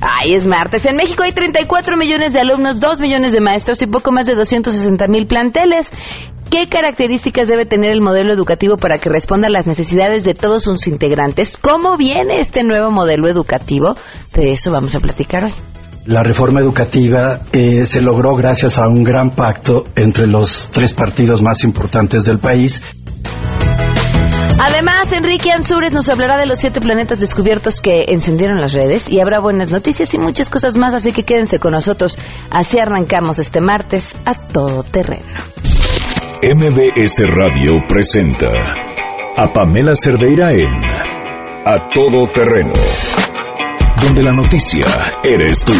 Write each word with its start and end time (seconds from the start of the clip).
Ay, 0.00 0.34
es 0.34 0.46
martes. 0.46 0.86
En 0.86 0.96
México 0.96 1.22
hay 1.22 1.32
34 1.32 1.96
millones 1.96 2.32
de 2.32 2.40
alumnos, 2.40 2.80
2 2.80 3.00
millones 3.00 3.32
de 3.32 3.40
maestros 3.40 3.80
y 3.82 3.86
poco 3.86 4.12
más 4.12 4.26
de 4.26 4.34
260 4.34 5.06
mil 5.08 5.26
planteles. 5.26 5.92
¿Qué 6.50 6.68
características 6.68 7.48
debe 7.48 7.66
tener 7.66 7.90
el 7.90 8.00
modelo 8.00 8.32
educativo 8.32 8.76
para 8.76 8.98
que 8.98 9.08
responda 9.08 9.48
a 9.48 9.50
las 9.50 9.66
necesidades 9.66 10.24
de 10.24 10.34
todos 10.34 10.62
sus 10.62 10.86
integrantes? 10.86 11.56
¿Cómo 11.56 11.96
viene 11.96 12.38
este 12.38 12.62
nuevo 12.62 12.90
modelo 12.90 13.28
educativo? 13.28 13.96
De 14.34 14.52
eso 14.52 14.70
vamos 14.70 14.94
a 14.94 15.00
platicar 15.00 15.44
hoy. 15.44 15.54
La 16.06 16.22
reforma 16.22 16.60
educativa 16.60 17.40
eh, 17.50 17.86
se 17.86 18.02
logró 18.02 18.36
gracias 18.36 18.78
a 18.78 18.86
un 18.86 19.02
gran 19.02 19.30
pacto 19.30 19.86
entre 19.96 20.26
los 20.26 20.68
tres 20.70 20.92
partidos 20.92 21.40
más 21.40 21.64
importantes 21.64 22.26
del 22.26 22.38
país. 22.38 22.82
Además, 24.60 25.12
Enrique 25.12 25.52
Ansures 25.52 25.92
nos 25.92 26.08
hablará 26.08 26.38
de 26.38 26.46
los 26.46 26.58
siete 26.58 26.80
planetas 26.80 27.20
descubiertos 27.20 27.80
que 27.80 28.06
encendieron 28.08 28.58
las 28.58 28.72
redes 28.72 29.10
y 29.10 29.20
habrá 29.20 29.40
buenas 29.40 29.70
noticias 29.70 30.14
y 30.14 30.18
muchas 30.18 30.50
cosas 30.50 30.76
más, 30.76 30.94
así 30.94 31.12
que 31.12 31.24
quédense 31.24 31.58
con 31.58 31.72
nosotros. 31.72 32.18
Así 32.50 32.78
arrancamos 32.78 33.38
este 33.38 33.60
martes 33.60 34.16
a 34.24 34.34
todo 34.34 34.82
terreno. 34.82 35.34
MBS 36.42 37.22
Radio 37.28 37.72
presenta 37.88 38.50
a 39.36 39.52
Pamela 39.52 39.94
Cerdeira 39.94 40.52
en 40.52 40.84
A 41.66 41.88
Todo 41.92 42.26
Terreno, 42.32 42.74
donde 44.02 44.22
la 44.22 44.32
noticia 44.32 44.86
eres 45.24 45.64
tú. 45.64 45.72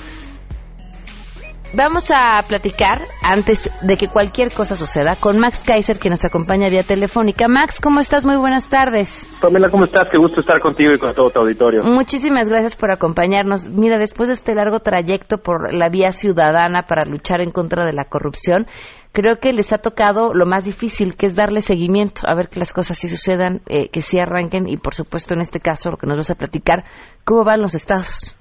Vamos 1.77 2.08
a 2.12 2.41
platicar, 2.47 3.00
antes 3.20 3.68
de 3.83 3.96
que 3.96 4.07
cualquier 4.07 4.52
cosa 4.52 4.77
suceda, 4.77 5.17
con 5.17 5.40
Max 5.40 5.64
Kaiser, 5.67 5.98
que 5.98 6.08
nos 6.08 6.24
acompaña 6.24 6.68
vía 6.68 6.85
telefónica. 6.85 7.48
Max, 7.48 7.80
¿cómo 7.80 7.98
estás? 7.98 8.24
Muy 8.24 8.36
buenas 8.36 8.68
tardes. 8.68 9.27
Pamela, 9.40 9.68
¿cómo 9.68 9.84
estás? 9.84 10.05
Qué 10.08 10.17
gusto 10.17 10.40
estar 10.40 10.61
contigo 10.61 10.92
y 10.95 10.98
con 10.98 11.13
todo 11.14 11.30
tu 11.30 11.40
auditorio. 11.40 11.83
Muchísimas 11.83 12.48
gracias 12.48 12.77
por 12.77 12.92
acompañarnos. 12.92 13.68
Mira, 13.68 13.98
después 13.98 14.29
de 14.29 14.34
este 14.34 14.55
largo 14.55 14.79
trayecto 14.79 15.39
por 15.39 15.74
la 15.74 15.89
vía 15.89 16.13
ciudadana 16.13 16.86
para 16.86 17.05
luchar 17.05 17.40
en 17.40 17.51
contra 17.51 17.84
de 17.84 17.92
la 17.92 18.05
corrupción, 18.05 18.68
creo 19.11 19.40
que 19.40 19.52
les 19.52 19.73
ha 19.73 19.79
tocado 19.79 20.33
lo 20.33 20.46
más 20.46 20.67
difícil, 20.67 21.17
que 21.17 21.27
es 21.27 21.34
darle 21.34 21.61
seguimiento, 21.61 22.23
a 22.29 22.36
ver 22.36 22.51
que 22.51 22.61
las 22.61 22.73
cosas 22.73 22.98
sí 22.98 23.08
sucedan, 23.08 23.63
eh, 23.67 23.89
que 23.89 24.01
sí 24.01 24.20
arranquen 24.20 24.68
y, 24.68 24.77
por 24.77 24.95
supuesto, 24.95 25.34
en 25.34 25.40
este 25.40 25.58
caso, 25.58 25.90
lo 25.90 25.96
que 25.96 26.07
nos 26.07 26.18
vas 26.18 26.30
a 26.30 26.36
platicar, 26.36 26.84
cómo 27.24 27.42
van 27.42 27.63
los 27.63 27.74
estados. 27.74 28.36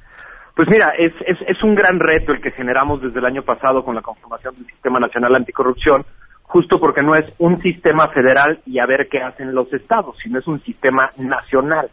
Pues 0.56 0.68
mira, 0.70 0.94
es, 0.98 1.14
es, 1.26 1.38
es 1.48 1.64
un 1.64 1.74
gran 1.74 2.00
reto 2.00 2.32
el 2.32 2.42
que 2.42 2.52
generamos 2.52 3.02
desde 3.02 3.20
el 3.20 3.26
año 3.26 3.42
pasado 3.42 3.84
con 3.84 3.96
la 3.96 4.02
conformación 4.02 4.56
del 4.56 4.68
Sistema 4.68 5.00
Nacional 5.00 5.36
Anticorrupción, 5.36 6.06
justo 6.44 6.80
porque 6.80 7.02
no 7.02 7.16
es 7.16 7.26
un 7.40 7.60
sistema 7.62 8.10
federal 8.10 8.60
y 8.68 8.78
a 8.78 8.86
ver 8.86 9.08
qué 9.10 9.20
hacen 9.20 9.56
los 9.56 9.74
estados, 9.74 10.16
sino 10.22 10.38
es 10.38 10.48
un 10.48 10.60
sistema 10.62 11.10
nacional. 11.18 11.90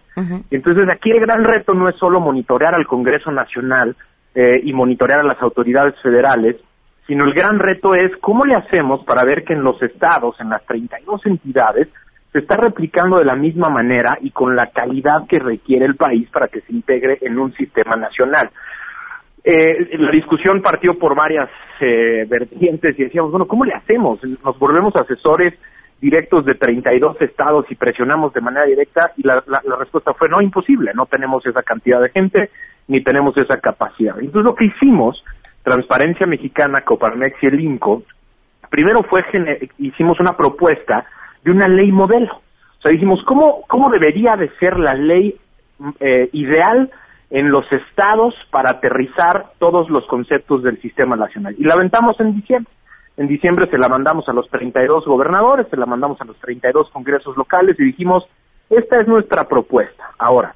Y 0.51 0.55
Entonces 0.55 0.87
aquí 0.91 1.11
el 1.11 1.21
gran 1.21 1.45
reto 1.45 1.73
no 1.73 1.89
es 1.89 1.97
solo 1.97 2.21
monitorear 2.21 2.75
al 2.75 2.87
Congreso 2.87 3.31
Nacional 3.31 3.97
eh, 4.35 4.61
y 4.63 4.75
monitorear 4.75 5.21
a 5.21 5.25
las 5.25 5.41
autoridades 5.41 5.95
federales, 6.03 6.57
sino 7.07 7.25
el 7.25 7.33
gran 7.33 7.59
reto 7.59 7.95
es 7.95 8.15
cómo 8.19 8.45
le 8.45 8.55
hacemos 8.55 9.03
para 9.07 9.25
ver 9.25 9.45
que 9.45 9.55
en 9.55 9.63
los 9.63 9.83
estados, 9.83 10.39
en 10.41 10.51
las 10.51 10.63
32 10.67 11.25
entidades, 11.25 11.89
se 12.33 12.39
está 12.39 12.57
replicando 12.57 13.19
de 13.19 13.25
la 13.25 13.35
misma 13.35 13.69
manera 13.69 14.17
y 14.21 14.31
con 14.31 14.55
la 14.55 14.69
calidad 14.69 15.27
que 15.29 15.39
requiere 15.39 15.85
el 15.85 15.97
país 15.97 16.29
para 16.31 16.49
que 16.49 16.61
se 16.61 16.73
integre 16.73 17.19
en 17.23 17.39
un 17.39 17.53
sistema 17.55 17.97
nacional. 17.97 18.51
Eh, 19.43 19.97
la 19.99 20.11
discusión 20.11 20.61
partió 20.63 20.99
por 20.99 21.17
varias 21.17 21.49
eh, 21.81 22.27
vertientes 22.29 22.99
y 22.99 23.05
decíamos, 23.05 23.31
bueno, 23.31 23.47
¿cómo 23.47 23.65
le 23.65 23.75
hacemos? 23.75 24.23
Nos 24.45 24.59
volvemos 24.59 24.95
asesores 24.95 25.55
directos 26.01 26.45
de 26.45 26.55
32 26.55 27.21
estados 27.21 27.67
y 27.71 27.75
presionamos 27.75 28.33
de 28.33 28.41
manera 28.41 28.67
directa 28.67 29.13
y 29.17 29.23
la, 29.23 29.43
la, 29.47 29.77
respuesta 29.77 30.15
fue 30.15 30.29
no, 30.29 30.41
imposible, 30.41 30.93
no 30.95 31.07
tenemos 31.07 31.45
esa 31.47 31.63
cantidad 31.63 32.01
de 32.01 32.11
gente 32.11 32.51
ni 32.89 33.03
tenemos 33.03 33.37
esa 33.37 33.59
capacidad. 33.61 34.19
Entonces 34.19 34.45
lo 34.45 34.55
que 34.55 34.67
hicimos, 34.67 35.23
Transparencia 35.63 36.27
Mexicana, 36.27 36.83
Coparmex 36.83 37.43
y 37.43 37.47
el 37.47 37.61
INCO, 37.61 38.03
primero 38.71 39.03
fue 39.03 39.25
hicimos 39.79 40.21
una 40.21 40.37
propuesta 40.37 41.07
de 41.45 41.51
una 41.51 41.69
ley 41.69 41.93
modelo. 41.93 42.33
O 42.35 42.83
sea, 42.83 42.91
dijimos, 42.91 43.23
¿cómo, 43.25 43.63
cómo 43.69 43.91
debería 43.91 44.37
de 44.37 44.49
ser 44.59 44.79
la 44.79 44.95
ley 44.95 45.37
eh, 46.01 46.29
ideal 46.33 46.91
en 47.31 47.51
los 47.51 47.71
estados 47.73 48.35
para 48.51 48.71
aterrizar 48.71 49.53
todos 49.59 49.91
los 49.91 50.07
conceptos 50.07 50.63
del 50.63 50.81
sistema 50.81 51.17
nacional? 51.17 51.55
Y 51.59 51.65
la 51.65 51.75
aventamos 51.75 52.19
en 52.21 52.35
diciembre. 52.35 52.73
En 53.17 53.29
diciembre 53.29 53.69
se 53.69 53.77
la 53.77 53.89
mandamos 53.89 54.29
a 54.29 54.33
los 54.33 54.49
32 54.49 55.05
gobernadores, 55.05 55.69
se 55.69 55.77
la 55.77 55.85
mandamos 55.85 56.19
a 56.23 56.25
los 56.25 56.39
32 56.39 56.89
congresos 56.91 57.37
locales 57.37 57.79
y 57.79 57.85
dijimos, 57.85 58.25
esta 58.71 59.01
es 59.01 59.09
nuestra 59.09 59.45
propuesta. 59.45 60.13
Ahora, 60.19 60.55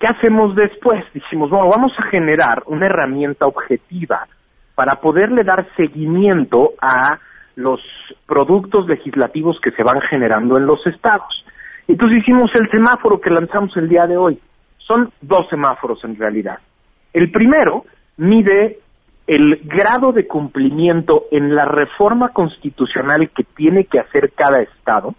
¿qué 0.00 0.06
hacemos 0.06 0.54
después? 0.54 1.04
Dijimos, 1.12 1.50
bueno, 1.50 1.68
vamos 1.68 1.92
a 1.98 2.04
generar 2.04 2.62
una 2.66 2.86
herramienta 2.86 3.44
objetiva 3.46 4.26
para 4.74 5.00
poderle 5.00 5.42
dar 5.44 5.66
seguimiento 5.76 6.70
a 6.80 7.18
los 7.56 7.80
productos 8.26 8.86
legislativos 8.86 9.58
que 9.60 9.72
se 9.72 9.82
van 9.82 10.00
generando 10.02 10.56
en 10.56 10.66
los 10.66 10.86
estados. 10.86 11.44
Entonces 11.88 12.18
hicimos 12.18 12.50
el 12.54 12.70
semáforo 12.70 13.20
que 13.20 13.30
lanzamos 13.30 13.76
el 13.76 13.88
día 13.88 14.06
de 14.06 14.16
hoy. 14.16 14.38
Son 14.78 15.10
dos 15.20 15.48
semáforos 15.48 16.04
en 16.04 16.16
realidad. 16.16 16.58
El 17.12 17.30
primero 17.30 17.84
mide 18.18 18.78
el 19.26 19.60
grado 19.64 20.12
de 20.12 20.26
cumplimiento 20.26 21.24
en 21.32 21.54
la 21.54 21.64
reforma 21.64 22.28
constitucional 22.28 23.30
que 23.30 23.42
tiene 23.42 23.84
que 23.84 23.98
hacer 23.98 24.32
cada 24.34 24.60
estado 24.60 25.14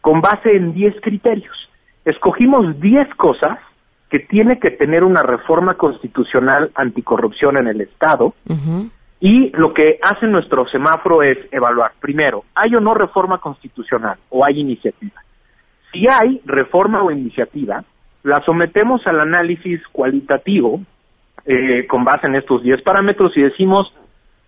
con 0.00 0.20
base 0.20 0.54
en 0.54 0.74
10 0.74 1.00
criterios. 1.00 1.56
Escogimos 2.04 2.78
10 2.80 3.14
cosas 3.16 3.58
que 4.10 4.20
tiene 4.20 4.58
que 4.58 4.70
tener 4.70 5.04
una 5.04 5.22
reforma 5.22 5.74
constitucional 5.74 6.70
anticorrupción 6.74 7.56
en 7.56 7.66
el 7.66 7.80
estado. 7.80 8.34
Y 9.20 9.50
lo 9.50 9.74
que 9.74 9.98
hace 10.00 10.26
nuestro 10.26 10.66
semáforo 10.68 11.22
es 11.22 11.38
evaluar, 11.50 11.92
primero, 12.00 12.44
¿hay 12.54 12.74
o 12.74 12.80
no 12.80 12.94
reforma 12.94 13.38
constitucional 13.38 14.18
o 14.30 14.44
hay 14.44 14.60
iniciativa? 14.60 15.20
Si 15.92 16.04
hay 16.08 16.40
reforma 16.44 17.02
o 17.02 17.10
iniciativa, 17.10 17.82
la 18.22 18.40
sometemos 18.44 19.04
al 19.06 19.20
análisis 19.20 19.80
cualitativo 19.90 20.80
eh, 21.44 21.86
con 21.88 22.04
base 22.04 22.26
en 22.26 22.36
estos 22.36 22.62
10 22.62 22.82
parámetros 22.82 23.36
y 23.36 23.42
decimos, 23.42 23.92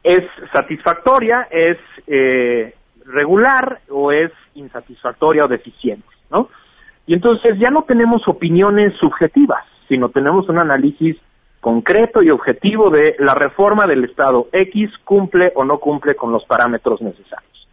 ¿es 0.04 0.22
satisfactoria, 0.52 1.48
es 1.50 1.78
eh, 2.06 2.74
regular 3.06 3.80
o 3.88 4.12
es 4.12 4.30
insatisfactoria 4.54 5.46
o 5.46 5.48
deficiente? 5.48 6.06
¿no? 6.30 6.48
Y 7.06 7.14
entonces 7.14 7.58
ya 7.58 7.70
no 7.70 7.82
tenemos 7.82 8.22
opiniones 8.28 8.94
subjetivas, 9.00 9.64
sino 9.88 10.10
tenemos 10.10 10.48
un 10.48 10.58
análisis 10.58 11.16
concreto 11.60 12.22
y 12.22 12.30
objetivo 12.30 12.90
de 12.90 13.16
la 13.18 13.34
reforma 13.34 13.86
del 13.86 14.04
Estado 14.04 14.48
X 14.52 14.90
cumple 15.04 15.52
o 15.54 15.64
no 15.64 15.78
cumple 15.78 16.14
con 16.14 16.32
los 16.32 16.44
parámetros 16.46 17.00
necesarios. 17.02 17.68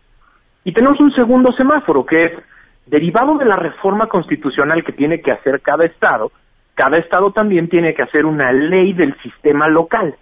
Y 0.63 0.73
tenemos 0.73 0.99
un 0.99 1.13
segundo 1.13 1.51
semáforo 1.53 2.05
que 2.05 2.25
es 2.25 2.31
derivado 2.85 3.37
de 3.37 3.45
la 3.45 3.55
reforma 3.55 4.07
constitucional 4.07 4.83
que 4.83 4.91
tiene 4.91 5.21
que 5.21 5.31
hacer 5.31 5.61
cada 5.61 5.85
Estado, 5.85 6.31
cada 6.75 6.97
Estado 6.97 7.31
también 7.31 7.69
tiene 7.69 7.93
que 7.93 8.03
hacer 8.03 8.25
una 8.25 8.51
ley 8.51 8.93
del 8.93 9.15
sistema 9.21 9.67
local. 9.67 10.15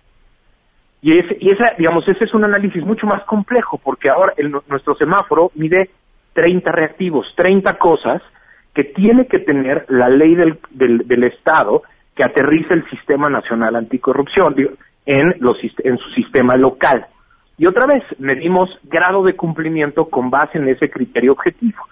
Y, 1.02 1.18
ese, 1.20 1.38
y 1.40 1.52
esa, 1.52 1.74
digamos, 1.78 2.08
ese 2.08 2.24
es 2.24 2.34
un 2.34 2.44
análisis 2.46 2.84
mucho 2.84 3.06
más 3.06 3.24
complejo, 3.26 3.80
porque 3.84 4.10
ahora 4.10 4.34
el- 4.38 4.52
nuestro 4.68 4.96
semáforo 4.96 5.52
mide 5.56 5.90
30 6.34 6.72
reactivos, 6.72 7.28
30 7.36 7.78
cosas 7.78 8.22
que 8.74 8.84
tiene 8.84 9.28
que 9.28 9.40
tener 9.40 9.86
la 9.90 10.10
ley 10.10 10.36
del, 10.36 10.60
del, 10.72 11.08
del 11.08 11.24
Estado 11.26 11.84
que 12.16 12.24
aterriza 12.24 12.74
el 12.74 12.90
Sistema 12.90 13.30
Nacional 13.30 13.76
Anticorrupción 13.76 14.56
en, 15.06 15.36
los, 15.40 15.58
en 15.84 15.98
su 15.98 16.10
sistema 16.12 16.56
local. 16.56 17.06
Y 17.58 17.68
otra 17.68 17.86
vez, 17.86 18.04
medimos 18.20 18.70
grado 18.84 19.24
de 19.24 19.36
cumplimiento 19.36 20.06
con 20.06 20.30
base 20.30 20.58
en 20.58 20.68
ese 20.68 20.90
criterio 20.90 21.34
objetivo. 21.34 21.84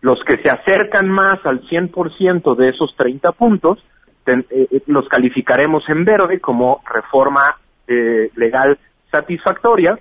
Los 0.00 0.22
que 0.24 0.36
se 0.38 0.50
acercan 0.50 1.08
más 1.08 1.44
al 1.46 1.62
100% 1.62 2.56
de 2.56 2.68
esos 2.68 2.94
30 2.96 3.32
puntos, 3.32 3.84
eh, 4.26 4.44
eh, 4.50 4.82
los 4.86 5.08
calificaremos 5.08 5.88
en 5.88 6.04
verde 6.04 6.40
como 6.40 6.82
reforma 6.92 7.56
eh, 7.86 8.30
legal 8.36 8.78
satisfactoria. 9.10 9.98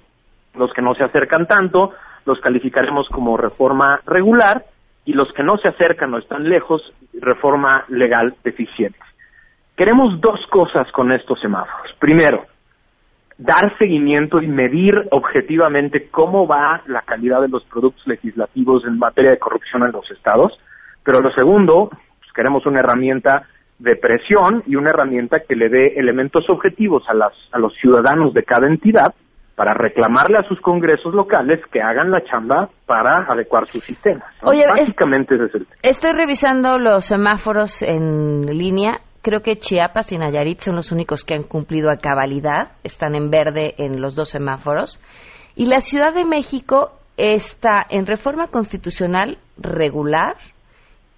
Los 0.55 0.71
que 0.73 0.81
no 0.81 0.93
se 0.95 1.03
acercan 1.03 1.47
tanto, 1.47 1.91
los 2.25 2.39
calificaremos 2.39 3.07
como 3.09 3.37
reforma 3.37 4.01
regular. 4.05 4.65
Y 5.05 5.13
los 5.13 5.31
que 5.33 5.43
no 5.43 5.57
se 5.57 5.67
acercan 5.67 6.13
o 6.13 6.17
están 6.17 6.47
lejos, 6.47 6.81
reforma 7.19 7.85
legal 7.89 8.35
deficiente. 8.43 8.97
Queremos 9.75 10.19
dos 10.21 10.39
cosas 10.51 10.91
con 10.91 11.11
estos 11.11 11.39
semáforos. 11.41 11.91
Primero, 11.99 12.45
dar 13.37 13.75
seguimiento 13.77 14.41
y 14.41 14.47
medir 14.47 14.93
objetivamente 15.11 16.09
cómo 16.11 16.47
va 16.47 16.81
la 16.87 17.01
calidad 17.01 17.41
de 17.41 17.49
los 17.49 17.63
productos 17.65 18.05
legislativos 18.07 18.85
en 18.85 18.99
materia 18.99 19.31
de 19.31 19.39
corrupción 19.39 19.83
en 19.83 19.91
los 19.91 20.09
estados. 20.11 20.53
Pero 21.03 21.19
lo 21.21 21.31
segundo, 21.31 21.89
pues, 21.89 22.31
queremos 22.35 22.65
una 22.65 22.79
herramienta 22.81 23.47
de 23.79 23.95
presión 23.95 24.63
y 24.67 24.75
una 24.75 24.91
herramienta 24.91 25.39
que 25.47 25.55
le 25.55 25.67
dé 25.69 25.87
elementos 25.97 26.47
objetivos 26.49 27.03
a, 27.09 27.13
las, 27.13 27.33
a 27.51 27.57
los 27.57 27.73
ciudadanos 27.81 28.33
de 28.33 28.43
cada 28.43 28.67
entidad 28.67 29.13
para 29.55 29.73
reclamarle 29.73 30.37
a 30.37 30.43
sus 30.47 30.59
congresos 30.61 31.13
locales 31.13 31.59
que 31.71 31.81
hagan 31.81 32.09
la 32.11 32.23
chamba 32.23 32.69
para 32.85 33.25
adecuar 33.27 33.67
sus 33.67 33.83
sistemas. 33.83 34.23
¿no? 34.41 34.49
Oye, 34.49 34.61
es- 34.61 34.67
Básicamente 34.69 35.35
ese 35.35 35.45
es 35.45 35.55
el 35.55 35.65
tema. 35.65 35.79
Estoy 35.83 36.11
revisando 36.13 36.77
los 36.77 37.05
semáforos 37.05 37.81
en 37.83 38.45
línea. 38.45 38.91
Creo 39.23 39.41
que 39.41 39.55
Chiapas 39.57 40.11
y 40.11 40.17
Nayarit 40.19 40.59
son 40.59 40.75
los 40.75 40.91
únicos 40.91 41.23
que 41.23 41.33
han 41.33 41.43
cumplido 41.43 41.89
a 41.89 41.95
cabalidad. 41.97 42.73
Están 42.83 43.15
en 43.15 43.31
verde 43.31 43.73
en 43.77 43.99
los 44.01 44.13
dos 44.15 44.29
semáforos. 44.29 44.99
Y 45.55 45.65
la 45.65 45.79
Ciudad 45.79 46.13
de 46.13 46.25
México 46.25 46.91
está 47.17 47.85
en 47.89 48.05
reforma 48.05 48.47
constitucional 48.47 49.37
regular 49.57 50.35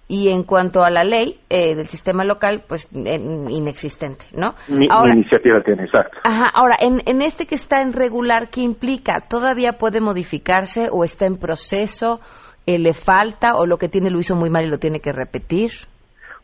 y 0.08 0.28
en 0.28 0.44
cuanto 0.44 0.84
a 0.84 0.90
la 0.90 1.02
ley 1.02 1.40
eh, 1.50 1.74
del 1.74 1.86
sistema 1.88 2.22
local, 2.24 2.62
pues 2.68 2.88
en- 2.94 3.50
inexistente, 3.50 4.24
¿no? 4.32 4.54
Mi 4.68 4.86
Ahora, 4.88 5.14
iniciativa 5.14 5.60
tiene, 5.64 5.82
exacto. 5.84 6.18
Ajá, 6.22 6.48
ahora, 6.54 6.76
en, 6.78 7.00
en 7.06 7.22
este 7.22 7.46
que 7.46 7.56
está 7.56 7.82
en 7.82 7.92
regular, 7.92 8.50
¿qué 8.50 8.60
implica? 8.60 9.18
¿Todavía 9.28 9.72
puede 9.78 10.00
modificarse 10.00 10.88
o 10.92 11.02
está 11.02 11.26
en 11.26 11.38
proceso? 11.38 12.20
Eh, 12.66 12.78
¿Le 12.78 12.94
falta 12.94 13.56
o 13.56 13.66
lo 13.66 13.78
que 13.78 13.88
tiene 13.88 14.10
lo 14.10 14.20
hizo 14.20 14.36
muy 14.36 14.48
mal 14.48 14.64
y 14.64 14.68
lo 14.68 14.78
tiene 14.78 15.00
que 15.00 15.10
repetir? 15.12 15.72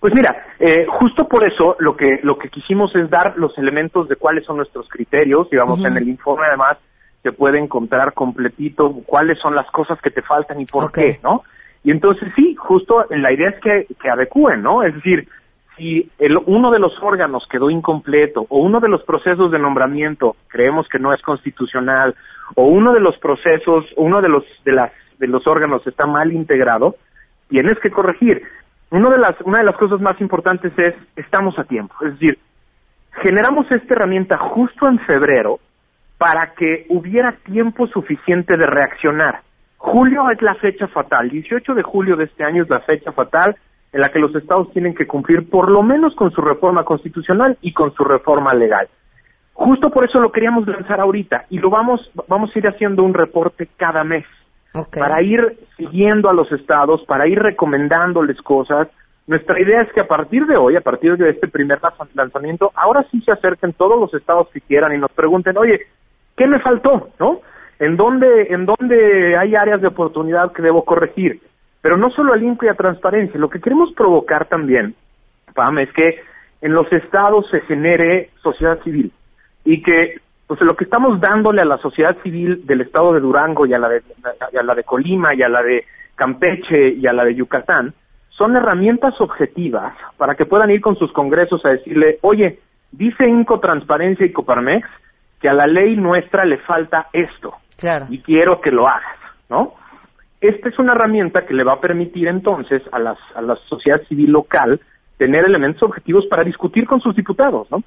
Pues 0.02 0.14
mira, 0.16 0.34
eh, 0.58 0.84
justo 0.88 1.28
por 1.28 1.44
eso 1.44 1.76
lo 1.78 1.96
que 1.96 2.18
lo 2.24 2.36
que 2.36 2.48
quisimos 2.48 2.92
es 2.96 3.08
dar 3.08 3.34
los 3.36 3.56
elementos 3.56 4.08
de 4.08 4.16
cuáles 4.16 4.44
son 4.44 4.56
nuestros 4.56 4.88
criterios, 4.88 5.48
digamos, 5.48 5.78
en 5.84 5.96
el 5.96 6.08
informe 6.08 6.44
además 6.48 6.76
se 7.22 7.30
puede 7.30 7.60
encontrar 7.60 8.12
completito 8.12 8.92
cuáles 9.06 9.38
son 9.38 9.54
las 9.54 9.70
cosas 9.70 10.00
que 10.02 10.10
te 10.10 10.20
faltan 10.20 10.60
y 10.60 10.66
por 10.66 10.90
qué, 10.90 11.20
¿no? 11.22 11.44
Y 11.84 11.92
entonces 11.92 12.32
sí, 12.34 12.56
justo 12.56 13.06
la 13.10 13.32
idea 13.32 13.50
es 13.50 13.60
que, 13.60 13.86
que 14.02 14.10
adecúen, 14.10 14.60
¿no? 14.60 14.82
Es 14.82 14.92
decir, 14.92 15.28
si 15.76 16.10
el, 16.18 16.36
uno 16.46 16.72
de 16.72 16.80
los 16.80 17.00
órganos 17.00 17.46
quedó 17.48 17.70
incompleto 17.70 18.44
o 18.48 18.58
uno 18.58 18.80
de 18.80 18.88
los 18.88 19.04
procesos 19.04 19.52
de 19.52 19.60
nombramiento 19.60 20.34
creemos 20.48 20.88
que 20.88 20.98
no 20.98 21.14
es 21.14 21.22
constitucional 21.22 22.16
o 22.56 22.64
uno 22.64 22.92
de 22.92 22.98
los 22.98 23.16
procesos, 23.18 23.84
uno 23.96 24.20
de 24.20 24.28
los 24.28 24.42
de 24.64 24.72
las 24.72 24.90
de 25.20 25.28
los 25.28 25.46
órganos 25.46 25.86
está 25.86 26.06
mal 26.06 26.32
integrado, 26.32 26.96
tienes 27.48 27.78
que 27.78 27.92
corregir. 27.92 28.42
Uno 28.92 29.08
de 29.08 29.16
las, 29.16 29.40
una 29.40 29.58
de 29.58 29.64
las 29.64 29.76
cosas 29.76 30.02
más 30.02 30.20
importantes 30.20 30.70
es, 30.78 30.94
estamos 31.16 31.58
a 31.58 31.64
tiempo. 31.64 31.94
Es 32.02 32.12
decir, 32.12 32.38
generamos 33.22 33.70
esta 33.72 33.94
herramienta 33.94 34.36
justo 34.36 34.86
en 34.86 34.98
febrero 34.98 35.60
para 36.18 36.52
que 36.52 36.84
hubiera 36.90 37.32
tiempo 37.46 37.86
suficiente 37.86 38.54
de 38.54 38.66
reaccionar. 38.66 39.40
Julio 39.78 40.30
es 40.30 40.42
la 40.42 40.56
fecha 40.56 40.88
fatal. 40.88 41.30
18 41.30 41.72
de 41.72 41.82
julio 41.82 42.16
de 42.16 42.24
este 42.24 42.44
año 42.44 42.64
es 42.64 42.68
la 42.68 42.80
fecha 42.80 43.12
fatal 43.12 43.56
en 43.94 44.00
la 44.02 44.10
que 44.10 44.18
los 44.18 44.34
estados 44.34 44.70
tienen 44.72 44.94
que 44.94 45.06
cumplir 45.06 45.48
por 45.48 45.70
lo 45.70 45.82
menos 45.82 46.14
con 46.14 46.30
su 46.30 46.42
reforma 46.42 46.84
constitucional 46.84 47.56
y 47.62 47.72
con 47.72 47.94
su 47.94 48.04
reforma 48.04 48.52
legal. 48.52 48.88
Justo 49.54 49.88
por 49.88 50.04
eso 50.04 50.20
lo 50.20 50.32
queríamos 50.32 50.68
lanzar 50.68 51.00
ahorita 51.00 51.46
y 51.48 51.58
lo 51.60 51.70
vamos, 51.70 52.10
vamos 52.28 52.54
a 52.54 52.58
ir 52.58 52.68
haciendo 52.68 53.02
un 53.04 53.14
reporte 53.14 53.68
cada 53.78 54.04
mes 54.04 54.26
Para 54.98 55.22
ir 55.22 55.58
siguiendo 55.76 56.30
a 56.30 56.32
los 56.32 56.50
estados, 56.52 57.02
para 57.04 57.26
ir 57.26 57.38
recomendándoles 57.38 58.40
cosas. 58.42 58.88
Nuestra 59.26 59.60
idea 59.60 59.82
es 59.82 59.92
que 59.92 60.00
a 60.00 60.08
partir 60.08 60.46
de 60.46 60.56
hoy, 60.56 60.76
a 60.76 60.80
partir 60.80 61.16
de 61.16 61.30
este 61.30 61.46
primer 61.46 61.78
lanz- 61.80 62.08
lanzamiento, 62.14 62.72
ahora 62.74 63.04
sí 63.10 63.20
se 63.20 63.32
acerquen 63.32 63.72
todos 63.74 63.98
los 64.00 64.12
estados 64.14 64.48
que 64.48 64.60
quieran 64.60 64.94
y 64.94 64.98
nos 64.98 65.12
pregunten, 65.12 65.56
oye, 65.58 65.80
¿qué 66.36 66.46
me 66.46 66.58
faltó? 66.60 67.10
¿No? 67.20 67.40
¿En 67.78 67.96
dónde, 67.96 68.48
en 68.50 68.66
dónde 68.66 69.36
hay 69.36 69.54
áreas 69.54 69.80
de 69.80 69.88
oportunidad 69.88 70.52
que 70.52 70.62
debo 70.62 70.84
corregir? 70.84 71.40
Pero 71.82 71.96
no 71.96 72.10
solo 72.10 72.32
a 72.32 72.36
limpia 72.36 72.68
y 72.68 72.70
a 72.70 72.76
transparencia, 72.76 73.38
lo 73.38 73.50
que 73.50 73.60
queremos 73.60 73.92
provocar 73.94 74.46
también, 74.46 74.94
Pam, 75.54 75.78
es 75.78 75.92
que 75.92 76.20
en 76.60 76.72
los 76.72 76.90
estados 76.92 77.48
se 77.50 77.60
genere 77.62 78.30
sociedad 78.42 78.78
civil 78.82 79.12
y 79.64 79.82
que 79.82 80.20
pues 80.58 80.66
lo 80.68 80.76
que 80.76 80.84
estamos 80.84 81.20
dándole 81.20 81.62
a 81.62 81.64
la 81.64 81.78
sociedad 81.78 82.16
civil 82.22 82.66
del 82.66 82.82
estado 82.82 83.12
de 83.14 83.20
Durango 83.20 83.64
y 83.66 83.72
a 83.74 83.78
la 83.78 83.88
de, 83.88 84.02
y 84.52 84.56
a 84.56 84.62
la 84.62 84.74
de 84.74 84.84
Colima 84.84 85.34
y 85.34 85.42
a 85.42 85.48
la 85.48 85.62
de 85.62 85.84
Campeche 86.14 86.90
y 86.90 87.06
a 87.06 87.12
la 87.12 87.24
de 87.24 87.34
Yucatán 87.34 87.94
son 88.30 88.56
herramientas 88.56 89.14
objetivas 89.20 89.94
para 90.16 90.34
que 90.34 90.46
puedan 90.46 90.70
ir 90.70 90.80
con 90.80 90.96
sus 90.96 91.12
congresos 91.12 91.64
a 91.64 91.70
decirle, 91.70 92.18
oye, 92.22 92.58
dice 92.90 93.26
Inco 93.28 93.60
Transparencia 93.60 94.26
y 94.26 94.32
Coparmex 94.32 94.88
que 95.40 95.48
a 95.48 95.54
la 95.54 95.66
ley 95.66 95.96
nuestra 95.96 96.44
le 96.44 96.58
falta 96.58 97.08
esto 97.12 97.54
Claro. 97.78 98.06
y 98.10 98.20
quiero 98.20 98.60
que 98.60 98.70
lo 98.70 98.86
hagas, 98.86 99.18
¿no? 99.48 99.74
Esta 100.40 100.68
es 100.68 100.78
una 100.78 100.92
herramienta 100.92 101.46
que 101.46 101.54
le 101.54 101.64
va 101.64 101.74
a 101.74 101.80
permitir 101.80 102.28
entonces 102.28 102.82
a, 102.92 102.98
las, 102.98 103.18
a 103.34 103.40
la 103.42 103.56
sociedad 103.68 104.02
civil 104.08 104.30
local 104.30 104.80
tener 105.18 105.44
elementos 105.44 105.82
objetivos 105.82 106.26
para 106.26 106.42
discutir 106.44 106.86
con 106.86 107.00
sus 107.00 107.14
diputados, 107.16 107.70
¿no? 107.70 107.82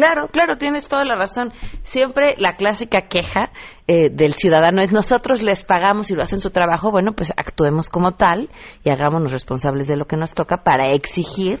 Claro, 0.00 0.28
claro, 0.32 0.56
tienes 0.56 0.88
toda 0.88 1.04
la 1.04 1.14
razón. 1.14 1.50
Siempre 1.82 2.34
la 2.38 2.56
clásica 2.56 3.02
queja 3.02 3.50
eh, 3.86 4.08
del 4.08 4.32
ciudadano 4.32 4.80
es 4.80 4.92
nosotros 4.92 5.42
les 5.42 5.62
pagamos 5.62 6.10
y 6.10 6.16
lo 6.16 6.22
hacen 6.22 6.40
su 6.40 6.50
trabajo, 6.50 6.90
bueno, 6.90 7.12
pues 7.12 7.34
actuemos 7.36 7.90
como 7.90 8.12
tal 8.12 8.48
y 8.82 8.90
hagámonos 8.90 9.30
responsables 9.30 9.88
de 9.88 9.98
lo 9.98 10.06
que 10.06 10.16
nos 10.16 10.34
toca 10.34 10.64
para 10.64 10.92
exigir 10.92 11.60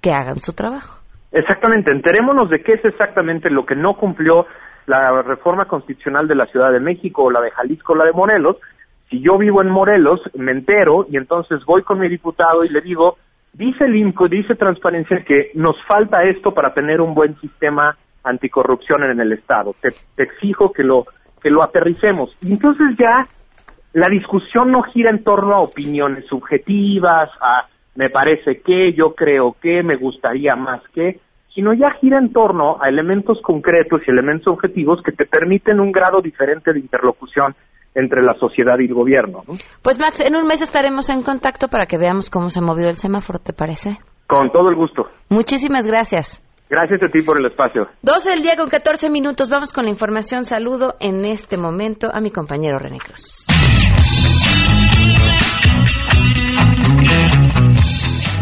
que 0.00 0.12
hagan 0.12 0.38
su 0.38 0.54
trabajo. 0.54 1.02
Exactamente, 1.30 1.90
enterémonos 1.92 2.48
de 2.48 2.62
qué 2.62 2.72
es 2.72 2.84
exactamente 2.86 3.50
lo 3.50 3.66
que 3.66 3.76
no 3.76 3.98
cumplió 3.98 4.46
la 4.86 5.20
reforma 5.20 5.66
constitucional 5.66 6.26
de 6.26 6.36
la 6.36 6.46
Ciudad 6.46 6.72
de 6.72 6.80
México 6.80 7.24
o 7.24 7.30
la 7.30 7.42
de 7.42 7.50
Jalisco 7.50 7.92
o 7.92 7.96
la 7.96 8.06
de 8.06 8.12
Morelos. 8.12 8.56
Si 9.10 9.20
yo 9.20 9.36
vivo 9.36 9.60
en 9.60 9.68
Morelos, 9.68 10.22
me 10.32 10.52
entero 10.52 11.04
y 11.10 11.18
entonces 11.18 11.62
voy 11.66 11.82
con 11.82 12.00
mi 12.00 12.08
diputado 12.08 12.64
y 12.64 12.70
le 12.70 12.80
digo, 12.80 13.18
dice 13.54 13.84
el 13.84 13.96
INCO, 13.96 14.28
dice 14.28 14.54
Transparencia 14.54 15.24
que 15.24 15.50
nos 15.54 15.76
falta 15.86 16.24
esto 16.24 16.52
para 16.52 16.74
tener 16.74 17.00
un 17.00 17.14
buen 17.14 17.38
sistema 17.40 17.96
anticorrupción 18.22 19.04
en 19.04 19.20
el 19.20 19.32
Estado. 19.32 19.74
Te, 19.80 19.90
exijo 20.22 20.72
que 20.72 20.82
lo, 20.82 21.06
que 21.42 21.50
lo 21.50 21.62
aterricemos. 21.62 22.36
Entonces 22.42 22.96
ya 22.98 23.26
la 23.92 24.08
discusión 24.08 24.72
no 24.72 24.82
gira 24.82 25.10
en 25.10 25.22
torno 25.22 25.54
a 25.54 25.60
opiniones 25.60 26.26
subjetivas, 26.26 27.30
a 27.40 27.66
me 27.94 28.10
parece 28.10 28.60
que, 28.60 28.92
yo 28.92 29.14
creo 29.14 29.56
que, 29.60 29.84
me 29.84 29.96
gustaría 29.96 30.56
más 30.56 30.82
que, 30.92 31.20
sino 31.54 31.72
ya 31.72 31.92
gira 31.92 32.18
en 32.18 32.32
torno 32.32 32.78
a 32.82 32.88
elementos 32.88 33.40
concretos 33.40 34.02
y 34.04 34.10
elementos 34.10 34.48
objetivos 34.48 35.00
que 35.02 35.12
te 35.12 35.26
permiten 35.26 35.78
un 35.78 35.92
grado 35.92 36.20
diferente 36.20 36.72
de 36.72 36.80
interlocución 36.80 37.54
entre 37.94 38.22
la 38.22 38.34
sociedad 38.34 38.78
y 38.78 38.86
el 38.86 38.94
gobierno. 38.94 39.42
¿no? 39.46 39.54
Pues 39.82 39.98
Max, 39.98 40.20
en 40.20 40.36
un 40.36 40.46
mes 40.46 40.62
estaremos 40.62 41.10
en 41.10 41.22
contacto 41.22 41.68
para 41.68 41.86
que 41.86 41.98
veamos 41.98 42.30
cómo 42.30 42.48
se 42.48 42.58
ha 42.58 42.62
movido 42.62 42.88
el 42.88 42.96
semáforo, 42.96 43.38
¿te 43.38 43.52
parece? 43.52 43.98
Con 44.26 44.50
todo 44.50 44.68
el 44.68 44.76
gusto. 44.76 45.06
Muchísimas 45.28 45.86
gracias. 45.86 46.42
Gracias 46.68 47.02
a 47.02 47.06
ti 47.06 47.22
por 47.22 47.38
el 47.38 47.46
espacio. 47.46 47.86
12 48.02 48.30
del 48.30 48.42
día 48.42 48.56
con 48.56 48.68
14 48.68 49.10
minutos. 49.10 49.50
Vamos 49.50 49.72
con 49.72 49.84
la 49.84 49.90
información. 49.90 50.44
Saludo 50.44 50.94
en 50.98 51.24
este 51.24 51.56
momento 51.56 52.08
a 52.12 52.20
mi 52.20 52.30
compañero 52.30 52.78
René 52.78 52.98
Cruz. 52.98 53.44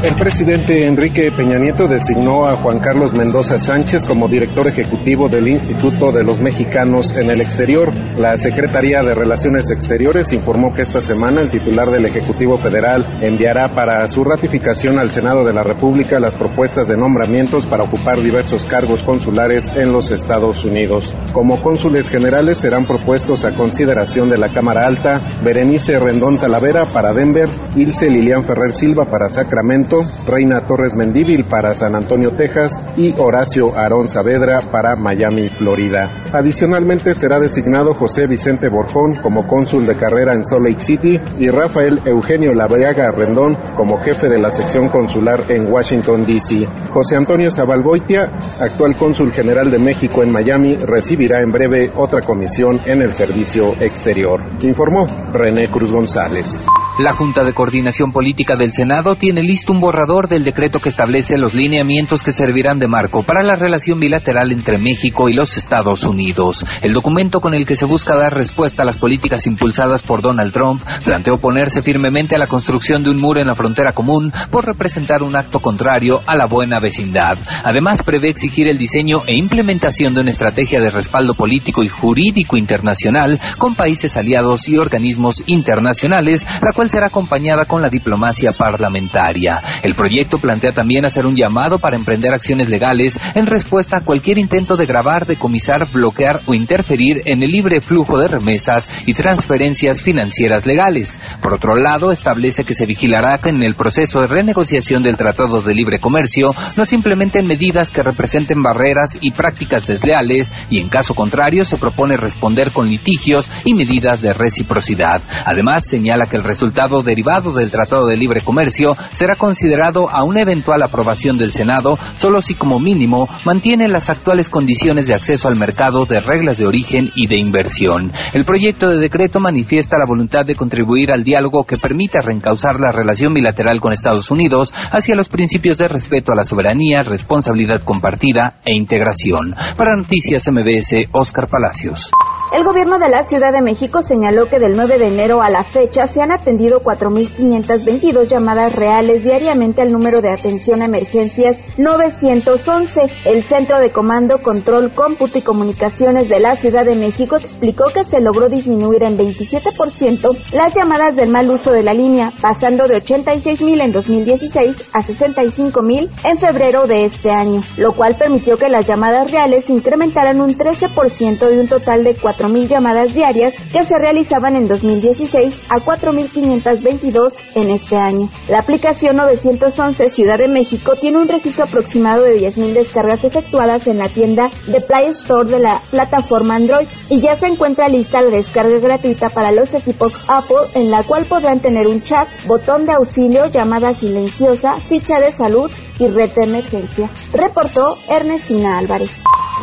El 0.05 0.17
presidente 0.17 0.85
Enrique 0.85 1.29
Peña 1.31 1.61
Nieto 1.61 1.87
designó 1.87 2.45
a 2.45 2.61
Juan 2.61 2.81
Carlos 2.81 3.15
Mendoza 3.15 3.57
Sánchez 3.57 4.05
como 4.05 4.27
director 4.27 4.67
ejecutivo 4.67 5.29
del 5.29 5.47
Instituto 5.47 6.11
de 6.11 6.25
los 6.25 6.41
Mexicanos 6.41 7.17
en 7.17 7.31
el 7.31 7.41
Exterior. 7.41 7.95
La 8.19 8.35
Secretaría 8.35 9.01
de 9.03 9.15
Relaciones 9.15 9.71
Exteriores 9.71 10.33
informó 10.33 10.73
que 10.75 10.83
esta 10.83 11.01
semana 11.01 11.41
el 11.41 11.53
titular 11.53 11.89
del 11.89 12.07
Ejecutivo 12.07 12.59
Federal 12.59 13.15
enviará 13.23 13.69
para 13.69 14.05
su 14.09 14.25
ratificación 14.25 14.99
al 14.99 15.09
Senado 15.09 15.45
de 15.45 15.53
la 15.53 15.63
República 15.63 16.19
las 16.19 16.35
propuestas 16.35 16.89
de 16.89 16.97
nombramientos 16.97 17.69
para 17.69 17.85
ocupar 17.85 18.21
diversos 18.21 18.67
cargos 18.67 19.05
consulares 19.05 19.71
en 19.77 19.93
los 19.93 20.11
Estados 20.11 20.65
Unidos. 20.65 21.15
Como 21.33 21.63
cónsules 21.63 22.11
generales 22.11 22.59
serán 22.59 22.87
propuestos 22.87 23.45
a 23.45 23.55
consideración 23.55 24.29
de 24.31 24.39
la 24.39 24.53
Cámara 24.53 24.85
Alta 24.85 25.21
Berenice 25.45 25.97
Rendón 26.01 26.39
Talavera 26.39 26.87
para 26.87 27.13
Denver, 27.13 27.49
Ilse 27.77 28.11
Lilian 28.11 28.43
Ferrer 28.43 28.73
Silva 28.73 29.05
para 29.05 29.29
Sacramento, 29.29 29.92
Reina 30.27 30.67
Torres 30.67 30.97
Mendívil 30.97 31.45
para 31.45 31.75
San 31.75 31.95
Antonio, 31.95 32.31
Texas 32.37 32.85
y 32.97 33.13
Horacio 33.21 33.77
Aarón 33.77 34.09
Saavedra 34.09 34.59
para 34.71 34.97
Miami, 34.97 35.49
Florida. 35.51 36.03
Adicionalmente 36.33 37.13
será 37.13 37.39
designado 37.39 37.93
José 37.93 38.27
Vicente 38.27 38.69
Borjón 38.69 39.17
como 39.23 39.47
cónsul 39.47 39.85
de 39.85 39.97
carrera 39.97 40.35
en 40.35 40.45
Salt 40.45 40.67
Lake 40.67 40.81
City 40.81 41.21
y 41.39 41.51
Rafael 41.51 42.01
Eugenio 42.07 42.55
Lavriaga 42.55 43.11
Rendón 43.11 43.59
como 43.77 43.99
jefe 43.99 44.29
de 44.29 44.39
la 44.39 44.49
sección 44.49 44.89
consular 44.89 45.45
en 45.51 45.71
Washington, 45.71 46.25
D.C. 46.25 46.67
José 46.93 47.17
Antonio 47.17 47.51
Zabalgoitia, 47.51 48.31
actual 48.61 48.97
cónsul 48.97 49.33
general 49.33 49.71
de 49.71 49.79
México 49.79 50.23
en 50.23 50.31
Miami, 50.31 50.77
recibirá 50.77 51.43
en 51.43 51.51
breve 51.51 51.93
otra 51.97 52.21
comisión 52.21 52.81
en 52.87 53.03
el 53.03 53.11
servicio 53.11 53.75
exterior. 53.81 54.41
Informó 54.63 55.07
René 55.33 55.69
Cruz 55.69 55.93
González. 55.93 56.67
La 56.99 57.15
Junta 57.15 57.43
de 57.43 57.55
Coordinación 57.55 58.13
Política 58.13 58.55
del 58.55 58.73
Senado 58.73 59.17
tiene 59.17 59.43
listo 59.43 59.73
un 59.73 59.81
borrador 59.83 60.29
del 60.29 60.45
decreto 60.45 60.79
que 60.79 60.89
establece 60.89 61.37
los 61.37 61.55
lineamientos 61.55 62.23
que 62.23 62.31
servirán 62.31 62.79
de 62.79 62.87
marco 62.87 63.25
para 63.25 63.43
la 63.43 63.57
relación 63.57 63.99
bilateral 63.99 64.53
entre 64.53 64.79
México 64.79 65.29
y 65.29 65.35
los 65.35 65.57
Estados 65.57 66.05
Unidos. 66.05 66.65
El 66.83 66.93
documento 66.93 67.41
con 67.41 67.53
el 67.53 67.67
que 67.67 67.75
se 67.75 67.85
busca 67.85 68.15
dar 68.15 68.33
respuesta 68.33 68.85
a 68.85 68.87
las 68.87 68.97
políticas 68.97 69.47
impulsadas 69.49 70.03
por 70.03 70.23
Donald 70.23 70.53
Trump 70.53 70.83
planteó 71.05 71.35
oponerse 71.35 71.83
firmemente 71.83 72.37
a 72.37 72.39
la 72.39 72.47
construcción 72.47 73.03
de 73.03 73.11
un 73.11 73.21
muro 73.21 73.41
en 73.41 73.49
la 73.49 73.57
frontera 73.57 73.91
común 73.91 74.33
por 74.53 74.65
representar 74.65 75.25
un 75.25 75.37
acto 75.37 75.59
contrario 75.59 76.21
a 76.27 76.37
la 76.37 76.47
buena 76.47 76.79
vecindad. 76.81 77.37
Además, 77.65 78.05
prevé 78.05 78.31
exigir 78.31 78.69
el 78.69 78.79
diseño 78.79 79.23
e 79.27 79.37
implementación 79.37 80.15
de 80.15 80.21
una 80.21 80.31
estrategia 80.31 80.81
de 80.81 80.91
respaldo 80.91 81.35
político 81.35 81.83
y 81.83 81.89
jurídico 81.89 82.57
internacional 82.57 83.37
con 83.59 83.75
países 83.75 84.17
aliados 84.17 84.69
y 84.69 84.79
organismos 84.79 85.43
internacionales, 85.47 86.47
la 86.63 86.73
cual 86.73 86.89
será 86.89 87.09
acompañada 87.09 87.65
con 87.65 87.83
la 87.83 87.89
diplomacia 87.89 88.53
parlamentaria. 88.53 89.61
El 89.83 89.95
proyecto 89.95 90.39
plantea 90.39 90.73
también 90.73 91.07
hacer 91.07 91.27
un 91.27 91.37
llamado 91.37 91.79
para 91.79 91.97
emprender 91.97 92.33
acciones 92.35 92.69
legales 92.69 93.19
en 93.35 93.47
respuesta 93.47 93.99
a 93.99 94.05
cualquier 94.05 94.39
intento 94.39 94.77
de 94.77 94.87
grabar, 94.87 95.27
decomisar, 95.27 95.91
bloquear 95.91 96.41
o 96.47 96.55
interferir 96.55 97.23
en 97.25 97.43
el 97.43 97.51
libre 97.51 97.81
flujo 97.81 98.19
de 98.19 98.29
remesas 98.29 98.89
y 99.07 99.15
transferencias 99.15 100.03
financieras 100.03 100.67
legales. 100.67 101.19
Por 101.41 101.55
otro 101.55 101.75
lado, 101.75 102.13
establece 102.13 102.65
que 102.65 102.75
se 102.75 102.87
vigilará 102.87 103.39
que 103.39 103.51
en 103.51 103.63
el 103.63 103.75
proceso 103.75 104.21
de 104.21 104.27
renegociación 104.27 105.03
del 105.03 105.17
Tratado 105.17 105.63
de 105.63 105.75
Libre 105.75 106.01
Comercio 106.01 106.55
no 106.77 106.85
se 106.85 106.95
implementen 106.95 107.47
medidas 107.47 107.91
que 107.91 108.03
representen 108.03 108.63
barreras 108.63 109.19
y 109.21 109.33
prácticas 109.33 109.87
desleales 109.87 110.53
y 110.71 110.79
en 110.79 110.89
caso 110.89 111.15
contrario 111.15 111.65
se 111.65 111.77
propone 111.77 112.17
responder 112.17 112.73
con 112.73 112.89
litigios 112.89 113.51
y 113.65 113.75
medidas 113.75 114.21
de 114.21 114.33
reciprocidad. 114.33 115.21
Además, 115.45 115.87
señala 115.87 116.27
que 116.27 116.37
el 116.37 116.45
resultado 116.45 117.03
derivado 117.03 117.53
del 117.53 117.71
Tratado 117.71 118.07
de 118.07 118.17
Libre 118.17 118.41
Comercio 118.41 118.97
será 119.11 119.37
considerado 119.53 120.09
a 120.09 120.25
una 120.25 120.41
eventual 120.41 120.81
aprobación 120.83 121.37
del 121.37 121.53
Senado 121.53 121.99
solo 122.17 122.41
si 122.41 122.55
como 122.55 122.81
mínimo 122.81 123.29
mantiene 123.45 123.87
las 123.87 124.09
actuales 124.09 124.49
condiciones 124.49 125.07
de 125.07 125.13
acceso 125.13 125.47
al 125.47 125.57
mercado 125.57 126.07
de 126.07 126.21
reglas 126.21 126.57
de 126.57 126.65
origen 126.65 127.11
y 127.15 127.27
de 127.27 127.37
inversión. 127.37 128.11
El 128.33 128.47
proyecto 128.47 128.89
de 128.89 128.97
decreto 128.97 129.41
manifiesta 129.41 129.99
la 129.99 130.07
voluntad 130.09 130.47
de 130.47 130.55
contribuir 130.55 131.13
al 131.13 131.23
diálogo 131.23 131.65
que 131.65 131.77
permita 131.77 132.23
reencauzar 132.23 132.81
la 132.81 132.93
relación 132.93 133.35
bilateral 133.35 133.79
con 133.79 133.93
Estados 133.93 134.31
Unidos 134.31 134.73
hacia 134.91 135.17
los 135.17 135.29
principios 135.29 135.77
de 135.77 135.89
respeto 135.89 136.33
a 136.33 136.37
la 136.37 136.45
soberanía, 136.45 137.03
responsabilidad 137.03 137.83
compartida 137.83 138.55
e 138.65 138.73
integración. 138.73 139.55
Para 139.77 139.97
Noticias 139.97 140.49
MBS, 140.51 141.11
Oscar 141.13 141.47
Palacios. 141.47 142.11
El 142.53 142.65
gobierno 142.65 142.99
de 142.99 143.09
la 143.09 143.25
Ciudad 143.25 143.51
de 143.51 143.63
México 143.63 144.03
señaló 144.03 144.51
que 144.51 144.59
del 144.59 144.75
9 144.77 144.99
de 144.99 145.07
enero 145.09 145.43
a 145.43 145.49
la 145.49 145.65
fecha 145.65 146.07
se 146.07 146.21
han 146.21 146.33
atendido 146.33 146.83
4.522 146.83 148.27
llamadas 148.27 148.75
reales 148.75 149.25
diariamente 149.43 149.83
al 149.83 149.91
número 149.91 150.23
de 150.23 150.31
atención 150.31 150.83
a 150.83 150.85
emergencias 150.85 151.59
911. 151.77 153.01
El 153.25 153.43
Centro 153.43 153.81
de 153.81 153.91
Comando, 153.91 154.41
Control, 154.41 154.95
Cómputo 154.95 155.37
y 155.37 155.43
Comunicaciones 155.43 156.29
de 156.29 156.39
la 156.39 156.55
Ciudad 156.55 156.85
de 156.85 156.95
México 156.95 157.37
explicó 157.37 157.87
que 157.93 158.05
se 158.05 158.21
logró 158.21 158.49
disminuir 158.49 159.03
en 159.03 159.19
27% 159.19 160.53
las 160.53 160.75
llamadas 160.75 161.17
del 161.17 161.29
mal 161.29 161.51
uso 161.51 161.73
de 161.73 161.83
la 161.83 161.93
línea, 161.93 162.33
pasando 162.41 162.87
de 162.87 163.03
86.000 163.03 163.83
en 163.83 163.93
2016 163.93 164.91
a 164.93 165.03
65.000 165.03 166.09
en 166.25 166.39
febrero 166.39 166.87
de 166.87 167.05
este 167.05 167.33
año, 167.33 167.65
lo 167.79 167.95
cual 167.95 168.15
permitió 168.15 168.57
que 168.57 168.69
las 168.69 168.87
llamadas 168.87 169.29
reales 169.29 169.69
incrementaran 169.71 170.41
un 170.41 170.57
13% 170.57 171.49
de 171.49 171.61
un 171.61 171.67
total 171.67 172.05
de 172.05 172.15
4 172.15 172.49
mil 172.49 172.69
llamadas 172.69 173.13
diarias 173.13 173.55
que 173.73 173.83
se 173.83 173.99
realizaban 173.99 174.55
en 174.55 174.69
2016 174.69 175.67
a 175.69 175.81
4.522 175.81 177.33
en 177.57 177.71
este 177.71 177.97
año. 177.97 178.29
La 178.49 178.61
aplicación 178.61 179.19
911 179.33 180.11
Ciudad 180.11 180.39
de 180.39 180.49
México 180.49 180.95
tiene 180.95 181.19
un 181.19 181.29
registro 181.29 181.65
aproximado 181.65 182.25
de 182.25 182.39
10.000 182.39 182.73
descargas 182.75 183.25
efectuadas 183.25 183.87
en 183.87 183.99
la 183.99 184.09
tienda 184.09 184.51
de 184.67 184.81
Play 184.81 185.07
Store 185.07 185.49
de 185.49 185.59
la 185.59 185.81
plataforma 185.91 186.57
Android 186.57 186.87
y 187.09 187.21
ya 187.21 187.37
se 187.37 187.47
encuentra 187.47 187.89
lista 187.89 188.21
la 188.21 188.37
descarga 188.37 188.79
gratuita 188.79 189.31
para 189.31 189.53
los 189.53 189.73
equipos 189.73 190.29
Apple 190.29 190.69
en 190.75 190.91
la 190.91 191.03
cual 191.05 191.25
podrán 191.25 191.61
tener 191.61 191.87
un 191.87 192.03
chat, 192.03 192.29
botón 192.47 192.85
de 192.85 192.93
auxilio, 192.93 193.47
llamada 193.47 193.95
silenciosa, 193.95 194.77
ficha 194.77 195.19
de 195.19 195.33
salud 195.33 195.71
y 195.99 196.09
red 196.09 196.31
de 196.31 196.45
emergencia. 196.45 197.11
Reportó 197.33 197.97
Ernestina 198.11 198.79
Álvarez. 198.79 199.13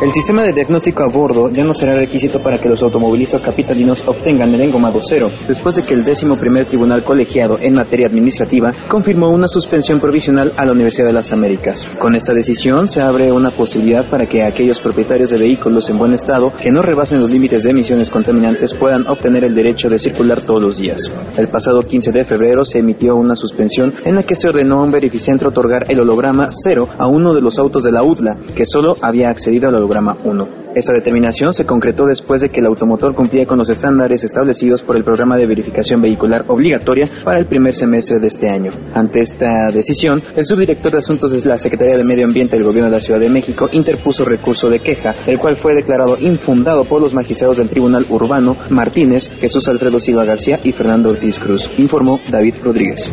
El 0.00 0.12
sistema 0.12 0.44
de 0.44 0.54
diagnóstico 0.54 1.02
a 1.02 1.08
bordo 1.08 1.50
ya 1.50 1.62
no 1.62 1.74
será 1.74 1.94
requisito 1.94 2.40
para 2.40 2.58
que 2.58 2.70
los 2.70 2.82
automovilistas 2.82 3.42
capitalinos 3.42 4.02
obtengan 4.08 4.54
el 4.54 4.62
engomado 4.62 4.98
cero, 5.06 5.30
después 5.46 5.76
de 5.76 5.82
que 5.82 5.92
el 5.92 6.06
décimo 6.06 6.36
primer 6.36 6.64
tribunal 6.64 7.04
colegiado 7.04 7.58
en 7.60 7.74
materia 7.74 8.06
administrativa 8.06 8.72
confirmó 8.88 9.28
una 9.28 9.46
suspensión 9.46 10.00
provisional 10.00 10.54
a 10.56 10.64
la 10.64 10.72
Universidad 10.72 11.08
de 11.08 11.12
las 11.12 11.32
Américas. 11.32 11.86
Con 11.98 12.16
esta 12.16 12.32
decisión 12.32 12.88
se 12.88 13.02
abre 13.02 13.30
una 13.30 13.50
posibilidad 13.50 14.08
para 14.08 14.24
que 14.24 14.42
aquellos 14.42 14.80
propietarios 14.80 15.28
de 15.28 15.38
vehículos 15.38 15.90
en 15.90 15.98
buen 15.98 16.14
estado 16.14 16.50
que 16.50 16.72
no 16.72 16.80
rebasen 16.80 17.20
los 17.20 17.30
límites 17.30 17.64
de 17.64 17.72
emisiones 17.72 18.08
contaminantes 18.08 18.72
puedan 18.72 19.06
obtener 19.06 19.44
el 19.44 19.54
derecho 19.54 19.90
de 19.90 19.98
circular 19.98 20.40
todos 20.40 20.62
los 20.62 20.78
días. 20.78 21.12
El 21.36 21.48
pasado 21.48 21.82
15 21.82 22.10
de 22.10 22.24
febrero 22.24 22.64
se 22.64 22.78
emitió 22.78 23.16
una 23.16 23.36
suspensión 23.36 23.92
en 24.02 24.14
la 24.14 24.22
que 24.22 24.34
se 24.34 24.48
ordenó 24.48 24.80
a 24.80 24.84
un 24.84 24.92
verificentro 24.92 25.50
otorgar 25.50 25.90
el 25.90 26.00
holograma 26.00 26.48
cero 26.48 26.88
a 26.96 27.06
uno 27.06 27.34
de 27.34 27.42
los 27.42 27.58
autos 27.58 27.84
de 27.84 27.92
la 27.92 28.02
UDLA, 28.02 28.38
que 28.54 28.64
solo 28.64 28.96
había 29.02 29.28
accedido 29.28 29.68
al 29.68 29.74
holograma 29.74 29.89
1. 29.98 30.48
Esta 30.74 30.92
determinación 30.92 31.52
se 31.52 31.66
concretó 31.66 32.06
después 32.06 32.40
de 32.40 32.48
que 32.48 32.60
el 32.60 32.66
automotor 32.66 33.14
cumplía 33.14 33.44
con 33.44 33.58
los 33.58 33.68
estándares 33.68 34.22
establecidos 34.22 34.82
por 34.82 34.96
el 34.96 35.02
programa 35.02 35.36
de 35.36 35.46
verificación 35.46 36.00
vehicular 36.00 36.44
obligatoria 36.46 37.08
para 37.24 37.38
el 37.38 37.46
primer 37.46 37.74
semestre 37.74 38.20
de 38.20 38.28
este 38.28 38.48
año. 38.48 38.70
Ante 38.94 39.20
esta 39.20 39.70
decisión, 39.72 40.22
el 40.36 40.46
subdirector 40.46 40.92
de 40.92 40.98
Asuntos 40.98 41.32
de 41.32 41.48
la 41.48 41.58
Secretaría 41.58 41.96
de 41.96 42.04
Medio 42.04 42.24
Ambiente 42.24 42.56
del 42.56 42.64
Gobierno 42.64 42.88
de 42.88 42.96
la 42.96 43.00
Ciudad 43.00 43.18
de 43.18 43.28
México 43.28 43.68
interpuso 43.72 44.24
recurso 44.24 44.70
de 44.70 44.78
queja, 44.78 45.12
el 45.26 45.38
cual 45.38 45.56
fue 45.56 45.74
declarado 45.74 46.16
infundado 46.20 46.84
por 46.84 47.00
los 47.00 47.14
magistrados 47.14 47.56
del 47.56 47.68
Tribunal 47.68 48.06
Urbano 48.08 48.56
Martínez, 48.70 49.28
Jesús 49.40 49.66
Alfredo 49.68 49.98
Silva 49.98 50.24
García 50.24 50.60
y 50.62 50.70
Fernando 50.70 51.10
Ortiz 51.10 51.40
Cruz, 51.40 51.68
informó 51.78 52.20
David 52.30 52.54
Rodríguez. 52.62 53.12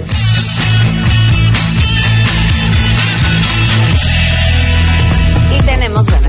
Y 5.52 5.66
tenemos 5.66 6.06
buenas 6.06 6.27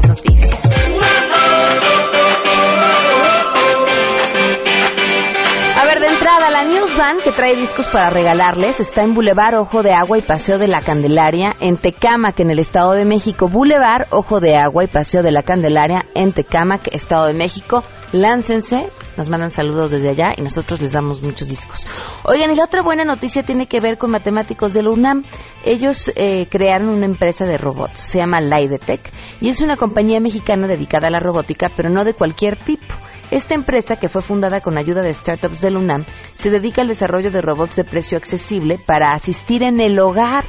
que 7.16 7.32
trae 7.32 7.56
discos 7.56 7.88
para 7.88 8.10
regalarles 8.10 8.80
está 8.80 9.02
en 9.02 9.14
Boulevard 9.14 9.54
Ojo 9.54 9.82
de 9.82 9.94
Agua 9.94 10.18
y 10.18 10.20
Paseo 10.20 10.58
de 10.58 10.68
la 10.68 10.82
Candelaria 10.82 11.56
en 11.58 11.78
Tecámac, 11.78 12.38
en 12.38 12.50
el 12.50 12.58
Estado 12.58 12.92
de 12.92 13.06
México. 13.06 13.48
Boulevard 13.48 14.06
Ojo 14.10 14.40
de 14.40 14.56
Agua 14.56 14.84
y 14.84 14.88
Paseo 14.88 15.22
de 15.22 15.32
la 15.32 15.42
Candelaria 15.42 16.04
en 16.14 16.32
Tecámac, 16.32 16.86
Estado 16.92 17.26
de 17.26 17.32
México. 17.32 17.82
Láncense, 18.12 18.90
nos 19.16 19.30
mandan 19.30 19.50
saludos 19.50 19.90
desde 19.90 20.10
allá 20.10 20.32
y 20.36 20.42
nosotros 20.42 20.82
les 20.82 20.92
damos 20.92 21.22
muchos 21.22 21.48
discos. 21.48 21.86
Oigan, 22.24 22.50
y 22.52 22.56
la 22.56 22.64
otra 22.64 22.82
buena 22.82 23.04
noticia 23.04 23.42
tiene 23.42 23.66
que 23.66 23.80
ver 23.80 23.96
con 23.96 24.10
matemáticos 24.10 24.74
de 24.74 24.82
la 24.82 24.90
UNAM. 24.90 25.24
Ellos 25.64 26.12
eh, 26.14 26.46
crearon 26.50 26.94
una 26.94 27.06
empresa 27.06 27.46
de 27.46 27.56
robots, 27.56 28.00
se 28.00 28.18
llama 28.18 28.42
Laidetech, 28.42 29.00
y 29.40 29.48
es 29.48 29.62
una 29.62 29.78
compañía 29.78 30.20
mexicana 30.20 30.66
dedicada 30.68 31.08
a 31.08 31.10
la 31.10 31.20
robótica, 31.20 31.70
pero 31.74 31.88
no 31.88 32.04
de 32.04 32.12
cualquier 32.12 32.56
tipo. 32.56 32.94
Esta 33.30 33.54
empresa, 33.54 33.96
que 33.96 34.08
fue 34.08 34.22
fundada 34.22 34.60
con 34.60 34.78
ayuda 34.78 35.02
de 35.02 35.12
startups 35.12 35.60
de 35.60 35.70
la 35.70 35.78
UNAM, 35.78 36.06
se 36.34 36.50
dedica 36.50 36.80
al 36.80 36.88
desarrollo 36.88 37.30
de 37.30 37.42
robots 37.42 37.76
de 37.76 37.84
precio 37.84 38.16
accesible 38.16 38.78
para 38.84 39.08
asistir 39.08 39.62
en 39.62 39.80
el 39.80 39.98
hogar. 39.98 40.44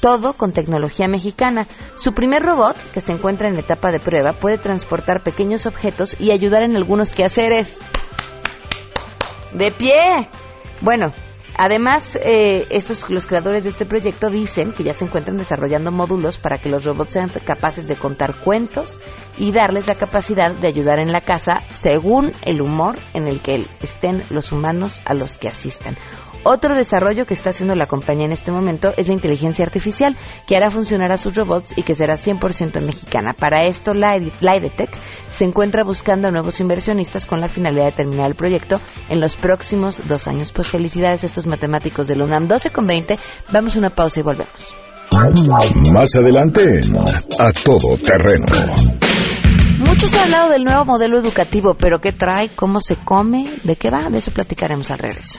todo 0.00 0.34
con 0.34 0.52
tecnología 0.52 1.08
mexicana. 1.08 1.66
Su 1.96 2.12
primer 2.12 2.42
robot, 2.42 2.76
que 2.92 3.00
se 3.00 3.12
encuentra 3.12 3.48
en 3.48 3.56
etapa 3.56 3.90
de 3.90 3.98
prueba, 3.98 4.34
puede 4.34 4.58
transportar 4.58 5.22
pequeños 5.22 5.64
objetos 5.66 6.14
y 6.20 6.30
ayudar 6.30 6.62
en 6.62 6.76
algunos 6.76 7.14
quehaceres. 7.14 7.78
De 9.52 9.72
pie. 9.72 10.28
Bueno, 10.82 11.12
Además, 11.58 12.18
eh, 12.22 12.66
estos, 12.68 13.08
los 13.08 13.24
creadores 13.24 13.64
de 13.64 13.70
este 13.70 13.86
proyecto 13.86 14.28
dicen 14.28 14.72
que 14.72 14.84
ya 14.84 14.92
se 14.92 15.06
encuentran 15.06 15.38
desarrollando 15.38 15.90
módulos 15.90 16.36
para 16.36 16.58
que 16.58 16.68
los 16.68 16.84
robots 16.84 17.14
sean 17.14 17.30
capaces 17.30 17.88
de 17.88 17.96
contar 17.96 18.34
cuentos 18.34 19.00
y 19.38 19.52
darles 19.52 19.86
la 19.86 19.96
capacidad 19.96 20.50
de 20.50 20.68
ayudar 20.68 20.98
en 20.98 21.12
la 21.12 21.20
casa 21.20 21.62
según 21.68 22.32
el 22.42 22.60
humor 22.60 22.96
en 23.14 23.26
el 23.26 23.40
que 23.40 23.64
estén 23.82 24.22
los 24.30 24.52
humanos 24.52 25.00
a 25.04 25.14
los 25.14 25.38
que 25.38 25.48
asistan. 25.48 25.96
Otro 26.48 26.76
desarrollo 26.76 27.26
que 27.26 27.34
está 27.34 27.50
haciendo 27.50 27.74
la 27.74 27.86
compañía 27.86 28.24
en 28.24 28.30
este 28.30 28.52
momento 28.52 28.92
es 28.96 29.08
la 29.08 29.14
inteligencia 29.14 29.64
artificial, 29.64 30.16
que 30.46 30.56
hará 30.56 30.70
funcionar 30.70 31.10
a 31.10 31.16
sus 31.16 31.34
robots 31.34 31.72
y 31.74 31.82
que 31.82 31.96
será 31.96 32.14
100% 32.14 32.80
mexicana. 32.82 33.32
Para 33.32 33.66
esto, 33.66 33.92
Lidetech 33.94 34.90
se 35.28 35.44
encuentra 35.44 35.82
buscando 35.82 36.28
a 36.28 36.30
nuevos 36.30 36.60
inversionistas 36.60 37.26
con 37.26 37.40
la 37.40 37.48
finalidad 37.48 37.86
de 37.86 37.92
terminar 37.92 38.28
el 38.28 38.36
proyecto 38.36 38.80
en 39.08 39.20
los 39.20 39.34
próximos 39.34 40.00
dos 40.06 40.28
años. 40.28 40.52
Pues 40.52 40.68
felicidades 40.68 41.24
a 41.24 41.26
estos 41.26 41.48
matemáticos 41.48 42.06
de 42.06 42.14
la 42.14 42.24
UNAM 42.24 42.46
12 42.46 42.70
con 42.70 42.86
20. 42.86 43.18
Vamos 43.52 43.74
a 43.74 43.80
una 43.80 43.90
pausa 43.90 44.20
y 44.20 44.22
volvemos. 44.22 44.76
Más 45.92 46.14
adelante 46.14 46.80
A 47.40 47.50
Todo 47.64 47.96
Terreno. 47.98 49.05
Muchos 49.78 50.12
han 50.14 50.24
hablado 50.24 50.50
del 50.50 50.64
nuevo 50.64 50.84
modelo 50.84 51.18
educativo, 51.18 51.74
pero 51.74 52.00
¿qué 52.00 52.12
trae? 52.12 52.50
¿Cómo 52.54 52.80
se 52.80 52.96
come? 52.96 53.58
¿De 53.62 53.76
qué 53.76 53.90
va? 53.90 54.08
De 54.10 54.18
eso 54.18 54.30
platicaremos 54.30 54.90
al 54.90 54.98
regreso. 54.98 55.38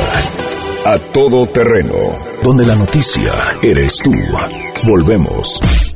A 0.85 0.97
todo 0.97 1.47
terreno. 1.47 1.95
Donde 2.43 2.65
la 2.65 2.75
noticia 2.75 3.31
eres 3.61 3.99
tú. 4.03 4.11
Volvemos. 4.85 5.92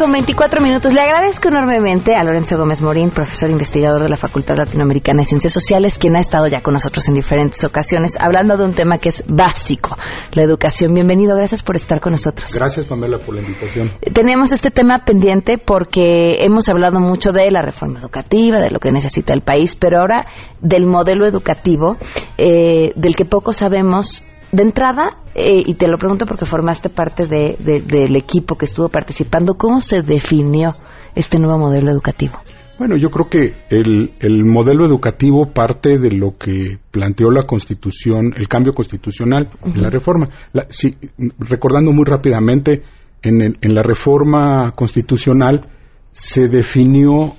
Con 0.00 0.12
24 0.12 0.62
minutos. 0.62 0.94
Le 0.94 1.00
agradezco 1.02 1.48
enormemente 1.48 2.14
a 2.14 2.24
Lorenzo 2.24 2.56
Gómez 2.56 2.80
Morín, 2.80 3.10
profesor 3.10 3.50
investigador 3.50 4.02
de 4.02 4.08
la 4.08 4.16
Facultad 4.16 4.56
Latinoamericana 4.56 5.20
de 5.20 5.26
Ciencias 5.26 5.52
Sociales, 5.52 5.98
quien 5.98 6.16
ha 6.16 6.20
estado 6.20 6.46
ya 6.46 6.62
con 6.62 6.72
nosotros 6.72 7.06
en 7.08 7.12
diferentes 7.12 7.62
ocasiones 7.64 8.16
hablando 8.18 8.56
de 8.56 8.64
un 8.64 8.72
tema 8.72 8.96
que 8.96 9.10
es 9.10 9.22
básico, 9.28 9.98
la 10.32 10.42
educación. 10.42 10.94
Bienvenido, 10.94 11.36
gracias 11.36 11.62
por 11.62 11.76
estar 11.76 12.00
con 12.00 12.12
nosotros. 12.12 12.50
Gracias, 12.54 12.86
Pamela, 12.86 13.18
por 13.18 13.34
la 13.34 13.42
invitación. 13.42 13.92
Tenemos 14.14 14.52
este 14.52 14.70
tema 14.70 15.04
pendiente 15.04 15.58
porque 15.58 16.46
hemos 16.46 16.70
hablado 16.70 16.98
mucho 16.98 17.32
de 17.32 17.50
la 17.50 17.60
reforma 17.60 18.00
educativa, 18.00 18.58
de 18.58 18.70
lo 18.70 18.78
que 18.78 18.92
necesita 18.92 19.34
el 19.34 19.42
país, 19.42 19.76
pero 19.76 20.00
ahora 20.00 20.24
del 20.62 20.86
modelo 20.86 21.26
educativo, 21.26 21.98
eh, 22.38 22.92
del 22.96 23.16
que 23.16 23.26
poco 23.26 23.52
sabemos 23.52 24.24
de 24.52 24.62
entrada, 24.62 25.18
eh, 25.34 25.60
y 25.64 25.74
te 25.74 25.86
lo 25.86 25.96
pregunto 25.96 26.26
porque 26.26 26.44
formaste 26.44 26.88
parte 26.88 27.26
de, 27.26 27.56
del 27.58 28.16
equipo 28.16 28.56
que 28.56 28.64
estuvo 28.64 28.88
participando, 28.88 29.54
¿cómo 29.54 29.80
se 29.80 30.02
definió 30.02 30.76
este 31.14 31.38
nuevo 31.38 31.58
modelo 31.58 31.90
educativo? 31.90 32.38
Bueno, 32.78 32.96
yo 32.96 33.10
creo 33.10 33.28
que 33.28 33.54
el, 33.68 34.10
el 34.20 34.44
modelo 34.44 34.86
educativo 34.86 35.52
parte 35.52 35.98
de 35.98 36.12
lo 36.12 36.36
que 36.38 36.78
planteó 36.90 37.30
la 37.30 37.42
Constitución, 37.42 38.32
el 38.36 38.48
cambio 38.48 38.72
constitucional, 38.72 39.50
la 39.74 39.90
reforma. 39.90 40.28
recordando 41.38 41.92
muy 41.92 42.04
rápidamente, 42.06 42.82
en, 43.22 43.58
en 43.60 43.74
la 43.74 43.82
reforma 43.82 44.72
constitucional 44.72 45.68
se 46.10 46.48
definió 46.48 47.34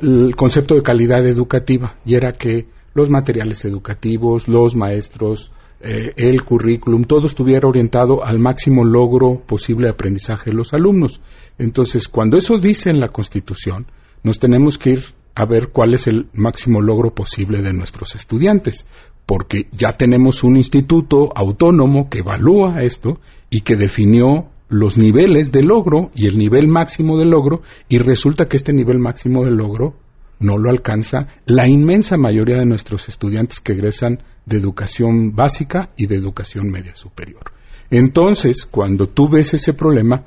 el 0.00 0.34
concepto 0.34 0.74
de 0.74 0.82
calidad 0.82 1.24
educativa 1.26 1.94
y 2.04 2.16
era 2.16 2.32
que 2.32 2.66
los 2.92 3.08
materiales 3.08 3.64
educativos, 3.64 4.48
los 4.48 4.74
maestros, 4.74 5.52
eh, 5.82 6.12
el 6.16 6.44
currículum, 6.44 7.04
todo 7.04 7.26
estuviera 7.26 7.68
orientado 7.68 8.24
al 8.24 8.38
máximo 8.38 8.84
logro 8.84 9.42
posible 9.44 9.86
de 9.86 9.92
aprendizaje 9.92 10.50
de 10.50 10.56
los 10.56 10.72
alumnos. 10.72 11.20
Entonces, 11.58 12.08
cuando 12.08 12.36
eso 12.36 12.58
dice 12.58 12.90
en 12.90 13.00
la 13.00 13.08
Constitución, 13.08 13.86
nos 14.22 14.38
tenemos 14.38 14.78
que 14.78 14.90
ir 14.90 15.04
a 15.34 15.44
ver 15.44 15.70
cuál 15.72 15.94
es 15.94 16.06
el 16.06 16.28
máximo 16.34 16.80
logro 16.80 17.14
posible 17.14 17.62
de 17.62 17.72
nuestros 17.72 18.14
estudiantes, 18.14 18.86
porque 19.26 19.68
ya 19.72 19.96
tenemos 19.96 20.44
un 20.44 20.56
instituto 20.56 21.32
autónomo 21.34 22.08
que 22.08 22.18
evalúa 22.18 22.82
esto 22.82 23.20
y 23.50 23.62
que 23.62 23.76
definió 23.76 24.50
los 24.68 24.96
niveles 24.96 25.52
de 25.52 25.62
logro 25.62 26.10
y 26.14 26.26
el 26.26 26.38
nivel 26.38 26.68
máximo 26.68 27.18
de 27.18 27.26
logro, 27.26 27.62
y 27.88 27.98
resulta 27.98 28.46
que 28.46 28.56
este 28.56 28.72
nivel 28.72 28.98
máximo 28.98 29.44
de 29.44 29.50
logro 29.50 29.94
no 30.42 30.58
lo 30.58 30.70
alcanza 30.70 31.28
la 31.46 31.66
inmensa 31.66 32.16
mayoría 32.16 32.58
de 32.58 32.66
nuestros 32.66 33.08
estudiantes 33.08 33.60
que 33.60 33.72
egresan 33.72 34.22
de 34.44 34.58
educación 34.58 35.34
básica 35.34 35.90
y 35.96 36.06
de 36.06 36.16
educación 36.16 36.70
media 36.70 36.94
superior. 36.94 37.52
Entonces, 37.90 38.66
cuando 38.66 39.08
tú 39.08 39.28
ves 39.28 39.54
ese 39.54 39.72
problema, 39.72 40.24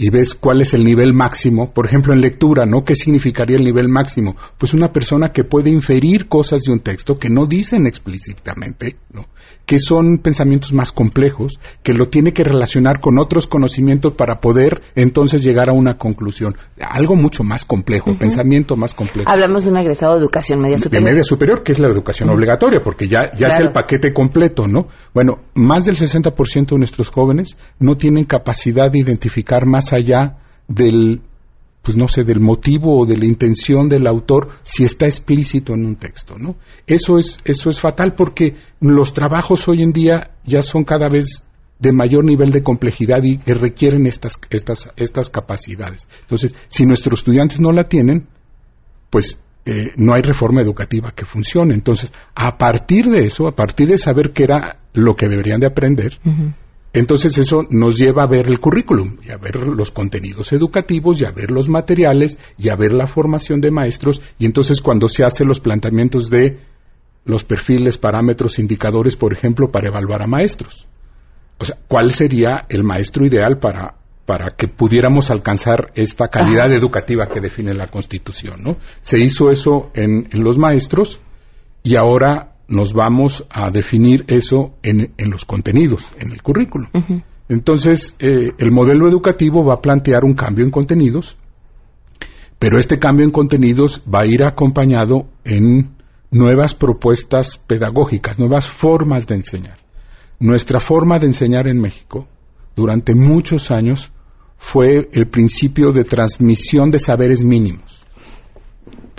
y 0.00 0.08
ves 0.08 0.34
cuál 0.34 0.62
es 0.62 0.72
el 0.72 0.82
nivel 0.82 1.12
máximo, 1.12 1.74
por 1.74 1.86
ejemplo 1.86 2.14
en 2.14 2.22
lectura, 2.22 2.64
¿no? 2.64 2.84
¿Qué 2.84 2.94
significaría 2.94 3.58
el 3.58 3.64
nivel 3.64 3.88
máximo? 3.88 4.34
Pues 4.56 4.72
una 4.72 4.92
persona 4.92 5.28
que 5.30 5.44
puede 5.44 5.68
inferir 5.68 6.26
cosas 6.26 6.62
de 6.62 6.72
un 6.72 6.80
texto 6.80 7.18
que 7.18 7.28
no 7.28 7.44
dicen 7.44 7.86
explícitamente, 7.86 8.96
¿no? 9.12 9.26
Que 9.66 9.78
son 9.78 10.16
pensamientos 10.16 10.72
más 10.72 10.92
complejos, 10.92 11.60
que 11.82 11.92
lo 11.92 12.08
tiene 12.08 12.32
que 12.32 12.44
relacionar 12.44 13.00
con 13.00 13.18
otros 13.18 13.46
conocimientos 13.46 14.14
para 14.14 14.40
poder 14.40 14.80
entonces 14.94 15.44
llegar 15.44 15.68
a 15.68 15.74
una 15.74 15.98
conclusión. 15.98 16.56
Algo 16.80 17.14
mucho 17.14 17.44
más 17.44 17.66
complejo, 17.66 18.16
pensamiento 18.16 18.76
más 18.76 18.94
complejo. 18.94 19.30
Hablamos 19.30 19.64
de 19.64 19.70
un 19.70 19.76
egresado 19.76 20.14
de 20.14 20.20
educación 20.20 20.62
media 20.62 20.78
superior. 20.78 21.04
De 21.04 21.10
media 21.10 21.24
superior, 21.24 21.62
que 21.62 21.72
es 21.72 21.78
la 21.78 21.88
educación 21.88 22.30
obligatoria, 22.30 22.80
porque 22.82 23.06
ya, 23.06 23.30
ya 23.36 23.48
es 23.48 23.60
el 23.60 23.70
paquete 23.70 24.14
completo, 24.14 24.66
¿no? 24.66 24.86
Bueno, 25.12 25.40
más 25.54 25.84
del 25.84 25.96
60% 25.96 26.70
de 26.70 26.78
nuestros 26.78 27.10
jóvenes 27.10 27.58
no 27.78 27.96
tienen 27.96 28.24
capacidad 28.24 28.90
de 28.90 29.00
identificar 29.00 29.66
más 29.66 29.89
allá 29.92 30.38
del, 30.68 31.20
pues 31.82 31.96
no 31.96 32.08
sé, 32.08 32.22
del 32.22 32.40
motivo 32.40 33.00
o 33.00 33.06
de 33.06 33.16
la 33.16 33.26
intención 33.26 33.88
del 33.88 34.06
autor 34.06 34.50
si 34.62 34.84
está 34.84 35.06
explícito 35.06 35.74
en 35.74 35.84
un 35.84 35.96
texto, 35.96 36.36
¿no? 36.38 36.56
Eso 36.86 37.18
es, 37.18 37.38
eso 37.44 37.70
es 37.70 37.80
fatal 37.80 38.14
porque 38.16 38.54
los 38.80 39.12
trabajos 39.12 39.66
hoy 39.68 39.82
en 39.82 39.92
día 39.92 40.30
ya 40.44 40.62
son 40.62 40.84
cada 40.84 41.08
vez 41.08 41.44
de 41.78 41.92
mayor 41.92 42.24
nivel 42.24 42.50
de 42.50 42.62
complejidad 42.62 43.22
y 43.22 43.38
requieren 43.38 44.06
estas, 44.06 44.38
estas, 44.50 44.90
estas 44.96 45.30
capacidades. 45.30 46.08
Entonces, 46.20 46.54
si 46.68 46.84
nuestros 46.84 47.20
estudiantes 47.20 47.58
no 47.58 47.72
la 47.72 47.84
tienen, 47.84 48.28
pues 49.08 49.40
eh, 49.64 49.92
no 49.96 50.14
hay 50.14 50.22
reforma 50.22 50.62
educativa 50.62 51.12
que 51.12 51.24
funcione. 51.24 51.74
Entonces, 51.74 52.12
a 52.34 52.56
partir 52.56 53.06
de 53.08 53.26
eso, 53.26 53.46
a 53.46 53.54
partir 53.54 53.88
de 53.88 53.98
saber 53.98 54.32
qué 54.32 54.44
era 54.44 54.78
lo 54.92 55.14
que 55.14 55.28
deberían 55.28 55.60
de 55.60 55.66
aprender, 55.66 56.18
entonces 56.92 57.38
eso 57.38 57.66
nos 57.70 57.98
lleva 57.98 58.24
a 58.24 58.28
ver 58.28 58.46
el 58.48 58.58
currículum 58.58 59.18
y 59.24 59.30
a 59.30 59.36
ver 59.36 59.66
los 59.66 59.92
contenidos 59.92 60.52
educativos 60.52 61.20
y 61.20 61.24
a 61.24 61.30
ver 61.30 61.50
los 61.50 61.68
materiales 61.68 62.38
y 62.58 62.68
a 62.68 62.76
ver 62.76 62.92
la 62.92 63.06
formación 63.06 63.60
de 63.60 63.70
maestros 63.70 64.20
y 64.38 64.46
entonces 64.46 64.80
cuando 64.80 65.08
se 65.08 65.24
hacen 65.24 65.46
los 65.46 65.60
planteamientos 65.60 66.30
de 66.30 66.58
los 67.24 67.44
perfiles, 67.44 67.98
parámetros, 67.98 68.58
indicadores, 68.58 69.16
por 69.16 69.32
ejemplo, 69.32 69.70
para 69.70 69.88
evaluar 69.88 70.22
a 70.22 70.26
maestros. 70.26 70.86
O 71.58 71.64
sea, 71.64 71.76
¿cuál 71.86 72.10
sería 72.12 72.64
el 72.68 72.82
maestro 72.82 73.26
ideal 73.26 73.58
para, 73.58 73.94
para 74.24 74.56
que 74.56 74.66
pudiéramos 74.66 75.30
alcanzar 75.30 75.92
esta 75.94 76.28
calidad 76.28 76.72
educativa 76.72 77.26
que 77.26 77.40
define 77.40 77.74
la 77.74 77.88
Constitución? 77.88 78.62
¿no? 78.64 78.76
Se 79.02 79.18
hizo 79.18 79.50
eso 79.50 79.90
en, 79.94 80.28
en 80.32 80.42
los 80.42 80.58
maestros 80.58 81.20
y 81.82 81.96
ahora 81.96 82.49
nos 82.70 82.94
vamos 82.94 83.44
a 83.50 83.70
definir 83.70 84.24
eso 84.28 84.74
en, 84.82 85.12
los 85.18 85.44
contenidos, 85.44 86.10
en 86.18 86.32
el 86.32 86.42
currículo. 86.42 86.88
Entonces, 87.48 88.16
eh, 88.18 88.52
el 88.56 88.70
modelo 88.70 89.08
educativo 89.08 89.64
va 89.64 89.74
a 89.74 89.82
plantear 89.82 90.24
un 90.24 90.34
cambio 90.34 90.64
en 90.64 90.70
contenidos, 90.70 91.36
pero 92.58 92.78
este 92.78 92.98
cambio 92.98 93.26
en 93.26 93.32
contenidos 93.32 94.02
va 94.02 94.22
a 94.22 94.26
ir 94.26 94.44
acompañado 94.44 95.26
en 95.44 95.96
nuevas 96.30 96.74
propuestas 96.74 97.58
pedagógicas, 97.58 98.38
nuevas 98.38 98.68
formas 98.68 99.26
de 99.26 99.34
enseñar. 99.34 99.78
Nuestra 100.38 100.80
forma 100.80 101.18
de 101.18 101.26
enseñar 101.26 101.68
en 101.68 101.80
México 101.80 102.26
durante 102.74 103.14
muchos 103.14 103.70
años 103.70 104.12
fue 104.56 105.10
el 105.12 105.28
principio 105.28 105.92
de 105.92 106.04
transmisión 106.04 106.90
de 106.90 106.98
saberes 106.98 107.42
mínimos 107.42 108.00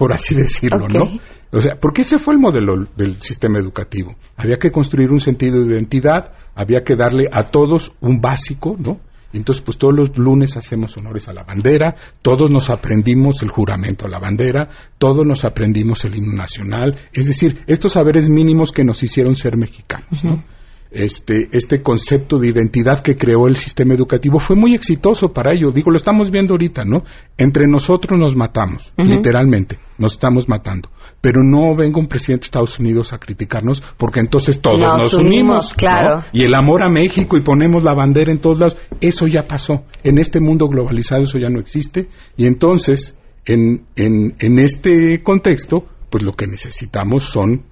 por 0.02 0.14
así 0.14 0.34
decirlo. 0.34 0.90
¿no? 0.90 1.12
O 1.52 1.60
sea, 1.60 1.76
porque 1.80 2.02
ese 2.02 2.18
fue 2.18 2.34
el 2.34 2.40
modelo 2.40 2.88
del 2.96 3.22
sistema 3.22 3.60
educativo. 3.60 4.16
Había 4.38 4.58
que 4.58 4.72
construir 4.72 5.12
un 5.12 5.20
sentido 5.20 5.60
de 5.60 5.76
identidad, 5.76 6.32
había 6.56 6.84
que 6.84 6.96
darle 6.96 7.28
a 7.32 7.44
todos 7.44 7.92
un 8.00 8.22
básico, 8.22 8.76
¿no? 8.80 9.00
Entonces, 9.34 9.62
pues 9.64 9.78
todos 9.78 9.94
los 9.94 10.18
lunes 10.18 10.58
hacemos 10.58 10.96
honores 10.98 11.28
a 11.30 11.34
la 11.34 11.44
bandera, 11.44 11.96
todos 12.22 12.52
nos 12.52 12.70
aprendimos 12.70 13.42
el 13.44 13.50
juramento 13.50 14.06
a 14.06 14.10
la 14.10 14.20
bandera, 14.20 14.70
todos 14.98 15.26
nos 15.26 15.46
aprendimos 15.46 16.04
el 16.06 16.16
himno 16.16 16.34
nacional, 16.34 16.98
es 17.14 17.28
decir, 17.28 17.64
estos 17.68 17.94
saberes 17.94 18.30
mínimos 18.30 18.72
que 18.72 18.84
nos 18.84 19.04
hicieron 19.04 19.36
ser 19.36 19.56
mexicanos, 19.56 20.24
¿no? 20.24 20.44
Este, 20.91 21.47
este 21.54 21.82
concepto 21.82 22.38
de 22.38 22.49
identidad 22.49 23.01
que 23.01 23.15
creó 23.15 23.47
el 23.47 23.56
sistema 23.56 23.93
educativo 23.93 24.39
fue 24.39 24.58
muy 24.58 24.75
exitoso 24.75 25.32
para 25.32 25.54
ello. 25.54 25.71
Digo, 25.71 25.89
lo 25.89 25.95
estamos 25.95 26.32
viendo 26.32 26.54
ahorita, 26.54 26.84
¿no? 26.84 27.04
Entre 27.38 27.65
nosotros 27.65 28.19
nos 28.19 28.36
matamos, 28.36 28.91
literalmente, 28.97 29.80
nos 29.97 30.13
estamos 30.13 30.49
matando. 30.49 30.89
Pero 31.21 31.43
no 31.43 31.77
venga 31.77 31.97
un 31.97 32.08
presidente 32.08 32.41
de 32.41 32.47
Estados 32.47 32.77
Unidos 32.77 33.13
a 33.13 33.19
criticarnos 33.19 33.82
porque 33.95 34.19
entonces 34.19 34.60
todos 34.60 34.80
Nos 34.80 34.97
nos, 34.97 35.13
unimos, 35.13 35.27
unimos. 35.27 35.71
¿no? 35.71 35.77
claro. 35.77 36.23
Y 36.34 36.43
el 36.43 36.54
amor 36.54 36.84
a 36.84 36.89
México 36.89 37.38
y 37.38 37.41
ponemos 37.41 37.84
la 37.84 37.93
bandera 37.93 38.30
en 38.30 38.39
todos 38.39 38.60
lados, 38.60 38.77
eso 38.99 39.27
ya 39.27 39.47
pasó. 39.47 39.86
En 40.04 40.17
este 40.17 40.41
mundo 40.41 40.67
globalizado 40.67 41.23
eso 41.23 41.39
ya 41.39 41.49
no 41.49 41.62
existe. 41.62 42.10
Y 42.36 42.47
entonces, 42.47 43.15
en, 43.45 43.86
en, 43.95 44.36
en 44.39 44.60
este 44.60 45.23
contexto, 45.23 45.86
pues 46.10 46.25
lo 46.25 46.34
que 46.34 46.47
necesitamos 46.47 47.23
son 47.23 47.63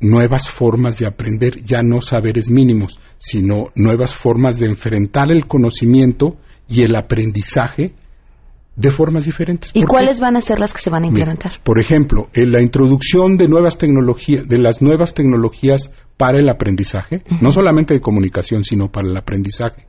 nuevas 0.00 0.48
formas 0.48 0.98
de 0.98 1.06
aprender, 1.06 1.60
ya 1.62 1.82
no 1.82 2.00
saberes 2.00 2.50
mínimos, 2.50 2.98
sino 3.18 3.68
nuevas 3.74 4.14
formas 4.14 4.58
de 4.58 4.66
enfrentar 4.66 5.30
el 5.30 5.46
conocimiento 5.46 6.36
y 6.68 6.82
el 6.82 6.94
aprendizaje 6.96 7.92
de 8.76 8.90
formas 8.90 9.26
diferentes. 9.26 9.72
¿Y 9.74 9.82
cuáles 9.82 10.20
van 10.20 10.36
a 10.36 10.40
ser 10.40 10.58
las 10.58 10.72
que 10.72 10.80
se 10.80 10.88
van 10.88 11.04
a 11.04 11.08
Mira, 11.08 11.32
implementar? 11.32 11.60
por 11.62 11.78
ejemplo, 11.80 12.28
en 12.32 12.50
la 12.50 12.62
introducción 12.62 13.36
de 13.36 13.46
nuevas 13.46 13.76
tecnologías, 13.76 14.48
de 14.48 14.58
las 14.58 14.80
nuevas 14.80 15.12
tecnologías 15.12 15.92
para 16.16 16.38
el 16.38 16.48
aprendizaje, 16.48 17.22
no 17.42 17.50
solamente 17.50 17.92
de 17.94 18.00
comunicación, 18.00 18.64
sino 18.64 18.90
para 18.90 19.08
el 19.08 19.16
aprendizaje. 19.16 19.86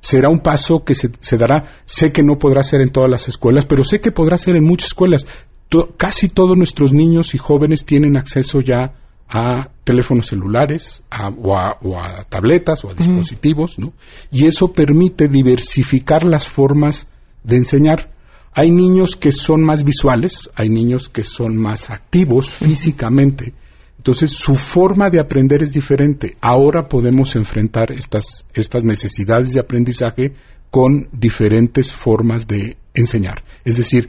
Será 0.00 0.30
un 0.30 0.38
paso 0.38 0.82
que 0.86 0.94
se, 0.94 1.10
se 1.20 1.36
dará, 1.36 1.64
sé 1.84 2.12
que 2.12 2.22
no 2.22 2.38
podrá 2.38 2.62
ser 2.62 2.80
en 2.80 2.88
todas 2.90 3.10
las 3.10 3.28
escuelas, 3.28 3.66
pero 3.66 3.84
sé 3.84 4.00
que 4.00 4.12
podrá 4.12 4.38
ser 4.38 4.56
en 4.56 4.64
muchas 4.64 4.86
escuelas. 4.88 5.26
To- 5.68 5.94
casi 5.98 6.30
todos 6.30 6.56
nuestros 6.56 6.92
niños 6.94 7.34
y 7.34 7.38
jóvenes 7.38 7.84
tienen 7.84 8.16
acceso 8.16 8.60
ya 8.64 8.94
a 9.30 9.70
teléfonos 9.84 10.26
celulares 10.26 11.02
a- 11.08 11.28
o, 11.28 11.56
a, 11.56 11.78
o 11.82 11.96
a 11.98 12.24
tabletas 12.24 12.84
o 12.84 12.90
a 12.90 12.94
dispositivos, 12.94 13.78
¿no? 13.78 13.92
Y 14.32 14.46
eso 14.46 14.72
permite 14.72 15.28
diversificar 15.28 16.24
las 16.24 16.48
formas 16.48 17.06
de 17.44 17.56
enseñar. 17.56 18.10
Hay 18.52 18.72
niños 18.72 19.14
que 19.14 19.30
son 19.30 19.62
más 19.62 19.84
visuales, 19.84 20.50
hay 20.56 20.68
niños 20.68 21.08
que 21.08 21.22
son 21.22 21.56
más 21.56 21.90
activos 21.90 22.50
físicamente. 22.50 23.54
Entonces, 23.98 24.32
su 24.32 24.56
forma 24.56 25.10
de 25.10 25.20
aprender 25.20 25.62
es 25.62 25.72
diferente. 25.72 26.36
Ahora 26.40 26.88
podemos 26.88 27.36
enfrentar 27.36 27.92
estas, 27.92 28.44
estas 28.54 28.82
necesidades 28.82 29.52
de 29.52 29.60
aprendizaje 29.60 30.32
con 30.70 31.08
diferentes 31.12 31.92
formas 31.92 32.48
de 32.48 32.76
enseñar. 32.94 33.44
Es 33.64 33.76
decir, 33.76 34.08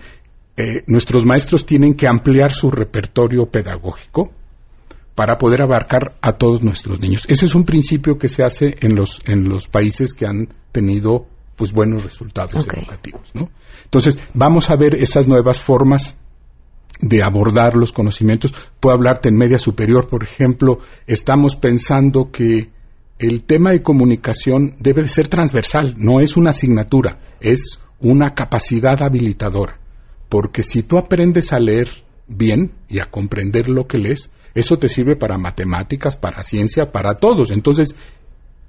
eh, 0.57 0.83
nuestros 0.87 1.25
maestros 1.25 1.65
tienen 1.65 1.93
que 1.93 2.07
ampliar 2.07 2.51
su 2.51 2.71
repertorio 2.71 3.45
pedagógico 3.45 4.31
para 5.21 5.37
poder 5.37 5.61
abarcar 5.61 6.15
a 6.19 6.35
todos 6.35 6.63
nuestros 6.63 6.99
niños. 6.99 7.25
Ese 7.27 7.45
es 7.45 7.53
un 7.53 7.63
principio 7.63 8.17
que 8.17 8.27
se 8.27 8.41
hace 8.43 8.75
en 8.79 8.95
los, 8.95 9.21
en 9.27 9.47
los 9.47 9.67
países 9.67 10.15
que 10.15 10.25
han 10.25 10.47
tenido 10.71 11.27
pues 11.55 11.73
buenos 11.73 12.03
resultados 12.03 12.55
educativos, 12.55 13.29
¿no? 13.35 13.51
Entonces, 13.83 14.19
vamos 14.33 14.71
a 14.71 14.75
ver 14.75 14.95
esas 14.95 15.27
nuevas 15.27 15.59
formas 15.59 16.17
de 16.99 17.21
abordar 17.21 17.75
los 17.75 17.91
conocimientos. 17.91 18.51
Puedo 18.79 18.95
hablarte 18.95 19.29
en 19.29 19.37
media 19.37 19.59
superior, 19.59 20.07
por 20.07 20.23
ejemplo, 20.23 20.79
estamos 21.05 21.55
pensando 21.55 22.31
que 22.31 22.71
el 23.19 23.43
tema 23.43 23.69
de 23.69 23.83
comunicación 23.83 24.75
debe 24.79 25.03
de 25.03 25.07
ser 25.07 25.27
transversal, 25.27 25.93
no 25.99 26.19
es 26.19 26.35
una 26.35 26.49
asignatura, 26.49 27.19
es 27.39 27.79
una 27.99 28.33
capacidad 28.33 28.99
habilitadora. 29.03 29.79
Porque 30.29 30.63
si 30.63 30.81
tú 30.81 30.97
aprendes 30.97 31.53
a 31.53 31.59
leer 31.59 31.89
bien 32.35 32.71
y 32.87 32.99
a 32.99 33.09
comprender 33.09 33.69
lo 33.69 33.87
que 33.87 33.97
lees, 33.97 34.29
eso 34.53 34.75
te 34.77 34.87
sirve 34.87 35.15
para 35.15 35.37
matemáticas, 35.37 36.17
para 36.17 36.43
ciencia, 36.43 36.91
para 36.91 37.15
todos. 37.15 37.51
Entonces, 37.51 37.95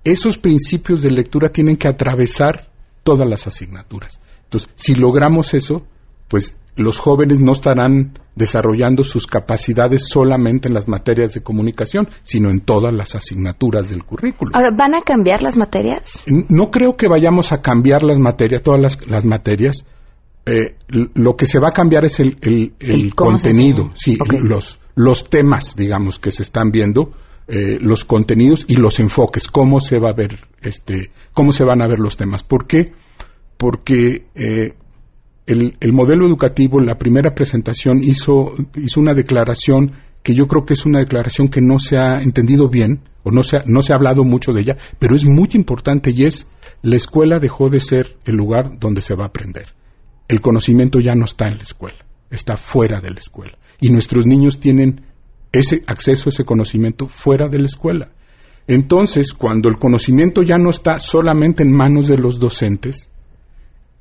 esos 0.04 0.38
principios 0.38 1.02
de 1.02 1.10
lectura 1.10 1.50
tienen 1.50 1.76
que 1.76 1.88
atravesar 1.88 2.68
todas 3.02 3.28
las 3.28 3.46
asignaturas. 3.46 4.20
Entonces, 4.44 4.70
si 4.74 4.94
logramos 4.94 5.54
eso, 5.54 5.86
pues 6.28 6.56
los 6.76 6.98
jóvenes 6.98 7.40
no 7.40 7.52
estarán 7.52 8.18
desarrollando 8.34 9.04
sus 9.04 9.26
capacidades 9.26 10.08
solamente 10.08 10.68
en 10.68 10.74
las 10.74 10.88
materias 10.88 11.34
de 11.34 11.42
comunicación, 11.42 12.08
sino 12.22 12.50
en 12.50 12.60
todas 12.60 12.92
las 12.92 13.14
asignaturas 13.14 13.90
del 13.90 14.04
currículo. 14.04 14.52
Ahora, 14.54 14.70
¿van 14.70 14.94
a 14.94 15.02
cambiar 15.02 15.42
las 15.42 15.56
materias? 15.56 16.24
No 16.26 16.70
creo 16.70 16.96
que 16.96 17.08
vayamos 17.08 17.52
a 17.52 17.60
cambiar 17.60 18.02
las 18.02 18.18
materias, 18.18 18.62
todas 18.62 18.80
las, 18.80 19.06
las 19.06 19.24
materias. 19.24 19.84
Eh, 20.44 20.74
lo 20.88 21.36
que 21.36 21.46
se 21.46 21.60
va 21.60 21.68
a 21.68 21.72
cambiar 21.72 22.04
es 22.04 22.18
el, 22.20 22.36
el- 22.40 22.72
el 22.80 23.14
contenido, 23.14 23.90
sí, 23.94 24.16
los, 24.42 24.80
los 24.96 25.30
temas, 25.30 25.76
digamos, 25.76 26.18
que 26.18 26.30
se 26.32 26.42
están 26.42 26.70
viendo, 26.72 27.12
eh, 27.46 27.78
los 27.80 28.04
contenidos 28.04 28.64
y 28.68 28.74
los 28.76 28.98
enfoques, 28.98 29.46
cómo 29.48 29.78
se 29.80 29.98
va 29.98 30.10
a 30.10 30.14
ver, 30.14 30.40
este, 30.60 31.10
cómo 31.32 31.52
se 31.52 31.64
van 31.64 31.80
a 31.82 31.86
ver 31.86 31.98
los 32.00 32.16
temas. 32.16 32.42
¿Por 32.42 32.66
qué? 32.66 32.92
Porque 33.56 34.26
eh, 34.34 34.74
el, 35.46 35.76
el 35.80 35.92
modelo 35.92 36.26
educativo, 36.26 36.80
en 36.80 36.86
la 36.86 36.96
primera 36.96 37.34
presentación, 37.34 38.02
hizo, 38.02 38.54
hizo 38.76 39.00
una 39.00 39.14
declaración 39.14 39.92
que 40.22 40.34
yo 40.34 40.46
creo 40.46 40.64
que 40.64 40.74
es 40.74 40.86
una 40.86 41.00
declaración 41.00 41.48
que 41.48 41.60
no 41.60 41.78
se 41.78 41.98
ha 41.98 42.20
entendido 42.20 42.68
bien, 42.68 43.00
o 43.24 43.30
no 43.30 43.42
se 43.42 43.56
ha, 43.58 43.60
no 43.66 43.80
se 43.80 43.92
ha 43.92 43.96
hablado 43.96 44.24
mucho 44.24 44.52
de 44.52 44.60
ella, 44.62 44.76
pero 44.98 45.14
es 45.16 45.24
muy 45.24 45.48
importante 45.54 46.10
y 46.10 46.24
es, 46.24 46.48
la 46.82 46.96
escuela 46.96 47.38
dejó 47.38 47.68
de 47.68 47.80
ser 47.80 48.16
el 48.24 48.34
lugar 48.36 48.78
donde 48.78 49.00
se 49.00 49.14
va 49.14 49.24
a 49.24 49.28
aprender. 49.28 49.66
El 50.28 50.40
conocimiento 50.40 51.00
ya 51.00 51.14
no 51.14 51.24
está 51.24 51.48
en 51.48 51.56
la 51.56 51.62
escuela, 51.62 51.98
está 52.30 52.56
fuera 52.56 53.00
de 53.00 53.10
la 53.10 53.18
escuela. 53.18 53.58
Y 53.80 53.90
nuestros 53.90 54.26
niños 54.26 54.60
tienen 54.60 55.02
ese 55.52 55.82
acceso 55.86 56.28
a 56.28 56.30
ese 56.30 56.44
conocimiento 56.44 57.08
fuera 57.08 57.48
de 57.48 57.58
la 57.58 57.66
escuela. 57.66 58.10
Entonces, 58.66 59.32
cuando 59.32 59.68
el 59.68 59.78
conocimiento 59.78 60.42
ya 60.42 60.56
no 60.56 60.70
está 60.70 60.98
solamente 60.98 61.62
en 61.62 61.72
manos 61.72 62.06
de 62.06 62.16
los 62.16 62.38
docentes, 62.38 63.10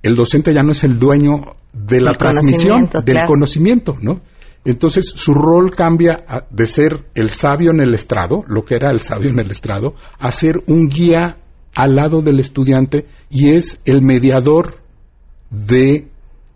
el 0.03 0.15
docente 0.15 0.53
ya 0.53 0.63
no 0.63 0.71
es 0.71 0.83
el 0.83 0.97
dueño 0.97 1.55
de 1.73 2.01
la 2.01 2.13
transmisión 2.13 2.87
conocimiento, 2.87 3.01
del 3.01 3.13
claro. 3.15 3.27
conocimiento, 3.27 3.97
¿no? 4.01 4.21
Entonces 4.63 5.05
su 5.15 5.33
rol 5.33 5.71
cambia 5.75 6.23
de 6.51 6.65
ser 6.67 7.05
el 7.15 7.29
sabio 7.29 7.71
en 7.71 7.81
el 7.81 7.93
estrado, 7.95 8.43
lo 8.47 8.63
que 8.63 8.75
era 8.75 8.91
el 8.91 8.99
sabio 8.99 9.31
en 9.31 9.39
el 9.39 9.49
estrado, 9.49 9.95
a 10.19 10.29
ser 10.29 10.63
un 10.67 10.87
guía 10.87 11.37
al 11.75 11.95
lado 11.95 12.21
del 12.21 12.39
estudiante 12.39 13.07
y 13.29 13.55
es 13.55 13.81
el 13.85 14.03
mediador 14.03 14.81
de 15.49 16.10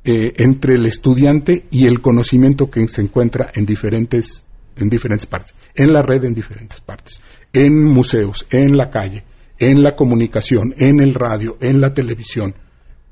eh, 0.06 0.34
entre 0.38 0.76
el 0.76 0.86
estudiante 0.86 1.65
y 1.72 1.88
el 1.88 2.00
conocimiento 2.00 2.70
que 2.70 2.88
se 2.88 3.02
encuentra 3.02 3.52
en 3.54 3.65
diferentes 3.65 4.46
en 4.78 4.89
diferentes 4.89 5.26
partes, 5.26 5.56
en 5.74 5.94
la 5.94 6.02
red 6.02 6.24
en 6.26 6.34
diferentes 6.34 6.82
partes, 6.82 7.22
en 7.54 7.84
museos, 7.84 8.46
en 8.50 8.76
la 8.76 8.89
calle, 8.89 9.24
en 9.58 9.82
la 9.82 9.96
comunicación, 9.96 10.74
en 10.78 11.00
el 11.00 11.13
radio, 11.13 11.58
en 11.62 11.80
la 11.80 11.94
televisión. 11.94 12.54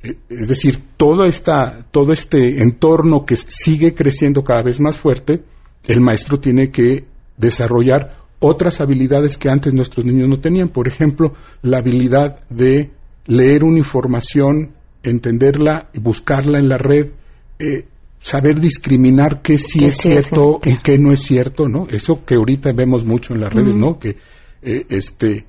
Eh, 0.03 0.15
Es 0.29 0.47
decir, 0.47 0.84
todo, 0.97 1.23
esta, 1.23 1.86
todo 1.91 2.12
este 2.12 2.62
entorno 2.62 3.25
que 3.25 3.38
sigue 3.38 3.93
creciendo 3.93 4.43
cada 4.43 4.62
vez 4.62 4.79
más 4.82 4.97
fuerte, 4.97 5.43
el 5.88 6.01
maestro 6.01 6.39
tiene 6.39 6.69
que 6.69 7.06
desarrollar 7.38 8.17
otras 8.39 8.82
habilidades 8.82 9.38
que 9.38 9.49
antes 9.49 9.73
nuestros 9.73 10.06
niños 10.06 10.27
no 10.27 10.39
tenían. 10.39 10.67
Por 10.67 10.88
ejemplo, 10.88 11.34
la 11.62 11.79
habilidad 11.79 12.43
de 12.49 12.91
leer 13.25 13.63
una 13.63 13.79
información, 13.79 14.73
entenderla 15.03 15.89
y 15.93 15.99
buscarla 15.99 16.59
en 16.59 16.69
la 16.69 16.77
red, 16.77 17.11
eh, 17.59 17.85
saber 18.19 18.59
discriminar 18.59 19.41
qué 19.41 19.57
sí 19.57 19.79
Qué 19.79 19.87
es 19.87 19.97
cierto 19.97 20.59
y 20.63 20.77
qué 20.77 20.97
no 20.97 21.11
es 21.11 21.21
cierto, 21.21 21.67
¿no? 21.67 21.87
Eso 21.87 22.23
que 22.25 22.35
ahorita 22.35 22.71
vemos 22.73 23.05
mucho 23.05 23.33
en 23.33 23.41
las 23.41 23.53
redes. 23.53 23.75
¿no? 23.75 23.99
Que 23.99 24.15
eh, 24.61 24.85
este 24.89 25.45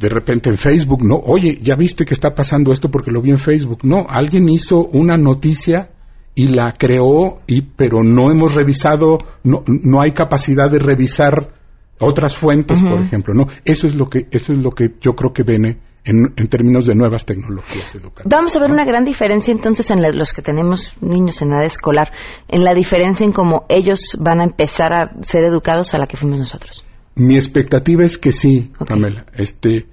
de 0.00 0.08
repente 0.08 0.48
en 0.48 0.56
Facebook, 0.56 1.02
no, 1.02 1.16
oye, 1.16 1.58
ya 1.60 1.76
viste 1.76 2.06
que 2.06 2.14
está 2.14 2.34
pasando 2.34 2.72
esto 2.72 2.90
porque 2.90 3.10
lo 3.10 3.20
vi 3.20 3.30
en 3.30 3.38
Facebook. 3.38 3.80
No, 3.82 4.06
alguien 4.08 4.48
hizo 4.48 4.86
una 4.86 5.18
noticia 5.18 5.90
y 6.34 6.46
la 6.46 6.72
creó, 6.72 7.40
y, 7.46 7.60
pero 7.60 8.02
no 8.02 8.30
hemos 8.30 8.54
revisado, 8.54 9.18
no, 9.44 9.62
no 9.66 10.02
hay 10.02 10.12
capacidad 10.12 10.70
de 10.70 10.78
revisar 10.78 11.52
otras 11.98 12.34
fuentes, 12.34 12.82
por 12.82 13.02
ejemplo. 13.02 13.34
No, 13.34 13.46
eso 13.66 13.86
es 13.86 13.94
lo 13.94 14.08
que, 14.08 14.26
eso 14.30 14.54
es 14.54 14.58
lo 14.58 14.70
que 14.70 14.94
yo 15.02 15.12
creo 15.12 15.34
que 15.34 15.42
viene 15.42 15.78
en, 16.04 16.32
en 16.36 16.48
términos 16.48 16.86
de 16.86 16.94
nuevas 16.94 17.24
tecnologías 17.24 17.94
educativas. 17.94 18.26
Vamos 18.30 18.56
a 18.56 18.60
ver 18.60 18.70
una 18.70 18.84
gran 18.84 19.04
diferencia 19.04 19.52
entonces 19.52 19.90
en 19.90 20.00
la- 20.02 20.10
los 20.12 20.32
que 20.32 20.42
tenemos 20.42 20.94
niños 21.00 21.40
en 21.42 21.52
edad 21.52 21.64
escolar, 21.64 22.12
en 22.48 22.64
la 22.64 22.74
diferencia 22.74 23.24
en 23.24 23.32
cómo 23.32 23.66
ellos 23.68 24.16
van 24.18 24.40
a 24.40 24.44
empezar 24.44 24.92
a 24.94 25.10
ser 25.22 25.44
educados 25.44 25.94
a 25.94 25.98
la 25.98 26.06
que 26.06 26.16
fuimos 26.16 26.38
nosotros. 26.38 26.84
Mi 27.16 27.34
expectativa 27.34 28.04
es 28.04 28.16
que 28.18 28.32
sí. 28.32 28.72
Pamela. 28.86 29.26
Este, 29.34 29.86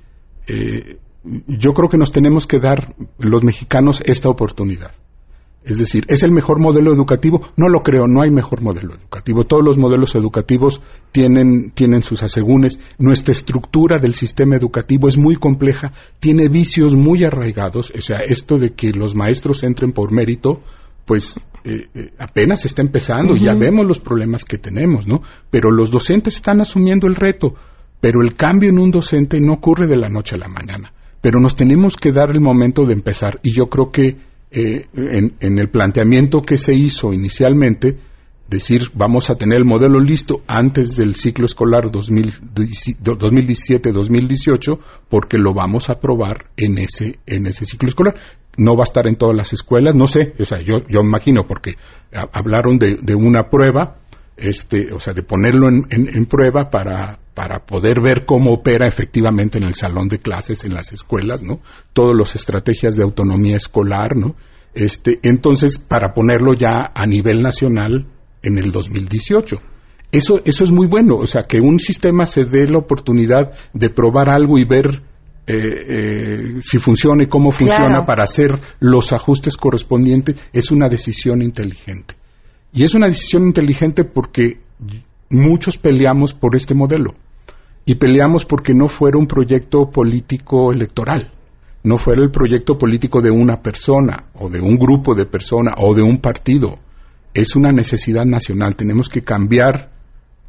eh, 0.48 0.98
yo 1.48 1.74
creo 1.74 1.89
que 1.89 1.98
nos 1.98 2.12
tenemos 2.12 2.48
que 2.48 2.60
dar 2.60 2.93
los 3.20 3.43
mexicanos 3.43 4.02
esta 4.06 4.30
oportunidad. 4.30 4.91
Es 5.67 5.77
decir, 5.77 6.06
¿es 6.08 6.23
el 6.23 6.32
mejor 6.32 6.60
modelo 6.60 6.93
educativo? 6.93 7.41
No 7.58 7.67
lo 7.67 7.84
creo, 7.84 8.08
no 8.08 8.21
hay 8.21 8.32
mejor 8.32 8.62
modelo 8.62 8.95
educativo. 8.95 9.43
Todos 9.43 9.65
los 9.65 9.77
modelos 9.77 10.15
educativos 10.15 10.82
tienen, 11.12 11.71
tienen 11.71 12.03
sus 12.03 12.23
asegúnes. 12.23 12.80
Nuestra 12.97 13.34
estructura 13.34 13.99
del 13.99 14.15
sistema 14.15 14.56
educativo 14.56 15.10
es 15.10 15.17
muy 15.17 15.36
compleja, 15.36 15.91
tiene 16.21 16.47
vicios 16.47 16.95
muy 16.95 17.25
arraigados. 17.25 17.91
O 17.93 18.01
sea, 18.01 18.19
esto 18.19 18.58
de 18.58 18.75
que 18.75 18.91
los 18.91 19.13
maestros 19.13 19.62
entren 19.63 19.91
por 19.91 20.13
mérito, 20.13 20.62
pues 21.03 21.38
eh, 21.65 21.88
eh, 21.93 22.13
apenas 22.17 22.63
está 22.63 22.82
empezando, 22.82 23.36
ya 23.36 23.53
vemos 23.53 23.86
los 23.86 23.99
problemas 23.99 24.45
que 24.45 24.58
tenemos, 24.58 25.06
¿no? 25.06 25.21
Pero 25.49 25.69
los 25.69 25.91
docentes 25.91 26.36
están 26.36 26.62
asumiendo 26.62 27.08
el 27.08 27.15
reto, 27.15 27.56
pero 27.99 28.21
el 28.21 28.36
cambio 28.36 28.69
en 28.69 28.80
un 28.80 28.91
docente 28.91 29.38
no 29.41 29.56
ocurre 29.56 29.86
de 29.86 29.97
la 29.97 30.08
noche 30.08 30.36
a 30.36 30.39
la 30.39 30.47
mañana. 30.47 30.93
Pero 31.19 31.41
nos 31.41 31.58
tenemos 31.58 31.97
que 31.97 32.13
dar 32.13 32.30
el 32.32 32.39
momento 32.39 32.86
de 32.86 32.93
empezar 32.93 33.41
y 33.43 33.51
yo 33.51 33.65
creo 33.65 33.91
que 33.91 34.15
eh, 34.49 34.86
en, 34.93 35.60
el 35.60 35.69
planteamiento 35.69 36.41
que 36.41 36.55
se 36.57 36.73
hizo 36.73 37.12
inicialmente, 37.12 37.97
decir 38.47 38.91
vamos 38.93 39.29
a 39.29 39.36
tener 39.36 39.57
el 39.57 39.65
modelo 39.65 39.99
listo 39.99 40.41
antes 40.47 40.95
del 40.95 41.15
ciclo 41.15 41.45
escolar 41.45 41.91
2017-2018 41.91 44.79
porque 45.10 45.38
lo 45.38 45.53
vamos 45.53 45.89
a 45.89 45.99
probar 45.99 46.45
en 46.55 46.77
ese 46.77 47.19
en 47.25 47.47
ese 47.47 47.65
ciclo 47.65 47.89
escolar. 47.89 48.15
No 48.57 48.75
va 48.75 48.83
a 48.83 48.89
estar 48.89 49.05
en 49.07 49.17
todas 49.17 49.36
las 49.36 49.51
escuelas 49.51 49.95
no 49.95 50.07
sé 50.07 50.33
o 50.39 50.45
sea 50.45 50.62
yo 50.62 50.77
yo 50.88 51.01
imagino 51.01 51.45
porque 51.45 51.73
hablaron 52.31 52.79
de, 52.79 53.15
una 53.15 53.49
prueba 53.49 53.97
este 54.38 54.93
o 54.93 55.01
sea 55.01 55.13
de 55.13 55.23
ponerlo 55.23 55.67
en, 55.67 55.86
en 55.89 56.25
prueba 56.25 56.69
para 56.69 57.19
para 57.38 57.60
poder 57.60 58.02
ver 58.02 58.26
cómo 58.26 58.52
opera 58.52 58.88
efectivamente 58.88 59.60
en 59.60 59.63
el 59.65 59.76
salón 59.76 60.08
de 60.08 60.17
clases, 60.17 60.63
en 60.63 60.73
las 60.73 60.91
escuelas, 60.91 61.43
¿no? 61.43 61.60
Todas 61.93 62.17
las 62.17 62.34
estrategias 62.34 62.95
de 62.95 63.04
autonomía 63.04 63.56
escolar, 63.56 64.17
¿no? 64.17 64.36
Este, 64.73 65.19
entonces, 65.21 65.78
para 65.78 66.15
ponerlo 66.15 66.56
ya 66.56 66.91
a 66.95 67.06
nivel 67.06 67.43
nacional 67.43 68.08
en 68.41 68.58
el 68.58 68.71
2018. 68.71 69.62
Eso, 70.12 70.41
eso 70.45 70.63
es 70.63 70.71
muy 70.71 70.88
bueno, 70.88 71.17
o 71.17 71.28
sea, 71.28 71.43
que 71.43 71.60
un 71.60 71.80
sistema 71.80 72.26
se 72.26 72.43
dé 72.43 72.67
la 72.67 72.80
oportunidad 72.80 73.54
de 73.71 73.91
probar 73.91 74.32
algo 74.32 74.58
y 74.58 74.65
ver 74.65 75.04
eh, 75.45 75.54
eh, 75.56 76.56
si 76.62 76.80
funciona 76.80 77.23
y 77.23 77.28
cómo 77.28 77.52
funciona 77.52 78.04
para 78.04 78.23
hacer 78.23 78.60
los 78.80 79.13
ajustes 79.13 79.58
correspondientes, 79.58 80.38
es 80.52 80.71
una 80.71 80.89
decisión 80.89 81.43
inteligente. 81.43 82.15
Y 82.73 82.84
es 82.84 82.95
una 82.95 83.10
decisión 83.10 83.45
inteligente 83.45 84.06
porque 84.06 84.60
muchos 85.30 85.78
peleamos 85.78 86.34
por 86.34 86.56
este 86.56 86.73
modelo 86.73 87.13
y 87.88 87.95
peleamos 87.95 88.43
porque 88.43 88.73
no 88.73 88.89
fuera 88.89 89.17
un 89.17 89.28
proyecto 89.28 89.89
político 89.89 90.73
electoral, 90.73 91.32
no 91.84 91.97
fuera 91.97 92.21
el 92.21 92.32
proyecto 92.32 92.78
político 92.78 93.21
de 93.21 93.32
una 93.32 93.62
persona 93.62 94.26
o 94.34 94.50
de 94.50 94.60
un 94.60 94.78
grupo 94.78 95.15
de 95.15 95.26
personas 95.26 95.76
o 95.78 95.95
de 95.95 96.02
un 96.02 96.17
partido. 96.17 96.80
Es 97.34 97.56
una 97.56 97.71
necesidad 97.71 98.26
nacional. 98.26 98.76
Tenemos 98.76 99.08
que 99.08 99.23
cambiar 99.23 99.89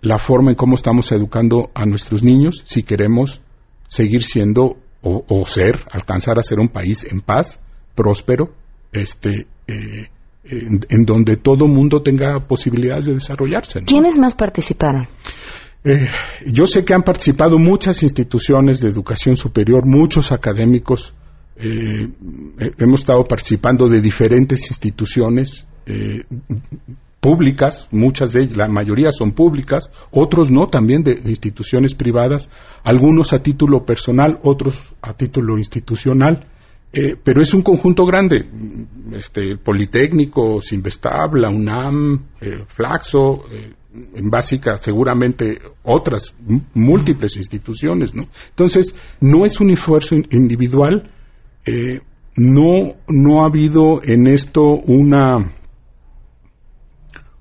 la 0.01 0.19
forma 0.19 0.51
en 0.51 0.57
cómo 0.57 0.75
estamos 0.75 1.13
educando 1.13 1.71
a 1.75 1.87
nuestros 1.87 2.25
niños 2.25 2.63
si 2.65 2.83
queremos 2.83 3.41
seguir 3.87 4.25
siendo 4.25 4.77
o, 5.01 5.45
ser, 5.47 5.79
alcanzar 5.93 6.39
a 6.39 6.43
ser 6.43 6.59
un 6.59 6.71
país 6.71 7.07
en 7.09 7.21
paz, 7.21 7.61
próspero, 7.95 8.53
este, 8.93 9.47
eh, 9.69 10.09
en, 10.43 11.05
donde 11.05 11.37
todo 11.37 11.69
mundo 11.69 12.03
tenga 12.03 12.41
posibilidades 12.49 13.07
de 13.07 13.15
desarrollarse. 13.15 13.79
¿Quiénes 13.87 14.19
más 14.19 14.35
participaron? 14.35 15.07
Eh, 15.85 16.09
yo 16.47 16.67
sé 16.67 16.85
que 16.85 16.95
han 16.95 17.03
participado 17.03 17.59
muchas 17.59 18.03
instituciones 18.03 18.81
de 18.81 18.89
educación 18.89 19.37
superior, 19.37 19.87
muchos 19.87 20.33
académicos. 20.33 21.15
Eh, 21.57 22.09
hemos 22.79 23.01
estado 23.01 23.25
participando 23.25 23.89
de 23.89 24.01
diferentes 24.01 24.69
instituciones 24.71 25.67
eh, 25.87 26.25
públicas, 27.21 27.89
muchas 27.91 28.33
de 28.33 28.43
ellas, 28.43 28.57
la 28.57 28.69
mayoría 28.69 29.11
son 29.11 29.33
públicas, 29.33 29.91
otros 30.11 30.51
no, 30.51 30.67
también 30.67 31.03
de, 31.03 31.13
instituciones 31.25 31.95
privadas, 31.95 32.51
algunos 32.85 33.33
a 33.33 33.43
título 33.43 33.85
personal, 33.85 34.39
otros 34.43 34.95
a 35.03 35.15
título 35.15 35.59
institucional. 35.59 36.47
pero 36.91 37.43
es 37.43 37.53
un 37.55 37.63
conjunto 37.63 38.05
grande, 38.05 38.49
este, 39.13 39.57
Politécnico, 39.59 40.61
Sinvestab, 40.61 41.35
la 41.35 41.51
UNAM, 41.51 42.29
Flaxo, 42.67 43.45
en 44.15 44.31
básica 44.31 44.77
seguramente 44.77 45.59
otras 45.83 46.35
múltiples 46.75 47.37
instituciones, 47.37 48.15
¿no? 48.15 48.25
Entonces, 48.51 48.95
no 49.21 49.45
es 49.45 49.61
un 49.61 49.71
esfuerzo 49.71 50.15
individual, 50.15 51.11
eh, 51.65 52.01
no, 52.37 52.95
no 53.09 53.43
ha 53.43 53.47
habido 53.47 54.01
en 54.03 54.27
esto 54.27 54.63
una 54.63 55.55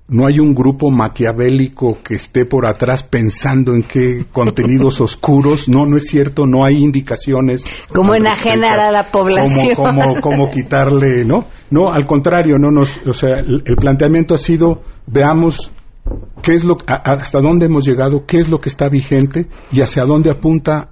no 0.08 0.26
hay 0.26 0.40
un 0.40 0.54
grupo 0.54 0.90
maquiavélico 0.90 1.98
que 2.02 2.14
esté 2.14 2.46
por 2.46 2.66
atrás 2.66 3.02
pensando 3.02 3.74
en 3.74 3.82
qué 3.82 4.24
contenidos 4.32 5.00
oscuros. 5.00 5.68
No, 5.68 5.84
no 5.84 5.98
es 5.98 6.06
cierto, 6.06 6.44
no 6.46 6.64
hay 6.64 6.76
indicaciones. 6.76 7.64
Como 7.92 8.14
enajenar 8.14 8.80
a 8.80 8.90
la 8.90 9.04
población. 9.04 9.74
Como, 10.20 10.50
quitarle, 10.52 11.24
¿no? 11.24 11.46
No, 11.70 11.92
al 11.92 12.06
contrario, 12.06 12.56
no 12.58 12.70
nos, 12.70 12.98
o 13.06 13.12
sea, 13.12 13.36
el 13.36 13.76
planteamiento 13.76 14.34
ha 14.34 14.38
sido, 14.38 14.82
veamos 15.06 15.70
qué 16.42 16.54
es 16.54 16.64
lo, 16.64 16.76
hasta 16.86 17.40
dónde 17.40 17.66
hemos 17.66 17.86
llegado, 17.86 18.24
qué 18.26 18.38
es 18.38 18.48
lo 18.48 18.58
que 18.58 18.68
está 18.68 18.88
vigente 18.88 19.48
y 19.70 19.82
hacia 19.82 20.04
dónde 20.04 20.30
apunta 20.30 20.90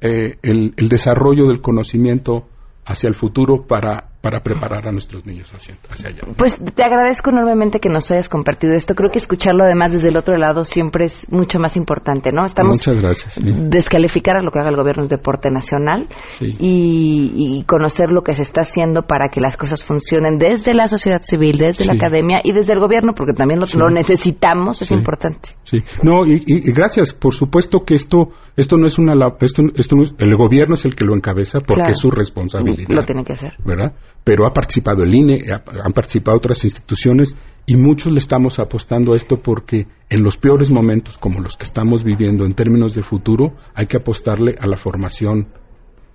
eh, 0.00 0.38
el, 0.42 0.74
el, 0.76 0.88
desarrollo 0.88 1.46
del 1.46 1.60
conocimiento 1.60 2.46
hacia 2.84 3.08
el 3.08 3.14
futuro 3.14 3.66
para 3.66 4.10
para 4.24 4.40
preparar 4.40 4.88
a 4.88 4.90
nuestros 4.90 5.26
niños 5.26 5.52
hacia, 5.52 5.76
allá. 5.90 6.22
Pues 6.38 6.58
te 6.58 6.82
agradezco 6.82 7.28
enormemente 7.28 7.78
que 7.78 7.90
nos 7.90 8.10
hayas 8.10 8.30
compartido 8.30 8.72
esto. 8.72 8.94
Creo 8.94 9.10
que 9.10 9.18
escucharlo 9.18 9.64
además 9.64 9.92
desde 9.92 10.08
el 10.08 10.16
otro 10.16 10.38
lado 10.38 10.64
siempre 10.64 11.04
es 11.04 11.30
mucho 11.30 11.58
más 11.58 11.76
importante, 11.76 12.32
¿no? 12.32 12.46
Estamos 12.46 12.78
Muchas 12.78 13.02
gracias. 13.02 13.38
Descalificar 13.38 14.38
a 14.38 14.40
lo 14.40 14.50
que 14.50 14.60
haga 14.60 14.70
el 14.70 14.76
gobierno 14.76 15.02
de 15.02 15.16
deporte 15.18 15.50
nacional 15.50 16.08
y, 16.40 17.62
conocer 17.66 18.08
lo 18.08 18.22
que 18.22 18.32
se 18.32 18.42
está 18.42 18.62
haciendo 18.62 19.02
para 19.02 19.28
que 19.28 19.40
las 19.40 19.58
cosas 19.58 19.84
funcionen 19.84 20.38
desde 20.38 20.72
la 20.72 20.88
sociedad 20.88 21.20
civil, 21.20 21.58
desde 21.58 21.84
la 21.84 21.92
academia 21.92 22.40
y 22.42 22.52
desde 22.52 22.72
el 22.72 22.80
gobierno, 22.80 23.12
porque 23.14 23.34
también 23.34 23.60
lo, 23.60 23.90
necesitamos, 23.90 24.80
es 24.80 24.90
importante. 24.90 25.50
Sí. 25.64 25.78
No, 26.02 26.24
y, 26.24 26.38
gracias. 26.72 27.12
Por 27.12 27.34
supuesto 27.34 27.80
que 27.80 27.94
esto 27.94 28.30
esto 28.56 28.76
no 28.76 28.86
es 28.86 28.98
una 28.98 29.14
esto, 29.40 29.62
esto 29.74 29.96
el 30.18 30.36
gobierno 30.36 30.74
es 30.74 30.84
el 30.84 30.94
que 30.94 31.04
lo 31.04 31.14
encabeza 31.14 31.58
porque 31.60 31.92
es 31.92 31.98
su 31.98 32.10
responsabilidad. 32.10 32.88
Lo 32.88 33.04
tiene 33.04 33.24
que 33.24 33.32
hacer. 33.32 33.54
¿Verdad? 33.64 33.94
pero 34.24 34.46
ha 34.46 34.52
participado 34.52 35.04
el 35.04 35.14
INE, 35.14 35.44
han 35.52 35.92
participado 35.92 36.38
otras 36.38 36.64
instituciones 36.64 37.36
y 37.66 37.76
muchos 37.76 38.10
le 38.10 38.18
estamos 38.18 38.58
apostando 38.58 39.12
a 39.12 39.16
esto 39.16 39.36
porque 39.42 39.86
en 40.08 40.22
los 40.22 40.38
peores 40.38 40.70
momentos 40.70 41.18
como 41.18 41.40
los 41.40 41.58
que 41.58 41.64
estamos 41.64 42.02
viviendo 42.04 42.46
en 42.46 42.54
términos 42.54 42.94
de 42.94 43.02
futuro 43.02 43.54
hay 43.74 43.86
que 43.86 43.98
apostarle 43.98 44.56
a 44.58 44.66
la 44.66 44.78
formación 44.78 45.48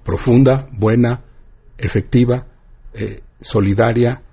profunda, 0.04 0.67
buena, 0.71 1.23
efectiva, 1.78 2.47
eh, 2.93 3.21
solidaria 3.41 4.23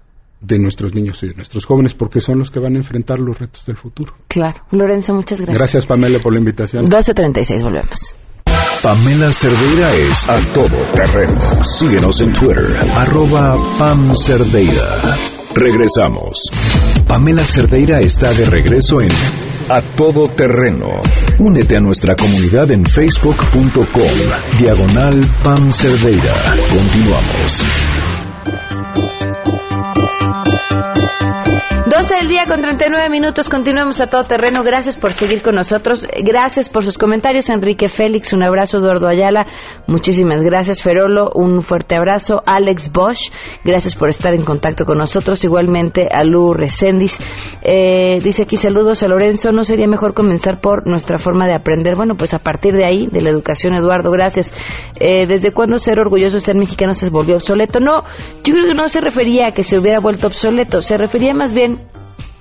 de 0.41 0.59
nuestros 0.59 0.95
niños 0.95 1.23
y 1.23 1.29
de 1.29 1.35
nuestros 1.35 1.65
jóvenes 1.65 1.95
porque 1.95 2.21
son 2.21 2.39
los 2.39 2.51
que 2.51 2.61
van 2.61 2.75
a 2.75 2.79
enfrentar 2.79 3.19
los 3.19 3.39
retos 3.39 3.65
del 3.67 3.77
futuro. 3.77 4.15
Claro. 4.29 4.63
Lorenzo, 4.71 5.15
muchas 5.15 5.41
gracias. 5.41 5.59
Gracias 5.59 5.87
Pamela 5.87 6.19
por 6.19 6.33
la 6.33 6.39
invitación. 6.39 6.85
12.36, 6.85 7.63
volvemos. 7.63 8.15
Pamela 8.83 9.33
Cerdeira 9.33 9.93
es 9.95 10.29
a 10.29 10.39
todo 10.53 10.77
terreno. 10.95 11.41
Síguenos 11.63 12.21
en 12.21 12.33
Twitter, 12.33 12.77
arroba 12.93 13.57
Pam 13.79 14.15
Cerdeira. 14.15 15.17
Regresamos. 15.55 16.39
Pamela 17.09 17.43
Cerdeira 17.43 18.01
está 18.01 18.33
de 18.33 18.45
regreso 18.45 19.01
en 19.01 19.09
A 19.71 19.81
Todo 19.97 20.29
Terreno. 20.29 20.89
Únete 21.39 21.77
a 21.77 21.81
nuestra 21.81 22.15
comunidad 22.15 22.71
en 22.71 22.85
facebook.com, 22.85 24.59
diagonal 24.61 25.19
Pam 25.43 25.73
Cerdeira. 25.73 26.35
Continuamos. 26.71 28.16
12 31.87 32.17
del 32.17 32.27
día 32.27 32.47
con 32.47 32.61
39 32.61 33.09
minutos. 33.11 33.49
Continuamos 33.49 34.01
a 34.01 34.09
todo 34.09 34.25
terreno. 34.25 34.65
Gracias 34.65 34.97
por 34.97 35.13
seguir 35.13 35.41
con 35.41 35.55
nosotros. 35.55 36.05
Gracias 36.21 36.69
por 36.69 36.85
sus 36.85 36.99
comentarios, 36.99 37.49
Enrique 37.49 37.87
Félix. 37.87 38.33
Un 38.33 38.43
abrazo, 38.43 38.79
Eduardo 38.79 39.07
Ayala. 39.07 39.47
Muchísimas 39.87 40.43
gracias, 40.43 40.83
Ferolo. 40.83 41.31
Un 41.33 41.63
fuerte 41.63 41.95
abrazo. 41.95 42.43
Alex 42.45 42.91
Bosch. 42.91 43.31
Gracias 43.65 43.95
por 43.95 44.09
estar 44.09 44.35
en 44.35 44.43
contacto 44.43 44.85
con 44.85 44.99
nosotros. 44.99 45.45
Igualmente 45.45 46.09
a 46.11 46.25
Lu 46.25 46.55
Recendis. 46.55 47.21
Eh, 47.63 48.19
dice 48.21 48.43
aquí 48.43 48.57
saludos 48.57 49.05
a 49.05 49.09
Lorenzo. 49.09 49.53
¿No 49.53 49.63
sería 49.63 49.87
mejor 49.87 50.13
comenzar 50.13 50.61
por 50.61 50.89
nuestra 50.89 51.19
forma 51.19 51.47
de 51.47 51.55
aprender? 51.55 51.95
Bueno, 51.95 52.17
pues 52.17 52.35
a 52.35 52.39
partir 52.39 52.75
de 52.75 52.85
ahí, 52.85 53.07
de 53.07 53.21
la 53.21 53.31
educación, 53.31 53.75
Eduardo. 53.75 54.11
Gracias. 54.11 54.53
Eh, 54.99 55.29
¿Desde 55.29 55.53
cuándo 55.53 55.79
ser 55.79 56.01
orgulloso 56.01 56.39
de 56.39 56.41
ser 56.41 56.57
mexicano 56.57 56.95
se 56.95 57.11
volvió 57.11 57.37
obsoleto? 57.37 57.79
No, 57.79 57.93
yo 58.43 58.53
creo 58.53 58.67
que 58.67 58.75
no 58.75 58.89
se 58.89 59.01
refería 59.01 59.47
a 59.47 59.51
que 59.53 59.63
se 59.63 59.79
hubiera 59.79 60.01
vuelto 60.01 60.27
obsoleto. 60.27 60.81
Se 60.81 60.97
refería 60.97 61.33
más 61.33 61.53
bien 61.53 61.77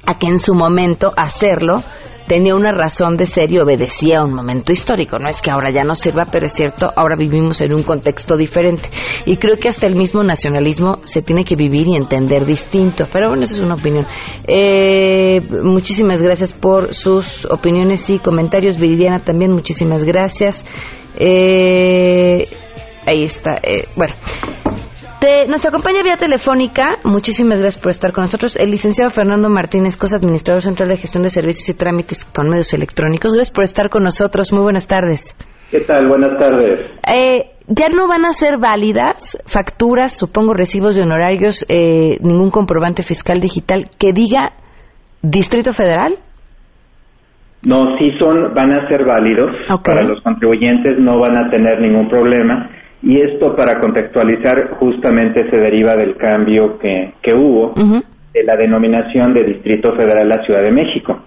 a 0.05 0.17
que 0.17 0.27
en 0.27 0.39
su 0.39 0.53
momento 0.53 1.11
hacerlo 1.15 1.83
tenía 2.27 2.55
una 2.55 2.71
razón 2.71 3.17
de 3.17 3.25
ser 3.25 3.53
y 3.53 3.59
obedecía 3.59 4.19
a 4.19 4.23
un 4.23 4.33
momento 4.33 4.71
histórico. 4.71 5.17
No 5.17 5.29
es 5.29 5.41
que 5.41 5.51
ahora 5.51 5.69
ya 5.71 5.83
no 5.83 5.95
sirva, 5.95 6.25
pero 6.31 6.47
es 6.47 6.53
cierto, 6.53 6.91
ahora 6.95 7.15
vivimos 7.15 7.61
en 7.61 7.73
un 7.73 7.83
contexto 7.83 8.35
diferente. 8.37 8.89
Y 9.25 9.37
creo 9.37 9.57
que 9.57 9.69
hasta 9.69 9.87
el 9.87 9.95
mismo 9.95 10.23
nacionalismo 10.23 10.99
se 11.03 11.21
tiene 11.21 11.45
que 11.45 11.55
vivir 11.55 11.87
y 11.87 11.95
entender 11.95 12.45
distinto. 12.45 13.07
Pero 13.11 13.29
bueno, 13.29 13.43
esa 13.43 13.55
es 13.55 13.59
una 13.59 13.75
opinión. 13.75 14.05
Eh, 14.47 15.41
muchísimas 15.63 16.21
gracias 16.21 16.53
por 16.53 16.93
sus 16.93 17.45
opiniones 17.45 18.09
y 18.09 18.19
comentarios. 18.19 18.77
Viridiana 18.77 19.19
también, 19.19 19.51
muchísimas 19.51 20.03
gracias. 20.03 20.65
Eh, 21.15 22.47
ahí 23.05 23.23
está. 23.23 23.57
Eh, 23.63 23.87
bueno. 23.95 24.15
Te- 25.19 25.47
nos 25.47 25.65
acompaña 25.65 26.03
vía 26.03 26.17
telefónica, 26.17 26.97
muchísimas 27.03 27.59
gracias 27.59 27.81
por 27.81 27.91
estar 27.91 28.11
con 28.11 28.23
nosotros, 28.23 28.57
el 28.57 28.69
licenciado 28.69 29.09
Fernando 29.09 29.49
Martínez 29.49 29.97
Cosa, 29.97 30.17
administrador 30.17 30.61
central 30.61 30.89
de 30.89 30.97
gestión 30.97 31.23
de 31.23 31.29
servicios 31.29 31.69
y 31.69 31.73
trámites 31.77 32.25
con 32.25 32.49
medios 32.49 32.73
electrónicos. 32.73 33.33
Gracias 33.33 33.53
por 33.55 33.63
estar 33.63 33.89
con 33.89 34.03
nosotros, 34.03 34.51
muy 34.51 34.61
buenas 34.63 34.87
tardes. 34.87 35.35
¿Qué 35.71 35.79
tal? 35.81 36.07
Buenas 36.07 36.37
tardes. 36.37 36.91
Eh, 37.07 37.51
ya 37.67 37.89
no 37.89 38.07
van 38.07 38.25
a 38.25 38.33
ser 38.33 38.57
válidas 38.59 39.41
facturas, 39.47 40.15
supongo 40.17 40.53
recibos 40.53 40.95
de 40.95 41.01
honorarios, 41.03 41.65
eh, 41.69 42.17
ningún 42.21 42.51
comprobante 42.51 43.01
fiscal 43.01 43.39
digital 43.39 43.89
que 43.97 44.11
diga 44.13 44.51
Distrito 45.21 45.71
Federal. 45.73 46.15
No, 47.63 47.97
sí 47.97 48.11
son, 48.19 48.53
van 48.53 48.71
a 48.73 48.87
ser 48.87 49.03
válidos 49.05 49.49
para 49.83 50.03
los 50.03 50.21
contribuyentes, 50.21 50.99
no 50.99 51.19
van 51.19 51.35
a 51.45 51.49
tener 51.49 51.79
ningún 51.81 52.07
problema. 52.09 52.69
Y 53.05 53.21
esto, 53.21 53.55
para 53.55 53.79
contextualizar, 53.79 54.71
justamente 54.79 55.47
se 55.51 55.57
deriva 55.57 55.93
del 55.93 56.15
cambio 56.15 56.79
que, 56.79 57.13
que 57.21 57.35
hubo 57.35 57.75
de 58.33 58.43
la 58.43 58.57
denominación 58.57 59.31
de 59.31 59.43
Distrito 59.43 59.95
Federal 59.95 60.31
a 60.31 60.43
Ciudad 60.43 60.63
de 60.63 60.71
México. 60.71 61.19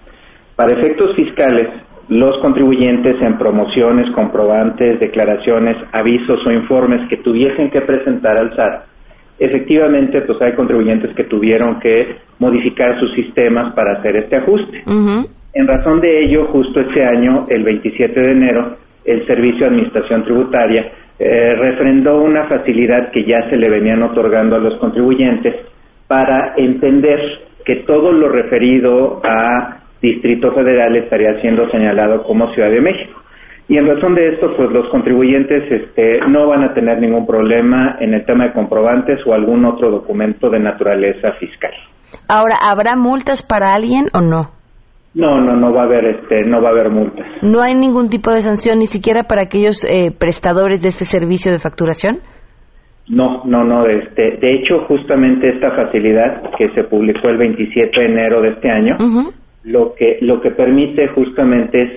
Para 0.57 0.77
efectos 0.77 1.15
fiscales, 1.15 1.69
los 2.09 2.37
contribuyentes 2.39 3.15
en 3.21 3.37
promociones, 3.37 4.11
comprobantes, 4.11 4.99
declaraciones, 4.99 5.77
avisos 5.93 6.45
o 6.45 6.51
informes 6.51 7.07
que 7.07 7.15
tuviesen 7.17 7.71
que 7.71 7.79
presentar 7.79 8.37
al 8.37 8.53
SAT, 8.57 8.83
efectivamente, 9.39 10.19
pues 10.23 10.41
hay 10.41 10.55
contribuyentes 10.55 11.15
que 11.15 11.23
tuvieron 11.23 11.79
que 11.79 12.17
modificar 12.39 12.99
sus 12.99 13.13
sistemas 13.13 13.73
para 13.73 13.99
hacer 13.99 14.17
este 14.17 14.35
ajuste. 14.35 14.83
En 15.53 15.65
razón 15.65 16.01
de 16.01 16.25
ello, 16.25 16.47
justo 16.51 16.81
este 16.81 17.05
año, 17.05 17.45
el 17.47 17.63
27 17.63 18.19
de 18.19 18.31
enero, 18.31 18.75
el 19.05 19.25
Servicio 19.25 19.61
de 19.61 19.67
Administración 19.67 20.25
Tributaria 20.25 20.91
eh, 21.19 21.55
refrendó 21.55 22.21
una 22.21 22.45
facilidad 22.45 23.11
que 23.11 23.25
ya 23.25 23.49
se 23.49 23.57
le 23.57 23.69
venían 23.69 24.01
otorgando 24.03 24.55
a 24.55 24.59
los 24.59 24.79
contribuyentes 24.79 25.53
para 26.07 26.53
entender 26.55 27.19
que 27.65 27.77
todo 27.77 28.11
lo 28.11 28.29
referido 28.29 29.21
a 29.23 29.79
Distrito 30.01 30.53
Federal 30.53 30.95
estaría 30.95 31.39
siendo 31.41 31.69
señalado 31.69 32.23
como 32.23 32.53
Ciudad 32.53 32.69
de 32.71 32.81
México. 32.81 33.19
Y 33.67 33.77
en 33.77 33.87
razón 33.87 34.15
de 34.15 34.29
esto, 34.29 34.55
pues 34.57 34.71
los 34.71 34.89
contribuyentes 34.89 35.71
este, 35.71 36.21
no 36.27 36.47
van 36.47 36.63
a 36.63 36.73
tener 36.73 36.99
ningún 36.99 37.27
problema 37.27 37.97
en 37.99 38.15
el 38.15 38.25
tema 38.25 38.45
de 38.45 38.53
comprobantes 38.53 39.19
o 39.27 39.33
algún 39.33 39.63
otro 39.65 39.91
documento 39.91 40.49
de 40.49 40.59
naturaleza 40.59 41.33
fiscal. 41.33 41.73
Ahora, 42.27 42.55
¿habrá 42.61 42.95
multas 42.95 43.45
para 43.45 43.75
alguien 43.75 44.05
o 44.13 44.21
no? 44.21 44.58
No, 45.13 45.41
no, 45.41 45.55
no 45.55 45.73
va 45.73 45.81
a 45.81 45.85
haber, 45.85 46.05
este, 46.05 46.43
no 46.45 46.61
va 46.61 46.69
a 46.69 46.71
haber 46.71 46.89
multas. 46.89 47.25
¿No 47.41 47.61
hay 47.61 47.73
ningún 47.73 48.09
tipo 48.09 48.31
de 48.31 48.41
sanción 48.41 48.79
ni 48.79 48.85
siquiera 48.85 49.23
para 49.23 49.43
aquellos 49.43 49.83
eh, 49.83 50.11
prestadores 50.17 50.83
de 50.83 50.89
este 50.89 51.05
servicio 51.05 51.51
de 51.51 51.57
facturación? 51.57 52.19
No, 53.07 53.43
no, 53.45 53.63
no. 53.63 53.87
Este, 53.87 54.37
de 54.37 54.55
hecho, 54.55 54.85
justamente 54.87 55.49
esta 55.49 55.71
facilidad 55.71 56.51
que 56.57 56.69
se 56.69 56.83
publicó 56.83 57.29
el 57.29 57.37
27 57.37 58.01
de 58.01 58.07
enero 58.07 58.41
de 58.41 58.49
este 58.49 58.69
año, 58.69 58.97
lo 59.63 59.95
que 59.95 60.19
lo 60.21 60.39
que 60.41 60.51
permite 60.51 61.07
justamente 61.09 61.81
es 61.81 61.89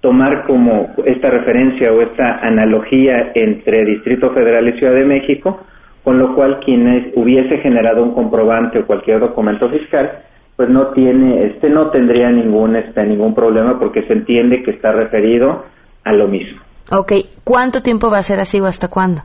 tomar 0.00 0.46
como 0.46 0.94
esta 1.06 1.30
referencia 1.30 1.92
o 1.92 2.02
esta 2.02 2.38
analogía 2.46 3.32
entre 3.34 3.84
Distrito 3.86 4.30
Federal 4.32 4.68
y 4.68 4.78
Ciudad 4.78 4.94
de 4.94 5.04
México, 5.04 5.58
con 6.04 6.18
lo 6.18 6.34
cual 6.34 6.60
quien 6.64 7.12
hubiese 7.16 7.58
generado 7.58 8.02
un 8.02 8.14
comprobante 8.14 8.78
o 8.78 8.86
cualquier 8.86 9.20
documento 9.20 9.68
fiscal, 9.70 10.22
pues 10.58 10.70
no 10.70 10.88
tiene, 10.88 11.46
este 11.46 11.70
no 11.70 11.90
tendría 11.90 12.32
ningún 12.32 12.74
este 12.74 13.04
ningún 13.04 13.32
problema 13.32 13.78
porque 13.78 14.02
se 14.02 14.12
entiende 14.12 14.64
que 14.64 14.72
está 14.72 14.90
referido 14.90 15.64
a 16.02 16.12
lo 16.12 16.26
mismo. 16.26 16.58
Ok, 16.90 17.12
¿cuánto 17.44 17.80
tiempo 17.80 18.10
va 18.10 18.18
a 18.18 18.24
ser 18.24 18.40
así 18.40 18.58
o 18.58 18.66
hasta 18.66 18.88
cuándo? 18.88 19.22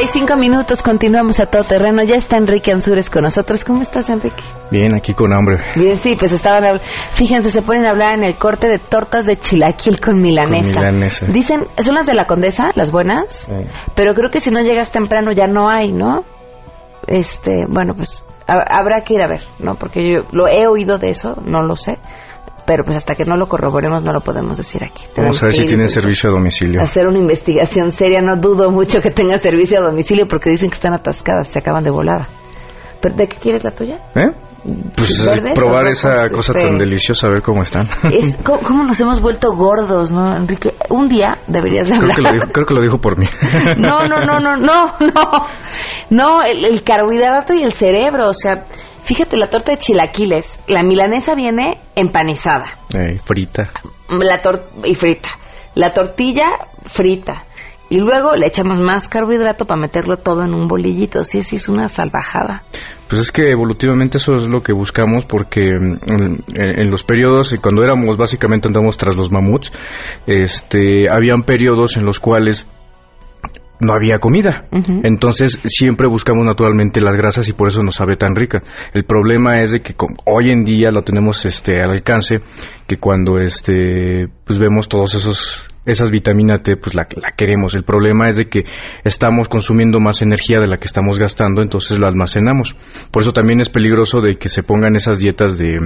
35 0.00 0.36
minutos, 0.38 0.82
continuamos 0.82 1.40
a 1.40 1.46
todo 1.46 1.62
terreno. 1.62 2.02
Ya 2.02 2.16
está 2.16 2.38
Enrique 2.38 2.72
Ansures 2.72 3.10
con 3.10 3.22
nosotros. 3.22 3.66
¿Cómo 3.66 3.82
estás, 3.82 4.08
Enrique? 4.08 4.42
Bien, 4.70 4.94
aquí 4.94 5.12
con 5.12 5.30
hambre. 5.30 5.58
Bien, 5.76 5.94
sí, 5.94 6.14
pues 6.18 6.32
estaban 6.32 6.64
hablando. 6.64 6.88
Fíjense, 7.12 7.50
se 7.50 7.60
ponen 7.60 7.84
a 7.84 7.90
hablar 7.90 8.14
en 8.16 8.24
el 8.24 8.38
corte 8.38 8.66
de 8.66 8.78
tortas 8.78 9.26
de 9.26 9.36
chilaquil 9.36 10.00
con 10.00 10.22
milanesa. 10.22 10.72
Con 10.72 10.94
milanesa. 10.94 11.26
Dicen, 11.26 11.66
son 11.82 11.96
las 11.96 12.06
de 12.06 12.14
la 12.14 12.26
condesa, 12.26 12.70
las 12.76 12.90
buenas, 12.90 13.46
sí. 13.46 13.52
pero 13.94 14.14
creo 14.14 14.30
que 14.30 14.40
si 14.40 14.50
no 14.50 14.62
llegas 14.62 14.90
temprano 14.90 15.32
ya 15.32 15.48
no 15.48 15.68
hay, 15.68 15.92
¿no? 15.92 16.24
Este, 17.06 17.66
bueno, 17.68 17.92
pues 17.94 18.24
a, 18.46 18.54
habrá 18.54 19.02
que 19.02 19.12
ir 19.12 19.22
a 19.22 19.28
ver, 19.28 19.42
¿no? 19.58 19.74
Porque 19.74 20.10
yo 20.10 20.22
lo 20.32 20.48
he 20.48 20.66
oído 20.66 20.96
de 20.96 21.10
eso, 21.10 21.36
no 21.44 21.62
lo 21.62 21.76
sé 21.76 21.98
pero 22.66 22.84
pues 22.84 22.96
hasta 22.96 23.14
que 23.14 23.24
no 23.24 23.36
lo 23.36 23.46
corroboremos 23.48 24.02
no 24.02 24.12
lo 24.12 24.20
podemos 24.20 24.56
decir 24.56 24.82
aquí. 24.84 25.02
Vamos 25.16 25.42
a 25.42 25.46
ver 25.46 25.52
Tenemos 25.52 25.54
si 25.54 25.58
que 25.58 25.62
ir 25.64 25.68
tiene 25.68 25.84
y 25.84 25.88
servicio 25.88 26.30
a 26.30 26.32
domicilio. 26.32 26.82
Hacer 26.82 27.06
una 27.06 27.18
investigación 27.18 27.90
seria, 27.90 28.20
no 28.22 28.36
dudo 28.36 28.70
mucho 28.70 29.00
que 29.00 29.10
tenga 29.10 29.38
servicio 29.38 29.78
a 29.80 29.82
domicilio 29.82 30.26
porque 30.28 30.50
dicen 30.50 30.70
que 30.70 30.74
están 30.76 30.92
atascadas, 30.94 31.48
se 31.48 31.58
acaban 31.58 31.82
de 31.84 31.90
volada. 31.90 32.28
¿Pero 33.02 33.16
¿De 33.16 33.28
qué 33.28 33.36
quieres 33.38 33.64
la 33.64 33.70
tuya? 33.70 33.96
¿Eh? 34.14 34.26
Pues 34.94 35.26
eh, 35.26 35.30
¿Verdes 35.30 35.52
o 35.52 35.54
probar 35.54 35.84
rojos? 35.84 35.98
esa 36.04 36.28
cosa 36.28 36.52
Este- 36.52 36.66
tan 36.68 36.76
deliciosa, 36.76 37.28
a 37.28 37.30
ver 37.30 37.40
cómo 37.40 37.62
están. 37.62 37.88
Es, 38.12 38.36
¿cómo, 38.44 38.60
cómo 38.60 38.84
nos 38.84 39.00
hemos 39.00 39.22
vuelto 39.22 39.52
gordos, 39.54 40.12
no, 40.12 40.36
Enrique? 40.36 40.74
Un 40.90 41.08
día 41.08 41.38
deberías 41.46 41.88
de 41.88 41.96
creo, 41.98 42.12
hablar. 42.12 42.16
que 42.16 42.22
lo 42.22 42.30
dijo, 42.32 42.52
creo 42.52 42.66
que 42.66 42.74
lo 42.74 42.82
dijo 42.82 42.98
por 42.98 43.18
mí. 43.18 43.24
No, 43.78 44.04
no, 44.04 44.18
no, 44.18 44.38
no, 44.38 44.56
no, 44.58 44.86
no. 45.00 45.46
No, 46.10 46.42
el, 46.42 46.62
el 46.66 46.82
carbohidrato 46.82 47.54
y 47.54 47.62
el 47.62 47.72
cerebro, 47.72 48.28
o 48.28 48.34
sea, 48.34 48.66
fíjate 49.02 49.36
la 49.36 49.48
torta 49.48 49.72
de 49.72 49.78
chilaquiles, 49.78 50.60
la 50.68 50.82
milanesa 50.82 51.34
viene 51.34 51.78
empanizada 51.96 52.78
Eh, 52.94 53.18
frita. 53.24 53.70
la 54.08 54.38
tor 54.42 54.70
y 54.84 54.94
frita, 54.94 55.28
la 55.74 55.92
tortilla 55.92 56.46
frita 56.84 57.44
y 57.88 57.98
luego 57.98 58.36
le 58.36 58.46
echamos 58.46 58.78
más 58.80 59.08
carbohidrato 59.08 59.64
para 59.64 59.80
meterlo 59.80 60.16
todo 60.16 60.44
en 60.44 60.54
un 60.54 60.68
bolillito. 60.68 61.24
Sí, 61.24 61.42
sí, 61.42 61.56
es 61.56 61.68
una 61.68 61.88
salvajada. 61.88 62.62
Pues 63.08 63.20
es 63.20 63.32
que 63.32 63.50
evolutivamente 63.50 64.18
eso 64.18 64.34
es 64.36 64.46
lo 64.46 64.60
que 64.60 64.72
buscamos 64.72 65.24
porque 65.24 65.60
en, 65.70 65.98
en 66.56 66.88
los 66.90 67.02
periodos, 67.02 67.52
cuando 67.60 67.82
éramos 67.82 68.16
básicamente 68.16 68.68
andamos 68.68 68.96
tras 68.96 69.16
los 69.16 69.32
mamuts, 69.32 69.72
este, 70.28 71.10
habían 71.10 71.42
periodos 71.42 71.96
en 71.96 72.04
los 72.04 72.20
cuales 72.20 72.64
no 73.80 73.94
había 73.94 74.18
comida. 74.18 74.66
Entonces 75.02 75.58
siempre 75.66 76.08
buscamos 76.08 76.44
naturalmente 76.44 77.00
las 77.00 77.16
grasas 77.16 77.48
y 77.48 77.52
por 77.52 77.68
eso 77.68 77.82
nos 77.82 77.96
sabe 77.96 78.16
tan 78.16 78.34
rica. 78.34 78.62
El 78.94 79.04
problema 79.04 79.60
es 79.60 79.72
de 79.72 79.80
que 79.80 79.94
hoy 80.26 80.50
en 80.50 80.64
día 80.64 80.90
lo 80.90 81.02
tenemos 81.02 81.44
este 81.46 81.82
al 81.82 81.90
alcance 81.90 82.36
que 82.86 82.96
cuando 82.96 83.38
este 83.38 84.28
pues 84.44 84.58
vemos 84.58 84.88
todos 84.88 85.14
esos 85.14 85.62
esas 85.86 86.10
vitaminas 86.10 86.62
T 86.62 86.76
pues 86.76 86.94
la, 86.94 87.06
la 87.16 87.32
queremos. 87.36 87.74
El 87.74 87.84
problema 87.84 88.28
es 88.28 88.36
de 88.36 88.48
que 88.48 88.64
estamos 89.04 89.48
consumiendo 89.48 89.98
más 89.98 90.22
energía 90.22 90.60
de 90.60 90.68
la 90.68 90.76
que 90.76 90.86
estamos 90.86 91.18
gastando, 91.18 91.62
entonces 91.62 91.98
la 91.98 92.08
almacenamos. 92.08 92.76
Por 93.10 93.22
eso 93.22 93.32
también 93.32 93.60
es 93.60 93.70
peligroso 93.70 94.20
de 94.20 94.34
que 94.34 94.48
se 94.48 94.62
pongan 94.62 94.96
esas 94.96 95.18
dietas 95.18 95.58
de 95.58 95.76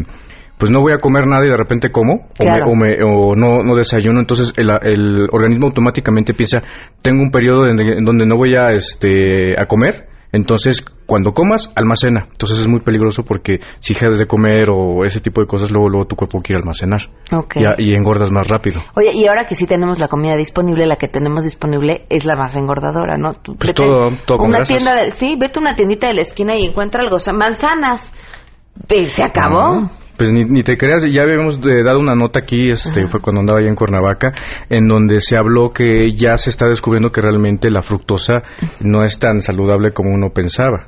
pues 0.59 0.71
no 0.71 0.81
voy 0.81 0.93
a 0.93 0.99
comer 0.99 1.27
nada 1.27 1.45
y 1.45 1.51
de 1.51 1.57
repente 1.57 1.91
como 1.91 2.29
o, 2.39 2.75
me, 2.75 3.03
o, 3.05 3.35
no, 3.35 3.63
no, 3.63 3.75
desayuno, 3.75 4.21
entonces 4.21 4.53
el, 4.57 4.71
el, 4.83 5.29
organismo 5.33 5.67
automáticamente 5.67 6.33
piensa, 6.35 6.63
tengo 7.03 7.23
un 7.23 7.31
periodo 7.31 7.67
en, 7.67 8.05
donde 8.05 8.27
no 8.27 8.37
voy 8.37 8.55
a, 8.57 8.73
este, 8.73 9.61
a 9.61 9.67
comer, 9.67 10.09
entonces 10.33 10.85
cuando 11.07 11.33
comas, 11.33 11.71
almacena. 11.77 12.27
Entonces 12.31 12.61
es 12.61 12.67
muy 12.67 12.81
peligroso 12.81 13.23
porque 13.25 13.59
si 13.79 13.95
dejas 13.95 14.19
de 14.19 14.27
comer 14.27 14.69
o 14.71 15.05
ese 15.05 15.21
tipo 15.21 15.41
de 15.41 15.47
cosas, 15.47 15.71
luego, 15.71 15.89
luego 15.89 16.07
tu 16.07 16.17
cuerpo 16.17 16.41
quiere 16.41 16.61
almacenar 16.61 17.03
y, 17.55 17.91
y, 17.91 17.95
engordas 17.95 18.33
más 18.33 18.49
rápido. 18.49 18.81
Oye, 18.97 19.13
y 19.15 19.27
ahora 19.27 19.45
que 19.45 19.55
sí 19.55 19.67
tenemos 19.67 19.99
la 19.99 20.09
comida 20.09 20.37
disponible, 20.37 20.87
la 20.87 20.97
que 20.97 21.09
tenemos 21.09 21.45
disponible 21.45 22.07
es 22.09 22.25
la 22.25 22.37
más 22.37 22.57
engordadora, 22.57 23.17
¿no? 23.17 23.33
Pues 23.59 23.75
todo, 23.75 24.09
todo 24.27 24.45
una 24.45 24.65
tienda, 24.65 25.05
sí, 25.11 25.37
vete 25.39 25.59
a 25.59 25.63
una 25.63 25.75
tiendita 25.75 26.09
de 26.09 26.15
la 26.15 26.23
esquina 26.23 26.57
y 26.57 26.65
encuentra 26.65 27.03
algo, 27.03 27.17
o 27.17 27.21
sea, 27.21 27.33
manzanas. 27.33 28.13
Se 29.07 29.23
acabó. 29.23 29.89
Pues 30.17 30.33
ni, 30.33 30.45
ni, 30.45 30.63
te 30.63 30.77
creas, 30.77 31.05
ya 31.05 31.23
habíamos 31.23 31.59
eh, 31.59 31.83
dado 31.85 31.99
una 31.99 32.15
nota 32.15 32.41
aquí, 32.41 32.71
este, 32.71 33.07
fue 33.09 33.21
cuando 33.21 33.41
andaba 33.41 33.59
allá 33.59 33.69
en 33.69 33.75
Cuernavaca, 33.75 34.33
en 34.69 34.87
donde 34.87 35.19
se 35.21 35.37
habló 35.37 35.71
que 35.71 36.11
ya 36.11 36.37
se 36.37 36.51
está 36.51 36.69
descubriendo 36.69 37.11
que 37.11 37.21
realmente 37.21 37.69
la 37.71 37.83
fructosa 37.83 38.43
no 38.81 39.05
es 39.05 39.19
tan 39.19 39.41
saludable 39.41 39.91
como 39.91 40.15
uno 40.15 40.31
pensaba. 40.31 40.87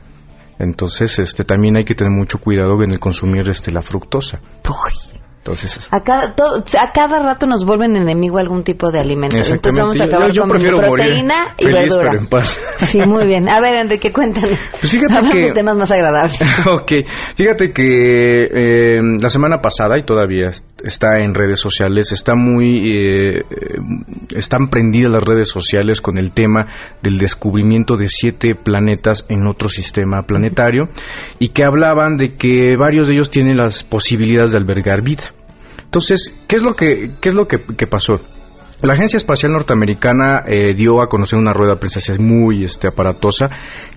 Entonces, 0.58 1.18
este, 1.18 1.44
también 1.44 1.76
hay 1.76 1.84
que 1.84 1.94
tener 1.94 2.12
mucho 2.12 2.38
cuidado 2.38 2.82
en 2.82 2.92
el 2.92 3.00
consumir 3.00 3.48
este, 3.50 3.72
la 3.72 3.82
fructosa. 3.82 4.40
Uy. 4.68 5.25
Entonces, 5.46 5.88
a 5.92 6.00
cada, 6.00 6.34
a 6.34 6.92
cada 6.92 7.22
rato 7.22 7.46
nos 7.46 7.64
vuelven 7.64 7.94
enemigo 7.94 8.38
algún 8.38 8.64
tipo 8.64 8.90
de 8.90 8.98
alimento. 8.98 9.36
Entonces 9.36 9.76
vamos 9.76 10.00
a 10.00 10.06
acabar 10.06 10.32
yo, 10.32 10.42
con 10.42 10.60
proteína 10.60 11.54
y 11.56 11.66
feliz, 11.66 11.80
verdura. 11.82 12.10
Pero 12.10 12.22
en 12.22 12.26
paz. 12.26 12.60
Sí, 12.78 12.98
muy 13.06 13.26
bien. 13.26 13.48
A 13.48 13.60
ver, 13.60 13.76
Enrique, 13.76 14.12
cuéntanos. 14.12 14.58
Pues 14.80 14.90
fíjate 14.90 15.28
que... 15.30 15.46
de 15.46 15.52
temas 15.52 15.76
más 15.76 15.92
agradables. 15.92 16.40
ok. 16.66 16.92
Fíjate 17.36 17.72
que 17.72 18.42
eh, 18.42 19.00
la 19.20 19.28
semana 19.28 19.60
pasada, 19.60 19.98
y 19.98 20.02
todavía 20.02 20.50
está 20.82 21.20
en 21.20 21.32
redes 21.32 21.60
sociales, 21.60 22.10
está 22.10 22.34
muy... 22.34 22.78
Eh, 22.78 23.42
están 24.34 24.68
prendidas 24.68 25.12
las 25.12 25.22
redes 25.22 25.48
sociales 25.48 26.00
con 26.00 26.18
el 26.18 26.32
tema 26.32 26.66
del 27.02 27.18
descubrimiento 27.18 27.96
de 27.96 28.08
siete 28.08 28.56
planetas 28.56 29.24
en 29.28 29.46
otro 29.46 29.68
sistema 29.68 30.22
planetario 30.22 30.88
y 31.38 31.50
que 31.50 31.64
hablaban 31.64 32.16
de 32.16 32.34
que 32.34 32.76
varios 32.76 33.06
de 33.06 33.14
ellos 33.14 33.30
tienen 33.30 33.58
las 33.58 33.84
posibilidades 33.84 34.52
de 34.52 34.58
albergar 34.58 35.02
vida. 35.02 35.35
Entonces, 35.86 36.34
¿qué 36.46 36.56
es 36.56 36.62
lo 36.62 36.74
que, 36.74 37.12
qué 37.20 37.28
es 37.30 37.34
lo 37.34 37.46
que, 37.46 37.58
pasó? 37.86 38.14
La 38.82 38.92
Agencia 38.92 39.16
Espacial 39.16 39.52
Norteamericana 39.52 40.42
eh, 40.46 40.74
dio 40.74 41.00
a 41.00 41.08
conocer 41.08 41.38
una 41.38 41.54
rueda 41.54 41.74
de 41.74 41.80
prensa 41.80 42.12
muy 42.18 42.64
este, 42.64 42.88
aparatosa 42.88 43.48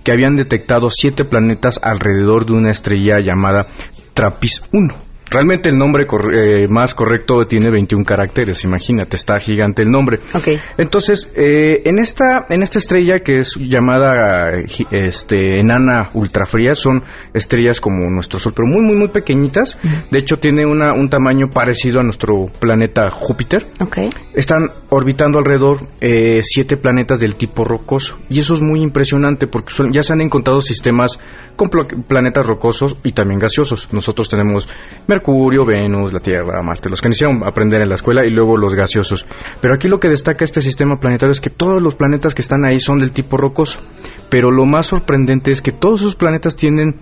que 0.02 0.10
habían 0.10 0.36
detectado 0.36 0.88
siete 0.88 1.24
planetas 1.24 1.78
alrededor 1.82 2.46
de 2.46 2.52
una 2.52 2.70
estrella 2.70 3.20
llamada 3.20 3.66
Trappist 4.14 4.64
1. 4.72 5.09
Realmente 5.30 5.68
el 5.68 5.78
nombre 5.78 6.06
eh, 6.32 6.66
más 6.68 6.94
correcto 6.94 7.44
tiene 7.44 7.70
21 7.70 8.04
caracteres, 8.04 8.64
imagínate, 8.64 9.16
está 9.16 9.38
gigante 9.38 9.82
el 9.82 9.88
nombre. 9.88 10.18
Okay. 10.34 10.58
Entonces, 10.76 11.32
eh, 11.36 11.82
en 11.84 12.00
esta 12.00 12.46
en 12.48 12.62
esta 12.62 12.80
estrella 12.80 13.20
que 13.20 13.36
es 13.36 13.54
llamada 13.56 14.50
este 14.90 15.60
enana 15.60 16.10
ultrafría, 16.14 16.74
son 16.74 17.04
estrellas 17.32 17.80
como 17.80 18.10
nuestro 18.10 18.40
Sol, 18.40 18.54
pero 18.56 18.66
muy 18.66 18.82
muy 18.82 18.96
muy 18.96 19.08
pequeñitas. 19.08 19.78
De 20.10 20.18
hecho, 20.18 20.36
tiene 20.36 20.66
una, 20.66 20.94
un 20.94 21.08
tamaño 21.08 21.48
parecido 21.52 22.00
a 22.00 22.02
nuestro 22.02 22.46
planeta 22.58 23.08
Júpiter. 23.10 23.66
Okay. 23.80 24.08
Están 24.34 24.70
orbitando 24.88 25.38
alrededor 25.38 25.86
eh, 26.00 26.40
siete 26.42 26.76
planetas 26.76 27.20
del 27.20 27.36
tipo 27.36 27.62
rocoso 27.62 28.18
y 28.28 28.40
eso 28.40 28.54
es 28.54 28.62
muy 28.62 28.80
impresionante 28.80 29.46
porque 29.46 29.72
ya 29.92 30.02
se 30.02 30.12
han 30.12 30.22
encontrado 30.22 30.60
sistemas 30.60 31.20
con 31.54 31.68
planetas 32.08 32.46
rocosos 32.46 32.96
y 33.04 33.12
también 33.12 33.38
gaseosos. 33.38 33.92
Nosotros 33.92 34.28
tenemos 34.28 34.66
Mercurio, 35.06 35.19
Venus, 35.66 36.12
la 36.12 36.20
Tierra, 36.20 36.62
Marte, 36.62 36.88
los 36.88 37.00
que 37.00 37.08
iniciaron 37.08 37.42
aprender 37.44 37.80
en 37.82 37.88
la 37.88 37.94
escuela 37.94 38.24
y 38.24 38.30
luego 38.30 38.56
los 38.56 38.74
gaseosos. 38.74 39.26
Pero 39.60 39.74
aquí 39.74 39.88
lo 39.88 40.00
que 40.00 40.08
destaca 40.08 40.44
este 40.44 40.60
sistema 40.60 40.98
planetario 40.98 41.32
es 41.32 41.40
que 41.40 41.50
todos 41.50 41.80
los 41.82 41.94
planetas 41.94 42.34
que 42.34 42.42
están 42.42 42.64
ahí 42.64 42.78
son 42.78 42.98
del 42.98 43.12
tipo 43.12 43.36
rocoso. 43.36 43.80
Pero 44.28 44.50
lo 44.50 44.66
más 44.66 44.86
sorprendente 44.86 45.50
es 45.50 45.62
que 45.62 45.72
todos 45.72 46.00
esos 46.00 46.16
planetas 46.16 46.56
tienen 46.56 46.96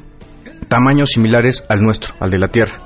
tamaños 0.69 1.11
similares 1.11 1.65
al 1.69 1.81
nuestro, 1.81 2.15
al 2.21 2.31
de 2.31 2.39
la 2.39 2.49
Tierra. 2.49 2.79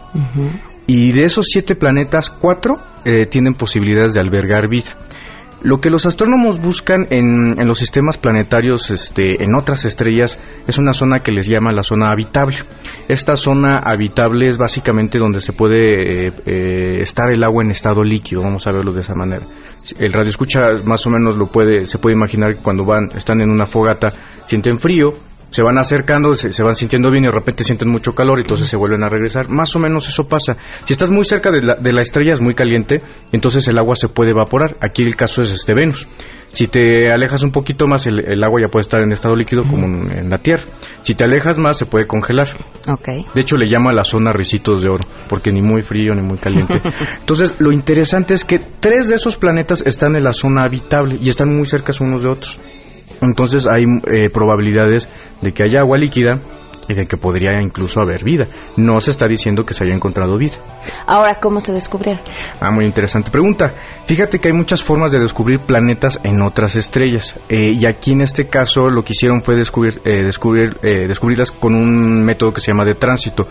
Y 0.87 1.13
de 1.13 1.25
esos 1.25 1.47
siete 1.49 1.77
planetas, 1.77 2.31
cuatro 2.31 2.75
eh, 3.05 3.27
tienen 3.27 3.55
posibilidades 3.55 4.15
de 4.15 4.21
albergar 4.21 4.69
vida. 4.69 4.97
Lo 5.63 5.79
que 5.79 5.91
los 5.91 6.07
astrónomos 6.07 6.61
buscan 6.61 7.07
en, 7.11 7.55
los 7.67 7.79
sistemas 7.79 8.19
planetarios, 8.19 8.91
este, 8.91 9.45
en 9.45 9.55
otras 9.55 9.85
estrellas, 9.85 10.39
es 10.67 10.77
una 10.77 10.93
zona 10.93 11.21
que 11.21 11.31
les 11.31 11.47
llama 11.47 11.71
la 11.71 11.85
zona 11.85 12.11
habitable. 12.11 12.57
Esta 13.09 13.37
zona 13.37 13.79
habitable 13.79 14.49
es 14.49 14.59
básicamente 14.59 15.21
donde 15.21 15.41
se 15.41 15.53
puede 15.53 16.27
eh, 16.27 16.33
eh, 16.47 17.01
estar 17.01 17.31
el 17.31 17.45
agua 17.45 17.63
en 17.63 17.71
estado 17.71 18.03
líquido, 18.03 18.43
vamos 18.43 18.67
a 18.67 18.73
verlo 18.73 18.93
de 18.93 19.03
esa 19.03 19.15
manera. 19.15 19.47
El 20.01 20.13
radio 20.13 20.31
escucha 20.31 20.61
más 20.85 21.07
o 21.07 21.11
menos 21.11 21.37
lo 21.37 21.47
puede, 21.47 21.87
se 21.87 21.99
puede 21.99 22.17
imaginar 22.17 22.55
que 22.55 22.63
cuando 22.63 22.85
van, 22.85 23.11
están 23.15 23.41
en 23.41 23.51
una 23.51 23.67
fogata, 23.67 24.09
sienten 24.47 24.79
frío, 24.81 25.11
se 25.53 25.63
van 25.63 25.79
acercando, 25.79 26.33
se, 26.35 26.63
van 26.63 26.75
sintiendo 26.75 27.11
bien 27.11 27.25
y 27.25 27.27
de 27.27 27.33
repente 27.33 27.63
sienten 27.63 27.89
mucho 27.89 28.15
calor 28.15 28.39
y 28.39 28.43
entonces 28.43 28.69
se 28.69 28.77
vuelven 28.77 29.05
a 29.05 29.09
regresar. 29.09 29.51
Más 29.51 29.77
o 29.77 29.79
menos 29.79 30.09
eso 30.09 30.25
pasa. 30.25 30.55
Si 30.87 30.95
estás 30.95 31.11
muy 31.11 31.25
cerca 31.25 31.51
de 31.51 31.63
la, 31.63 31.75
de 31.77 31.93
la 31.93 32.01
estrella 32.01 32.33
es 32.33 32.41
muy 32.41 32.55
caliente, 32.55 32.97
entonces 33.33 33.69
el 33.69 33.79
agua 33.79 33.95
se 33.95 34.09
puede 34.09 34.31
evaporar. 34.31 34.77
Aquí 34.81 35.03
el 35.03 35.15
caso 35.15 35.43
es 35.43 35.53
este 35.53 35.75
Venus. 35.75 36.09
Si 36.53 36.67
te 36.67 37.11
alejas 37.11 37.43
un 37.43 37.51
poquito 37.51 37.87
más, 37.87 38.07
el, 38.07 38.45
agua 38.45 38.61
ya 38.61 38.69
puede 38.69 38.83
estar 38.83 39.01
en 39.03 39.11
estado 39.13 39.35
líquido 39.35 39.63
como 39.63 39.87
en, 39.87 40.29
la 40.29 40.39
Tierra. 40.39 40.65
Si 41.01 41.15
te 41.15 41.25
alejas 41.25 41.59
más, 41.59 41.79
se 41.79 41.87
puede 41.87 42.07
congelar. 42.07 42.49
Okay. 42.87 43.25
De 43.35 43.41
hecho, 43.41 43.57
le 43.57 43.71
llama 43.71 43.93
la 43.93 44.05
zona 44.05 44.33
ricitos 44.33 44.83
de 44.83 44.91
oro, 44.91 45.05
porque 45.31 45.51
ni 45.51 45.63
muy 45.63 45.81
frío 45.81 46.15
ni 46.15 46.21
muy 46.21 46.37
caliente. 46.37 46.81
Entonces, 47.21 47.55
lo 47.59 47.73
interesante 47.73 48.35
es 48.35 48.45
que 48.45 48.59
tres 48.81 49.09
de 49.09 49.15
esos 49.15 49.39
planetas 49.39 49.83
están 49.87 50.15
en 50.15 50.25
la 50.25 50.35
zona 50.35 50.65
habitable 50.65 51.19
y 51.23 51.31
están 51.31 51.57
muy 51.57 51.65
cerca 51.65 51.93
unos 52.01 52.23
de 52.23 52.29
otros. 52.29 52.61
Entonces 53.21 53.67
hay 53.73 53.85
eh, 54.07 54.31
probabilidades 54.31 55.09
de 55.41 55.53
que 55.53 55.65
haya 55.65 55.81
agua 55.81 55.99
líquida 55.99 56.39
y 56.89 56.95
de 56.95 57.07
que 57.07 57.17
podría 57.17 57.61
incluso 57.63 58.01
haber 58.01 58.25
vida. 58.25 58.47
No 58.77 59.01
se 59.01 59.11
está 59.11 59.27
diciendo 59.27 59.65
que 59.65 59.75
se 59.75 59.85
haya 59.85 59.95
encontrado 59.95 60.37
vida. 60.37 60.55
Ahora, 61.07 61.37
¿cómo 61.41 61.61
se 61.61 61.73
descubrieron? 61.73 62.23
Ah, 62.61 62.71
muy 62.71 62.85
interesante 62.85 63.31
pregunta. 63.31 63.75
Fíjate 64.07 64.39
que 64.39 64.49
hay 64.49 64.55
muchas 64.55 64.83
formas 64.83 65.13
de 65.13 65.21
descubrir 65.21 65.61
planetas 65.61 66.21
en 66.23 66.43
otras 66.43 66.77
estrellas. 66.77 67.39
Eh, 67.49 67.73
y 67.73 67.87
aquí 67.87 68.13
en 68.13 68.23
este 68.23 68.49
caso 68.49 68.89
lo 68.89 69.03
que 69.03 69.13
hicieron 69.13 69.43
fue 69.43 69.57
descubrir, 69.57 70.01
eh, 70.05 70.23
descubrir, 70.25 70.79
descubrirlas 70.81 71.53
con 71.53 71.75
un 71.75 72.25
método 72.25 72.53
que 72.53 72.61
se 72.61 72.73
llama 72.73 72.85
de 72.85 72.95
tránsito. 72.95 73.47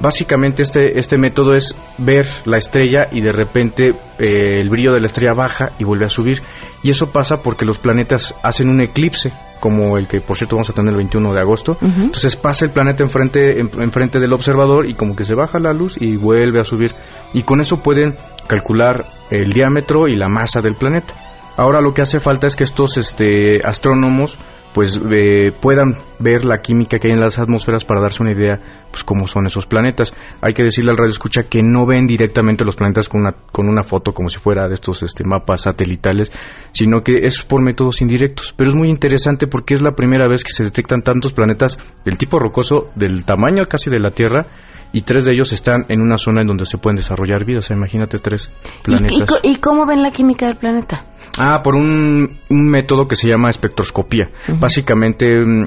Básicamente 0.00 0.62
este, 0.62 0.98
este 0.98 1.18
método 1.18 1.54
es 1.54 1.76
ver 1.98 2.26
la 2.44 2.56
estrella 2.56 3.08
y 3.10 3.20
de 3.20 3.32
repente 3.32 3.90
el 4.18 4.68
brillo 4.68 4.92
de 4.92 5.00
la 5.00 5.06
estrella 5.06 5.34
baja 5.34 5.70
y 5.78 5.84
vuelve 5.84 6.06
a 6.06 6.08
subir 6.08 6.42
y 6.82 6.90
eso 6.90 7.12
pasa 7.12 7.36
porque 7.42 7.64
los 7.64 7.78
planetas 7.78 8.34
hacen 8.42 8.68
un 8.68 8.82
eclipse, 8.82 9.32
como 9.62 9.96
el 9.96 10.08
que 10.08 10.20
por 10.20 10.36
cierto 10.36 10.56
vamos 10.56 10.70
a 10.70 10.72
tener 10.72 10.90
el 10.90 10.96
21 10.96 11.32
de 11.32 11.40
agosto. 11.40 11.78
Entonces 11.80 12.34
pasa 12.34 12.64
el 12.64 12.72
planeta 12.72 13.04
enfrente, 13.04 13.60
enfrente 13.60 14.18
del 14.18 14.32
observador 14.32 14.88
y 14.88 14.94
como 14.94 15.14
que 15.14 15.24
se 15.24 15.36
baja 15.36 15.60
la 15.60 15.72
luz 15.72 15.96
y 16.00 16.16
vuelve 16.16 16.58
a 16.58 16.64
subir. 16.64 16.96
Y 17.32 17.44
con 17.44 17.60
eso 17.60 17.76
pueden 17.80 18.16
calcular 18.48 19.04
el 19.30 19.52
diámetro 19.52 20.08
y 20.08 20.16
la 20.16 20.28
masa 20.28 20.60
del 20.62 20.74
planeta. 20.74 21.14
Ahora 21.56 21.80
lo 21.80 21.94
que 21.94 22.02
hace 22.02 22.18
falta 22.18 22.48
es 22.48 22.56
que 22.56 22.64
estos 22.64 22.96
este, 22.96 23.60
astrónomos 23.64 24.36
pues 24.72 24.98
eh, 25.10 25.52
puedan 25.60 25.96
ver 26.18 26.44
la 26.44 26.58
química 26.58 26.98
que 26.98 27.08
hay 27.08 27.14
en 27.14 27.20
las 27.20 27.38
atmósferas 27.38 27.84
para 27.84 28.00
darse 28.00 28.22
una 28.22 28.32
idea 28.32 28.60
pues 28.90 29.04
cómo 29.04 29.26
son 29.26 29.46
esos 29.46 29.66
planetas. 29.66 30.12
Hay 30.40 30.52
que 30.54 30.62
decirle 30.62 30.90
al 30.90 30.96
radio 30.96 31.10
escucha 31.10 31.44
que 31.44 31.62
no 31.62 31.86
ven 31.86 32.06
directamente 32.06 32.64
los 32.64 32.76
planetas 32.76 33.08
con 33.08 33.22
una, 33.22 33.32
con 33.52 33.68
una 33.68 33.82
foto 33.82 34.12
como 34.12 34.28
si 34.28 34.38
fuera 34.38 34.68
de 34.68 34.74
estos 34.74 35.02
este, 35.02 35.24
mapas 35.24 35.62
satelitales, 35.62 36.30
sino 36.72 37.02
que 37.02 37.18
es 37.22 37.42
por 37.42 37.62
métodos 37.62 38.00
indirectos. 38.00 38.54
Pero 38.56 38.70
es 38.70 38.76
muy 38.76 38.88
interesante 38.88 39.46
porque 39.46 39.74
es 39.74 39.82
la 39.82 39.92
primera 39.92 40.28
vez 40.28 40.44
que 40.44 40.52
se 40.52 40.64
detectan 40.64 41.02
tantos 41.02 41.32
planetas 41.32 41.78
del 42.04 42.18
tipo 42.18 42.38
rocoso, 42.38 42.90
del 42.94 43.24
tamaño 43.24 43.64
casi 43.68 43.90
de 43.90 44.00
la 44.00 44.10
Tierra, 44.10 44.46
y 44.92 45.02
tres 45.02 45.24
de 45.24 45.32
ellos 45.34 45.52
están 45.52 45.86
en 45.88 46.00
una 46.00 46.16
zona 46.16 46.42
en 46.42 46.48
donde 46.48 46.64
se 46.64 46.78
pueden 46.78 46.96
desarrollar 46.96 47.44
vida. 47.44 47.58
O 47.58 47.62
sea, 47.62 47.76
imagínate 47.76 48.18
tres 48.18 48.50
planetas. 48.82 49.40
¿Y, 49.42 49.52
y 49.52 49.56
cómo 49.56 49.86
ven 49.86 50.02
la 50.02 50.10
química 50.10 50.46
del 50.46 50.56
planeta? 50.56 51.04
Ah, 51.38 51.62
por 51.62 51.74
un, 51.74 52.38
método 52.50 53.06
que 53.06 53.14
se 53.14 53.28
llama 53.28 53.48
espectroscopía. 53.48 54.30
Básicamente 54.60 55.26
mm, 55.26 55.66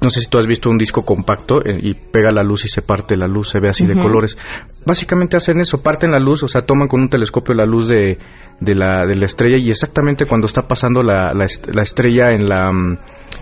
no 0.00 0.10
sé 0.10 0.20
si 0.20 0.28
tú 0.28 0.38
has 0.38 0.46
visto 0.46 0.70
un 0.70 0.78
disco 0.78 1.04
compacto 1.04 1.60
eh, 1.64 1.78
y 1.80 1.94
pega 1.94 2.30
la 2.30 2.42
luz 2.42 2.64
y 2.64 2.68
se 2.68 2.82
parte 2.82 3.16
la 3.16 3.26
luz, 3.26 3.50
se 3.50 3.60
ve 3.60 3.68
así 3.68 3.86
de 3.86 3.94
colores. 3.94 4.36
Básicamente 4.86 5.36
hacen 5.36 5.60
eso, 5.60 5.82
parten 5.82 6.12
la 6.12 6.20
luz, 6.20 6.42
o 6.42 6.48
sea, 6.48 6.62
toman 6.62 6.88
con 6.88 7.00
un 7.00 7.08
telescopio 7.08 7.54
la 7.54 7.66
luz 7.66 7.88
de, 7.88 8.18
de, 8.60 8.74
la, 8.74 9.06
de 9.06 9.16
la 9.16 9.26
estrella 9.26 9.56
y 9.58 9.70
exactamente 9.70 10.26
cuando 10.26 10.46
está 10.46 10.68
pasando 10.68 11.02
la, 11.02 11.32
la, 11.34 11.82
estrella 11.82 12.30
en 12.32 12.46
la... 12.46 12.70
Mm, 12.70 12.98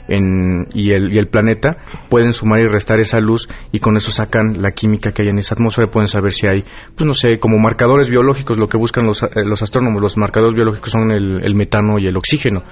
en, 0.09 0.66
y, 0.72 0.92
el, 0.92 1.12
y 1.12 1.18
el 1.18 1.28
planeta 1.28 1.76
pueden 2.09 2.32
sumar 2.32 2.61
y 2.61 2.66
restar 2.66 3.00
esa 3.00 3.18
luz 3.18 3.48
y 3.72 3.80
con 3.80 3.96
eso 3.96 4.12
sacan 4.12 4.62
la 4.62 4.70
química 4.70 5.12
que 5.12 5.22
hay 5.22 5.28
en 5.30 5.38
esa 5.38 5.54
atmósfera 5.54 5.90
pueden 5.90 6.07
saber 6.07 6.32
si 6.32 6.46
hay 6.46 6.64
pues 6.94 7.07
no 7.07 7.12
sé 7.12 7.38
como 7.40 7.59
marcadores 7.59 8.09
biológicos 8.09 8.57
lo 8.57 8.68
que 8.68 8.78
buscan 8.78 9.04
los, 9.04 9.22
eh, 9.22 9.28
los 9.44 9.62
astrónomos 9.62 10.00
los 10.00 10.16
marcadores 10.16 10.54
biológicos 10.54 10.90
son 10.90 11.11
el, 11.11 11.44
el 11.44 11.54
metano 11.54 11.98
y 11.98 12.07
el 12.07 12.16
oxígeno. 12.16 12.62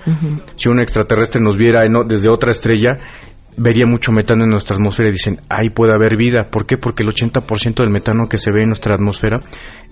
Si 0.57 0.69
un 0.69 0.81
extraterrestre 0.81 1.41
nos 1.41 1.57
viera 1.57 1.83
desde 2.07 2.31
otra 2.31 2.51
estrella 2.51 2.99
vería 3.57 3.87
mucho 3.87 4.13
metano 4.13 4.45
en 4.45 4.51
nuestra 4.51 4.77
atmósfera 4.77 5.09
y 5.09 5.13
dicen, 5.13 5.41
ahí 5.49 5.71
puede 5.71 5.95
haber 5.95 6.17
vida. 6.17 6.49
¿Por 6.51 6.67
qué? 6.67 6.77
Porque 6.77 7.03
el 7.03 7.11
80% 7.11 7.77
del 7.77 7.91
metano 7.91 8.29
que 8.29 8.39
se 8.39 8.51
ve 8.51 8.63
en 8.63 8.69
nuestra 8.69 8.95
atmósfera 8.95 9.39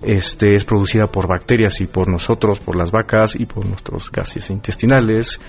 este, 0.05 0.53
es 0.53 0.65
producida 0.65 1.07
por 1.07 1.27
bacterias 1.27 1.81
y 1.81 1.87
por 1.87 2.09
nosotros, 2.09 2.59
por 2.59 2.75
las 2.75 2.91
vacas 2.91 3.35
y 3.35 3.45
por 3.45 3.65
nuestros 3.65 4.11
gases 4.11 4.49
intestinales. 4.49 5.39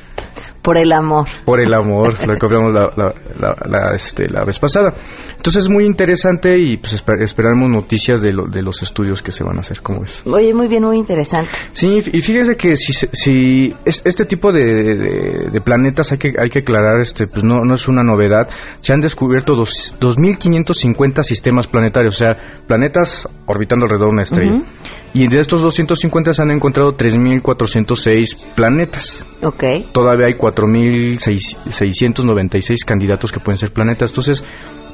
Por 0.63 0.79
el 0.79 0.93
amor. 0.93 1.29
Por 1.45 1.61
el 1.61 1.73
amor, 1.75 2.15
lo 2.27 2.39
que 2.39 2.47
hablamos 2.47 2.73
la, 2.75 3.95
este, 3.95 4.29
la, 4.29 4.45
vez 4.45 4.59
pasada. 4.59 4.95
Entonces 5.37 5.65
es 5.65 5.69
muy 5.69 5.85
interesante 5.85 6.59
y 6.59 6.79
pues 6.79 6.95
esperamos 7.21 7.71
noticias 7.71 8.23
de, 8.23 8.33
de 8.51 8.63
los 8.63 8.83
estudios 8.83 9.23
que 9.23 9.31
se 9.31 9.45
van 9.45 9.59
a 9.59 9.61
hacer, 9.61 9.83
¿cómo 9.83 10.05
es? 10.05 10.23
Oye, 10.27 10.55
muy 10.55 10.69
bien, 10.69 10.85
muy 10.85 10.97
interesante. 10.97 11.51
Sí, 11.73 11.99
y 11.99 12.23
fíjese 12.23 12.57
que 12.57 12.77
si, 12.77 12.93
si 13.13 13.75
este 13.85 14.25
tipo 14.25 14.53
de, 14.53 15.51
de, 15.53 15.61
planetas 15.61 16.13
hay 16.13 16.19
que, 16.19 16.29
hay 16.39 16.49
que 16.49 16.61
aclarar, 16.61 17.01
este, 17.01 17.27
pues 17.27 17.45
no, 17.45 17.65
no 17.65 17.75
es 17.75 17.87
una 17.89 18.03
novedad. 18.03 18.49
Se 18.81 18.93
han 18.93 19.01
descubierto 19.01 19.55
dos, 19.55 19.95
2.550 20.01 21.23
sistemas 21.23 21.67
planetarios, 21.67 22.15
o 22.15 22.19
sea, 22.19 22.37
planetas 22.67 23.29
orbitando 23.47 23.85
alrededor 23.85 24.09
de 24.09 24.13
una 24.13 24.23
estrella. 24.23 24.44
Y 25.13 25.29
de 25.29 25.39
estos 25.39 25.63
250 25.63 26.33
se 26.33 26.43
han 26.43 26.51
encontrado 26.51 26.97
3.406 26.97 28.55
planetas. 28.55 29.25
Ok. 29.43 29.63
Todavía 29.93 30.27
hay 30.27 30.35
4.696 30.35 32.85
candidatos 32.85 33.31
que 33.31 33.39
pueden 33.39 33.59
ser 33.59 33.73
planetas. 33.73 34.11
Entonces, 34.11 34.43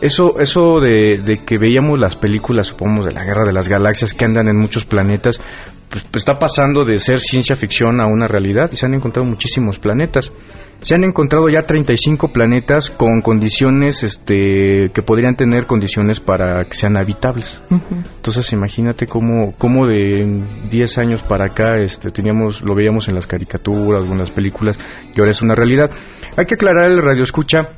eso, 0.03 0.39
eso 0.39 0.79
de, 0.81 1.23
de, 1.25 1.43
que 1.45 1.57
veíamos 1.59 1.99
las 1.99 2.17
películas, 2.17 2.67
supongamos, 2.67 3.07
de 3.07 3.13
la 3.13 3.25
Guerra 3.25 3.47
de 3.47 3.55
las 3.55 3.69
Galaxias 3.69 4.13
que 4.13 4.27
andan 4.27 4.49
en 4.49 4.59
muchos 4.59 4.85
planetas, 4.85 5.41
pues, 5.91 6.05
pues, 6.05 6.23
está 6.23 6.39
pasando 6.39 6.85
de 6.85 6.99
ser 6.99 7.19
ciencia 7.19 7.57
ficción 7.57 8.01
a 8.01 8.07
una 8.07 8.29
realidad 8.29 8.71
y 8.73 8.77
se 8.77 8.87
han 8.87 8.95
encontrado 8.95 9.29
muchísimos 9.29 9.79
planetas. 9.79 10.33
Se 10.81 10.95
han 10.95 11.05
encontrado 11.05 11.49
ya 11.49 11.63
35 11.63 12.29
planetas 12.29 12.91
con 12.91 13.21
condiciones 13.21 14.03
este, 14.03 14.91
que 14.93 15.03
podrían 15.03 15.37
tener 15.37 15.67
condiciones 15.67 16.21
para 16.21 16.65
que 16.65 16.75
sean 16.75 16.97
habitables. 16.97 17.61
Entonces 17.71 18.53
imagínate 18.53 19.07
cómo, 19.07 19.55
cómo 19.59 19.87
de 19.87 20.43
10 20.71 20.99
años 20.99 21.23
para 21.23 21.47
acá 21.47 21.77
este, 21.83 22.11
teníamos, 22.11 22.63
lo 22.63 22.75
veíamos 22.75 23.09
en 23.09 23.15
las 23.15 23.27
caricaturas 23.27 24.03
o 24.03 24.13
en 24.13 24.19
las 24.19 24.31
películas 24.31 24.79
y 25.15 25.21
ahora 25.21 25.33
es 25.33 25.43
una 25.43 25.55
realidad. 25.55 25.91
Hay 26.37 26.47
que 26.47 26.55
aclarar 26.55 26.91
el 26.91 27.03
radio 27.03 27.23
escucha 27.23 27.71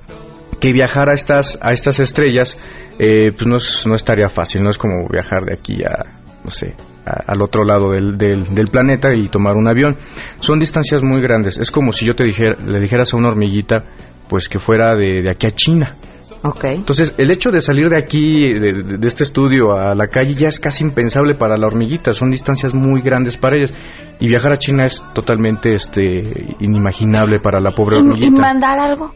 que 0.61 0.73
viajar 0.73 1.11
a 1.11 1.15
estas, 1.15 1.59
a 1.61 1.73
estas 1.73 1.99
estrellas 1.99 2.65
eh, 2.99 3.33
pues 3.33 3.47
no 3.47 3.57
es, 3.57 3.85
no 3.87 3.97
es 3.97 4.05
tarea 4.05 4.29
fácil, 4.29 4.63
no 4.63 4.71
es 4.71 4.79
como 4.79 5.09
viajar 5.09 5.45
de 5.45 5.55
aquí 5.55 5.83
a, 5.83 6.21
no 6.45 6.51
sé, 6.51 6.75
al 7.05 7.43
otro 7.43 7.65
lado 7.65 7.91
del, 7.91 8.17
del, 8.17 8.69
planeta 8.69 9.15
y 9.15 9.27
tomar 9.29 9.57
un 9.57 9.69
avión. 9.69 9.97
Son 10.41 10.59
distancias 10.59 11.03
muy 11.03 11.21
grandes. 11.21 11.59
Es 11.59 11.71
como 11.71 11.93
si 11.93 12.07
yo 12.07 12.15
te 12.15 12.25
dijera, 12.25 12.57
le 12.65 12.81
dijeras 12.81 13.13
a 13.13 13.17
una 13.17 13.29
hormiguita, 13.29 13.85
pues 14.29 14.49
que 14.49 14.59
fuera 14.59 14.95
de, 14.95 15.29
aquí 15.31 15.47
a 15.47 15.51
China. 15.51 15.97
Okay. 16.45 16.75
Entonces, 16.75 17.15
el 17.19 17.31
hecho 17.31 17.51
de 17.51 17.61
salir 17.61 17.89
de 17.89 17.97
aquí, 17.97 18.53
de, 18.55 19.07
este 19.07 19.23
estudio 19.23 19.77
a 19.77 19.95
la 19.95 20.09
calle, 20.09 20.35
ya 20.35 20.49
es 20.49 20.59
casi 20.59 20.85
impensable 20.85 21.35
para 21.35 21.57
la 21.57 21.67
hormiguita. 21.67 22.13
Son 22.13 22.31
distancias 22.31 22.75
muy 22.75 23.01
grandes 23.01 23.37
para 23.37 23.57
ellos. 23.57 23.73
Y 24.19 24.29
viajar 24.29 24.53
a 24.53 24.57
China 24.57 24.85
es 24.85 25.03
totalmente 25.15 25.75
este, 25.75 26.55
inimaginable 26.61 27.39
para 27.39 27.61
la 27.61 27.71
pobre 27.71 27.97
hormiguita. 27.97 28.27
¿Y 28.27 28.31
mandar 28.31 28.79
algo? 28.79 29.13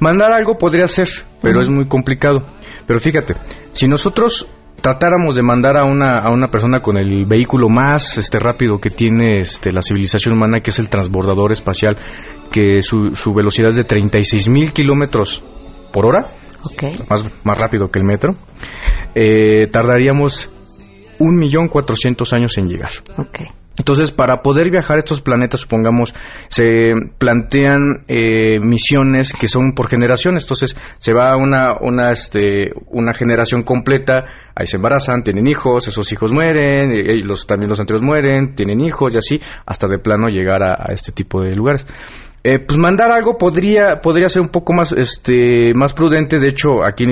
Mandar 0.00 0.32
algo 0.32 0.56
podría 0.58 0.88
ser, 0.88 1.08
pero 1.40 1.60
es 1.60 1.68
muy 1.68 1.86
complicado. 1.86 2.42
Pero 2.86 3.00
fíjate, 3.00 3.34
si 3.72 3.86
nosotros 3.86 4.46
tratáramos 4.84 5.34
de 5.34 5.42
mandar 5.42 5.78
a 5.78 5.86
una, 5.86 6.18
a 6.18 6.30
una 6.30 6.48
persona 6.48 6.80
con 6.80 6.98
el 6.98 7.24
vehículo 7.24 7.70
más 7.70 8.18
este, 8.18 8.38
rápido 8.38 8.78
que 8.78 8.90
tiene 8.90 9.38
este, 9.38 9.72
la 9.72 9.80
civilización 9.80 10.34
humana, 10.34 10.60
que 10.60 10.68
es 10.68 10.78
el 10.78 10.90
transbordador 10.90 11.52
espacial, 11.52 11.96
que 12.52 12.82
su, 12.82 13.16
su 13.16 13.32
velocidad 13.32 13.70
es 13.70 13.76
de 13.76 13.84
36 13.84 14.46
mil 14.50 14.74
kilómetros 14.74 15.42
por 15.90 16.06
hora, 16.06 16.26
más, 17.08 17.24
más 17.44 17.58
rápido 17.58 17.88
que 17.88 17.98
el 17.98 18.04
metro, 18.04 18.36
eh, 19.14 19.68
tardaríamos 19.68 20.50
un 21.18 21.38
millón 21.38 21.68
cuatrocientos 21.68 22.34
años 22.34 22.58
en 22.58 22.68
llegar. 22.68 22.90
Okay. 23.16 23.46
Entonces, 23.76 24.12
para 24.12 24.40
poder 24.40 24.70
viajar 24.70 24.96
a 24.96 24.98
estos 25.00 25.20
planetas, 25.20 25.60
supongamos, 25.60 26.14
se 26.48 26.92
plantean 27.18 28.04
eh, 28.06 28.60
misiones 28.60 29.32
que 29.32 29.48
son 29.48 29.72
por 29.74 29.88
generaciones. 29.88 30.44
Entonces, 30.44 30.76
se 30.98 31.12
va 31.12 31.36
una, 31.36 31.74
una, 31.80 32.12
este, 32.12 32.70
una 32.88 33.12
generación 33.12 33.62
completa, 33.62 34.24
ahí 34.54 34.66
se 34.66 34.76
embarazan, 34.76 35.22
tienen 35.24 35.48
hijos, 35.48 35.88
esos 35.88 36.12
hijos 36.12 36.32
mueren, 36.32 36.92
y 36.92 37.22
los, 37.22 37.46
también 37.46 37.68
los 37.68 37.80
anteriores 37.80 38.06
mueren, 38.06 38.54
tienen 38.54 38.80
hijos 38.80 39.12
y 39.14 39.18
así, 39.18 39.38
hasta 39.66 39.88
de 39.88 39.98
plano 39.98 40.28
llegar 40.28 40.62
a, 40.62 40.92
este 40.92 41.12
tipo 41.12 41.42
de 41.42 41.56
lugares. 41.56 41.86
Eh, 42.46 42.58
pues 42.58 42.78
mandar 42.78 43.10
algo 43.10 43.38
podría 43.38 44.00
podría 44.02 44.28
ser 44.28 44.42
un 44.42 44.50
poco 44.50 44.74
más 44.74 44.92
este 44.92 45.72
más 45.74 45.94
prudente 45.94 46.38
de 46.38 46.48
hecho 46.48 46.84
aquí 46.84 47.06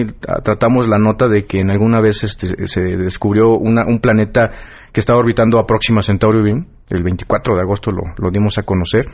tratamos 0.44 0.90
la 0.90 0.98
nota 0.98 1.26
de 1.26 1.46
que 1.46 1.60
en 1.60 1.70
alguna 1.70 2.02
vez 2.02 2.22
este, 2.22 2.66
se 2.66 2.82
descubrió 2.82 3.56
una, 3.56 3.86
un 3.86 3.98
planeta 3.98 4.50
que 4.92 5.00
estaba 5.00 5.18
orbitando 5.18 5.58
a 5.58 5.66
Próxima 5.66 6.02
Centauri 6.02 6.42
B, 6.42 6.64
el 6.90 7.02
24 7.02 7.56
de 7.56 7.62
agosto 7.62 7.90
lo, 7.90 8.02
lo, 8.18 8.30
dimos 8.30 8.58
a 8.58 8.62
conocer, 8.62 9.06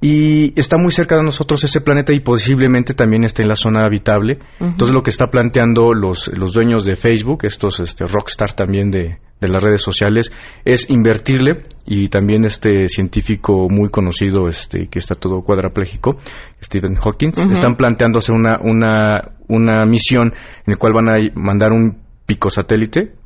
y 0.00 0.58
está 0.58 0.76
muy 0.78 0.90
cerca 0.90 1.16
de 1.16 1.22
nosotros 1.22 1.62
ese 1.62 1.80
planeta 1.80 2.12
y 2.12 2.20
posiblemente 2.20 2.92
también 2.92 3.24
esté 3.24 3.42
en 3.42 3.48
la 3.48 3.54
zona 3.54 3.86
habitable. 3.86 4.40
Entonces 4.58 4.92
lo 4.92 5.02
que 5.02 5.10
está 5.10 5.28
planteando 5.28 5.94
los, 5.94 6.28
los 6.36 6.52
dueños 6.52 6.84
de 6.84 6.96
Facebook, 6.96 7.44
estos 7.44 7.78
este, 7.78 8.04
rockstar 8.06 8.52
también 8.54 8.90
de, 8.90 9.18
de 9.40 9.48
las 9.48 9.62
redes 9.62 9.80
sociales, 9.80 10.32
es 10.64 10.90
invertirle 10.90 11.58
y 11.86 12.08
también 12.08 12.44
este 12.44 12.88
científico 12.88 13.68
muy 13.70 13.90
conocido 13.90 14.48
este 14.48 14.88
que 14.88 14.98
está 14.98 15.14
todo 15.14 15.42
cuadraplégico, 15.42 16.16
Stephen 16.60 16.96
Hawking, 16.96 17.30
están 17.52 17.76
planteando 17.76 18.18
hacer 18.18 18.34
una, 18.34 18.58
una, 18.60 19.36
una 19.46 19.84
misión 19.84 20.32
en 20.66 20.72
la 20.72 20.76
cual 20.76 20.94
van 20.94 21.08
a 21.10 21.16
mandar 21.34 21.70
un 21.70 22.02
pico 22.26 22.50
satélite 22.50 23.21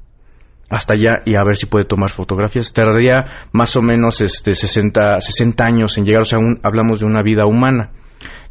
hasta 0.69 0.95
allá 0.95 1.23
y 1.25 1.35
a 1.37 1.45
ver 1.45 1.57
si 1.57 1.67
puede 1.67 1.85
tomar 1.85 2.11
fotografías. 2.11 2.73
Tardaría 2.73 3.49
más 3.53 3.77
o 3.77 3.83
menos 3.83 4.21
este 4.21 4.55
60, 4.55 5.21
60 5.21 5.65
años 5.65 5.99
en 5.99 6.05
llegar, 6.05 6.23
o 6.23 6.25
sea, 6.25 6.39
hablamos 6.63 7.01
de 7.01 7.07
una 7.07 7.23
vida 7.23 7.47
humana. 7.47 7.93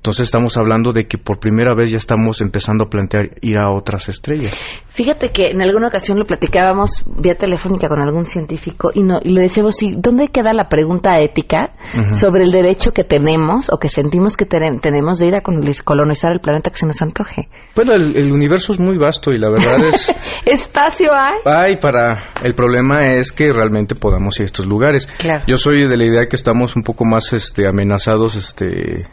Entonces 0.06 0.28
estamos 0.28 0.56
hablando 0.56 0.92
de 0.92 1.08
que 1.08 1.18
por 1.18 1.40
primera 1.40 1.74
vez 1.74 1.90
ya 1.90 1.98
estamos 1.98 2.40
empezando 2.40 2.84
a 2.84 2.88
plantear 2.88 3.40
ir 3.42 3.58
a 3.58 3.72
otras 3.72 4.08
estrellas. 4.08 4.54
Fíjate 4.90 5.30
que 5.30 5.48
en 5.48 5.64
alguna 5.64 5.88
ocasión 5.88 6.20
lo 6.20 6.26
platicábamos 6.26 7.04
vía 7.18 7.34
telefónica 7.34 7.90
con 7.90 8.00
algún 8.00 8.24
científico 8.24 8.92
y, 8.94 9.02
no, 9.02 9.18
y 9.24 9.34
le 9.34 9.42
decíamos, 9.42 9.78
sí, 9.78 9.96
¿dónde 9.98 10.28
queda 10.28 10.54
la 10.54 10.70
pregunta 10.70 11.20
ética 11.20 11.72
sobre 12.12 12.44
el 12.44 12.52
derecho 12.52 12.92
que 12.92 13.04
tenemos 13.04 13.72
o 13.74 13.80
que 13.80 13.90
sentimos 13.90 14.38
que 14.38 14.46
tenemos 14.46 15.18
de 15.18 15.26
ir 15.26 15.34
a 15.34 15.42
colonizar 15.42 16.34
el 16.34 16.40
planeta 16.40 16.70
que 16.70 16.78
se 16.78 16.86
nos 16.86 17.02
antoje? 17.02 17.50
Bueno, 17.76 17.96
el, 17.96 18.32
universo 18.32 18.74
es 18.74 18.80
muy 18.80 19.00
vasto 19.00 19.32
y 19.32 19.40
la 19.40 19.50
verdad 19.50 19.86
es... 19.88 20.14
¿Espacio 20.46 21.12
hay? 21.16 21.40
Hay 21.46 21.78
para... 21.78 22.36
El 22.44 22.54
problema 22.54 23.14
es 23.14 23.32
que 23.32 23.52
realmente 23.52 23.96
podamos 23.96 24.40
ir 24.40 24.44
a 24.44 24.46
estos 24.46 24.68
lugares. 24.68 25.08
Claro. 25.18 25.46
Yo 25.48 25.58
soy 25.58 25.90
de 25.90 25.98
la 25.98 26.06
idea 26.06 26.28
que 26.30 26.36
estamos 26.36 26.76
un 26.76 26.84
poco 26.84 27.06
más 27.06 27.34
este, 27.34 27.68
amenazados 27.68 28.36
este, 28.36 29.08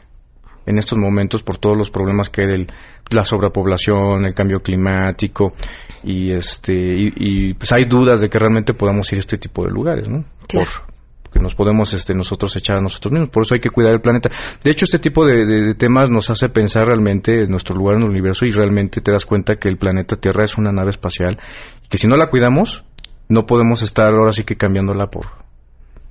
en 0.67 0.79
estos 0.79 0.99
momentos 0.99 1.43
por 1.43 1.57
todos 1.57 1.77
los 1.77 1.91
problemas 1.91 2.31
que 2.31 2.43
hay 2.43 2.49
de 2.49 2.67
la 3.11 3.25
sobrepoblación, 3.25 4.25
el 4.25 4.35
cambio 4.35 4.61
climático 4.61 5.53
y 6.03 6.33
este 6.33 6.75
y, 6.75 7.55
pues 7.55 7.73
hay 7.73 7.85
dudas 7.85 8.21
de 8.21 8.29
que 8.29 8.39
realmente 8.39 8.75
podamos 8.75 9.11
ir 9.13 9.19
a 9.19 9.21
este 9.21 9.39
tipo 9.39 9.65
de 9.65 9.71
lugares, 9.71 10.09
¿no? 10.09 10.25
Claro. 10.49 10.71
que 11.33 11.41
nos 11.41 11.55
podemos 11.55 11.95
este, 11.95 12.13
nosotros 12.13 12.55
echar 12.57 12.77
a 12.77 12.81
nosotros 12.83 13.11
mismos. 13.11 13.31
Por 13.31 13.45
eso 13.45 13.55
hay 13.55 13.61
que 13.61 13.71
cuidar 13.71 13.95
el 13.95 14.03
planeta. 14.03 14.29
De 14.63 14.71
hecho, 14.71 14.85
este 14.85 14.99
tipo 14.99 15.25
de, 15.25 15.75
temas 15.75 16.11
nos 16.11 16.29
hace 16.29 16.51
pensar 16.51 16.87
realmente 16.87 17.45
en 17.45 17.49
nuestro 17.49 17.75
lugar 17.75 17.97
en 17.97 18.03
el 18.03 18.11
universo 18.11 18.45
y 18.45 18.51
realmente 18.51 19.01
te 19.01 19.13
das 19.13 19.25
cuenta 19.25 19.57
que 19.57 19.69
el 19.69 19.79
planeta 19.79 20.17
Tierra 20.17 20.45
es 20.45 20.59
una 20.59 20.73
nave 20.73 20.91
espacial 20.91 21.39
y 21.85 21.89
que 21.89 21.97
si 21.97 22.07
no 22.07 22.17
la 22.17 22.29
cuidamos, 22.29 22.85
no 23.29 23.47
podemos 23.47 23.81
estar 23.81 24.13
ahora 24.13 24.33
sí 24.33 24.45
que 24.45 24.57
cambiándola 24.57 25.07
por 25.07 25.27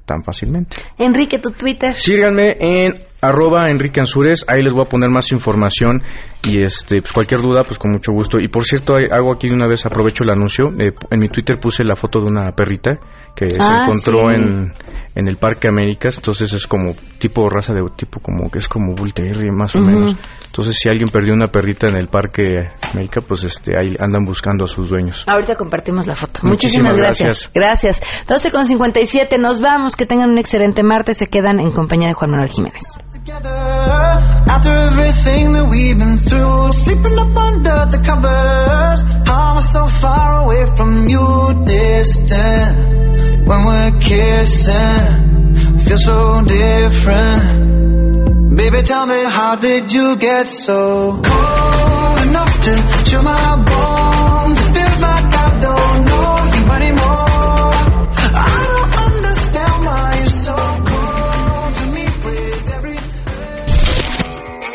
tan 0.06 0.24
fácilmente. 0.24 0.78
Enrique, 0.98 1.38
tu 1.40 1.52
Twitter. 1.52 1.96
Síganme 1.96 2.58
en 2.60 2.94
arroba 3.22 3.70
Enrique 3.70 4.00
Ansures, 4.00 4.46
ahí 4.48 4.64
les 4.64 4.74
voy 4.74 4.82
a 4.82 4.90
poner 4.90 5.10
más 5.10 5.32
información 5.32 6.02
y 6.44 6.64
este 6.64 7.02
pues 7.02 7.14
cualquier 7.14 7.42
duda, 7.42 7.64
pues 7.64 7.78
con 7.78 7.92
mucho 7.92 8.12
gusto. 8.12 8.40
Y 8.40 8.48
por 8.48 8.64
cierto, 8.64 8.96
hago 8.96 9.34
aquí 9.34 9.48
de 9.48 9.54
una 9.54 9.68
vez, 9.68 9.86
aprovecho 9.86 10.24
el 10.24 10.32
anuncio, 10.32 10.70
eh, 10.80 10.92
en 11.10 11.20
mi 11.20 11.30
Twitter 11.30 11.60
puse 11.60 11.84
la 11.84 11.96
foto 11.96 12.20
de 12.20 12.26
una 12.26 12.52
perrita 12.52 13.00
que 13.36 13.50
se 13.52 13.62
ah, 13.62 13.86
encontró 13.86 14.32
en, 14.32 14.74
en 15.16 15.28
el 15.28 15.38
Parque 15.38 15.70
Américas, 15.70 16.18
entonces 16.18 16.52
es 16.54 16.68
como 16.68 16.94
tipo 17.20 17.48
raza 17.50 17.74
de 17.74 17.82
tipo 17.96 18.20
como 18.20 18.50
que 18.50 18.60
es 18.60 18.68
como 18.68 18.94
Bull 18.94 19.14
más 19.54 19.76
o 19.76 19.80
menos. 19.80 20.16
Entonces 20.46 20.78
si 20.78 20.90
alguien 20.90 21.08
perdió 21.08 21.34
una 21.34 21.48
perrita 21.48 21.88
en 21.88 21.96
el 21.96 22.08
Parque 22.08 22.72
América, 22.92 23.22
pues 23.26 23.44
este 23.44 23.74
ahí 23.78 23.96
andan 24.00 24.26
buscando 24.26 24.66
a 24.66 24.68
sus 24.68 24.90
dueños. 24.90 25.24
Ahorita 25.28 25.56
compartimos 25.56 26.08
la 26.08 26.16
foto. 26.16 26.42
Muchísimas, 26.44 26.98
gracias. 26.98 27.52
Gracias. 27.54 28.02
12 28.28 28.52
con 28.52 28.66
57, 28.66 29.38
nos 29.38 29.62
vamos, 29.62 29.96
que 29.96 30.06
tengan 30.06 30.30
un 30.30 30.40
excelente 30.40 30.84
martes, 30.84 31.18
se 31.18 31.28
quedan 31.28 31.60
en 31.60 31.72
compañía 31.72 32.08
de 32.08 32.14
Juan 32.14 32.32
Manuel 32.32 32.50
Jiménez. 32.50 32.98
After 33.34 34.74
everything 34.74 35.54
that 35.54 35.70
we've 35.70 35.98
been 35.98 36.20
through, 36.20 36.74
sleeping 36.74 37.18
up 37.18 37.34
under 37.34 37.86
the 37.90 37.98
covers, 38.04 39.06
oh, 39.26 39.32
I'm 39.32 39.62
so 39.62 39.86
far 39.86 40.44
away 40.44 40.66
from 40.76 41.08
you, 41.08 41.64
distant? 41.64 42.78
When 43.48 43.64
we're 43.66 43.92
kissing, 44.02 45.56
feel 45.80 45.98
so 45.98 46.44
different. 46.44 48.58
Baby, 48.58 48.82
tell 48.82 49.06
me, 49.06 49.24
how 49.24 49.56
did 49.56 49.94
you 49.94 50.18
get 50.18 50.50
so 50.50 51.22
cold 51.24 52.20
enough 52.28 52.60
to 52.66 52.84
chill 53.10 53.24
my 53.24 53.64
bones? 53.64 54.11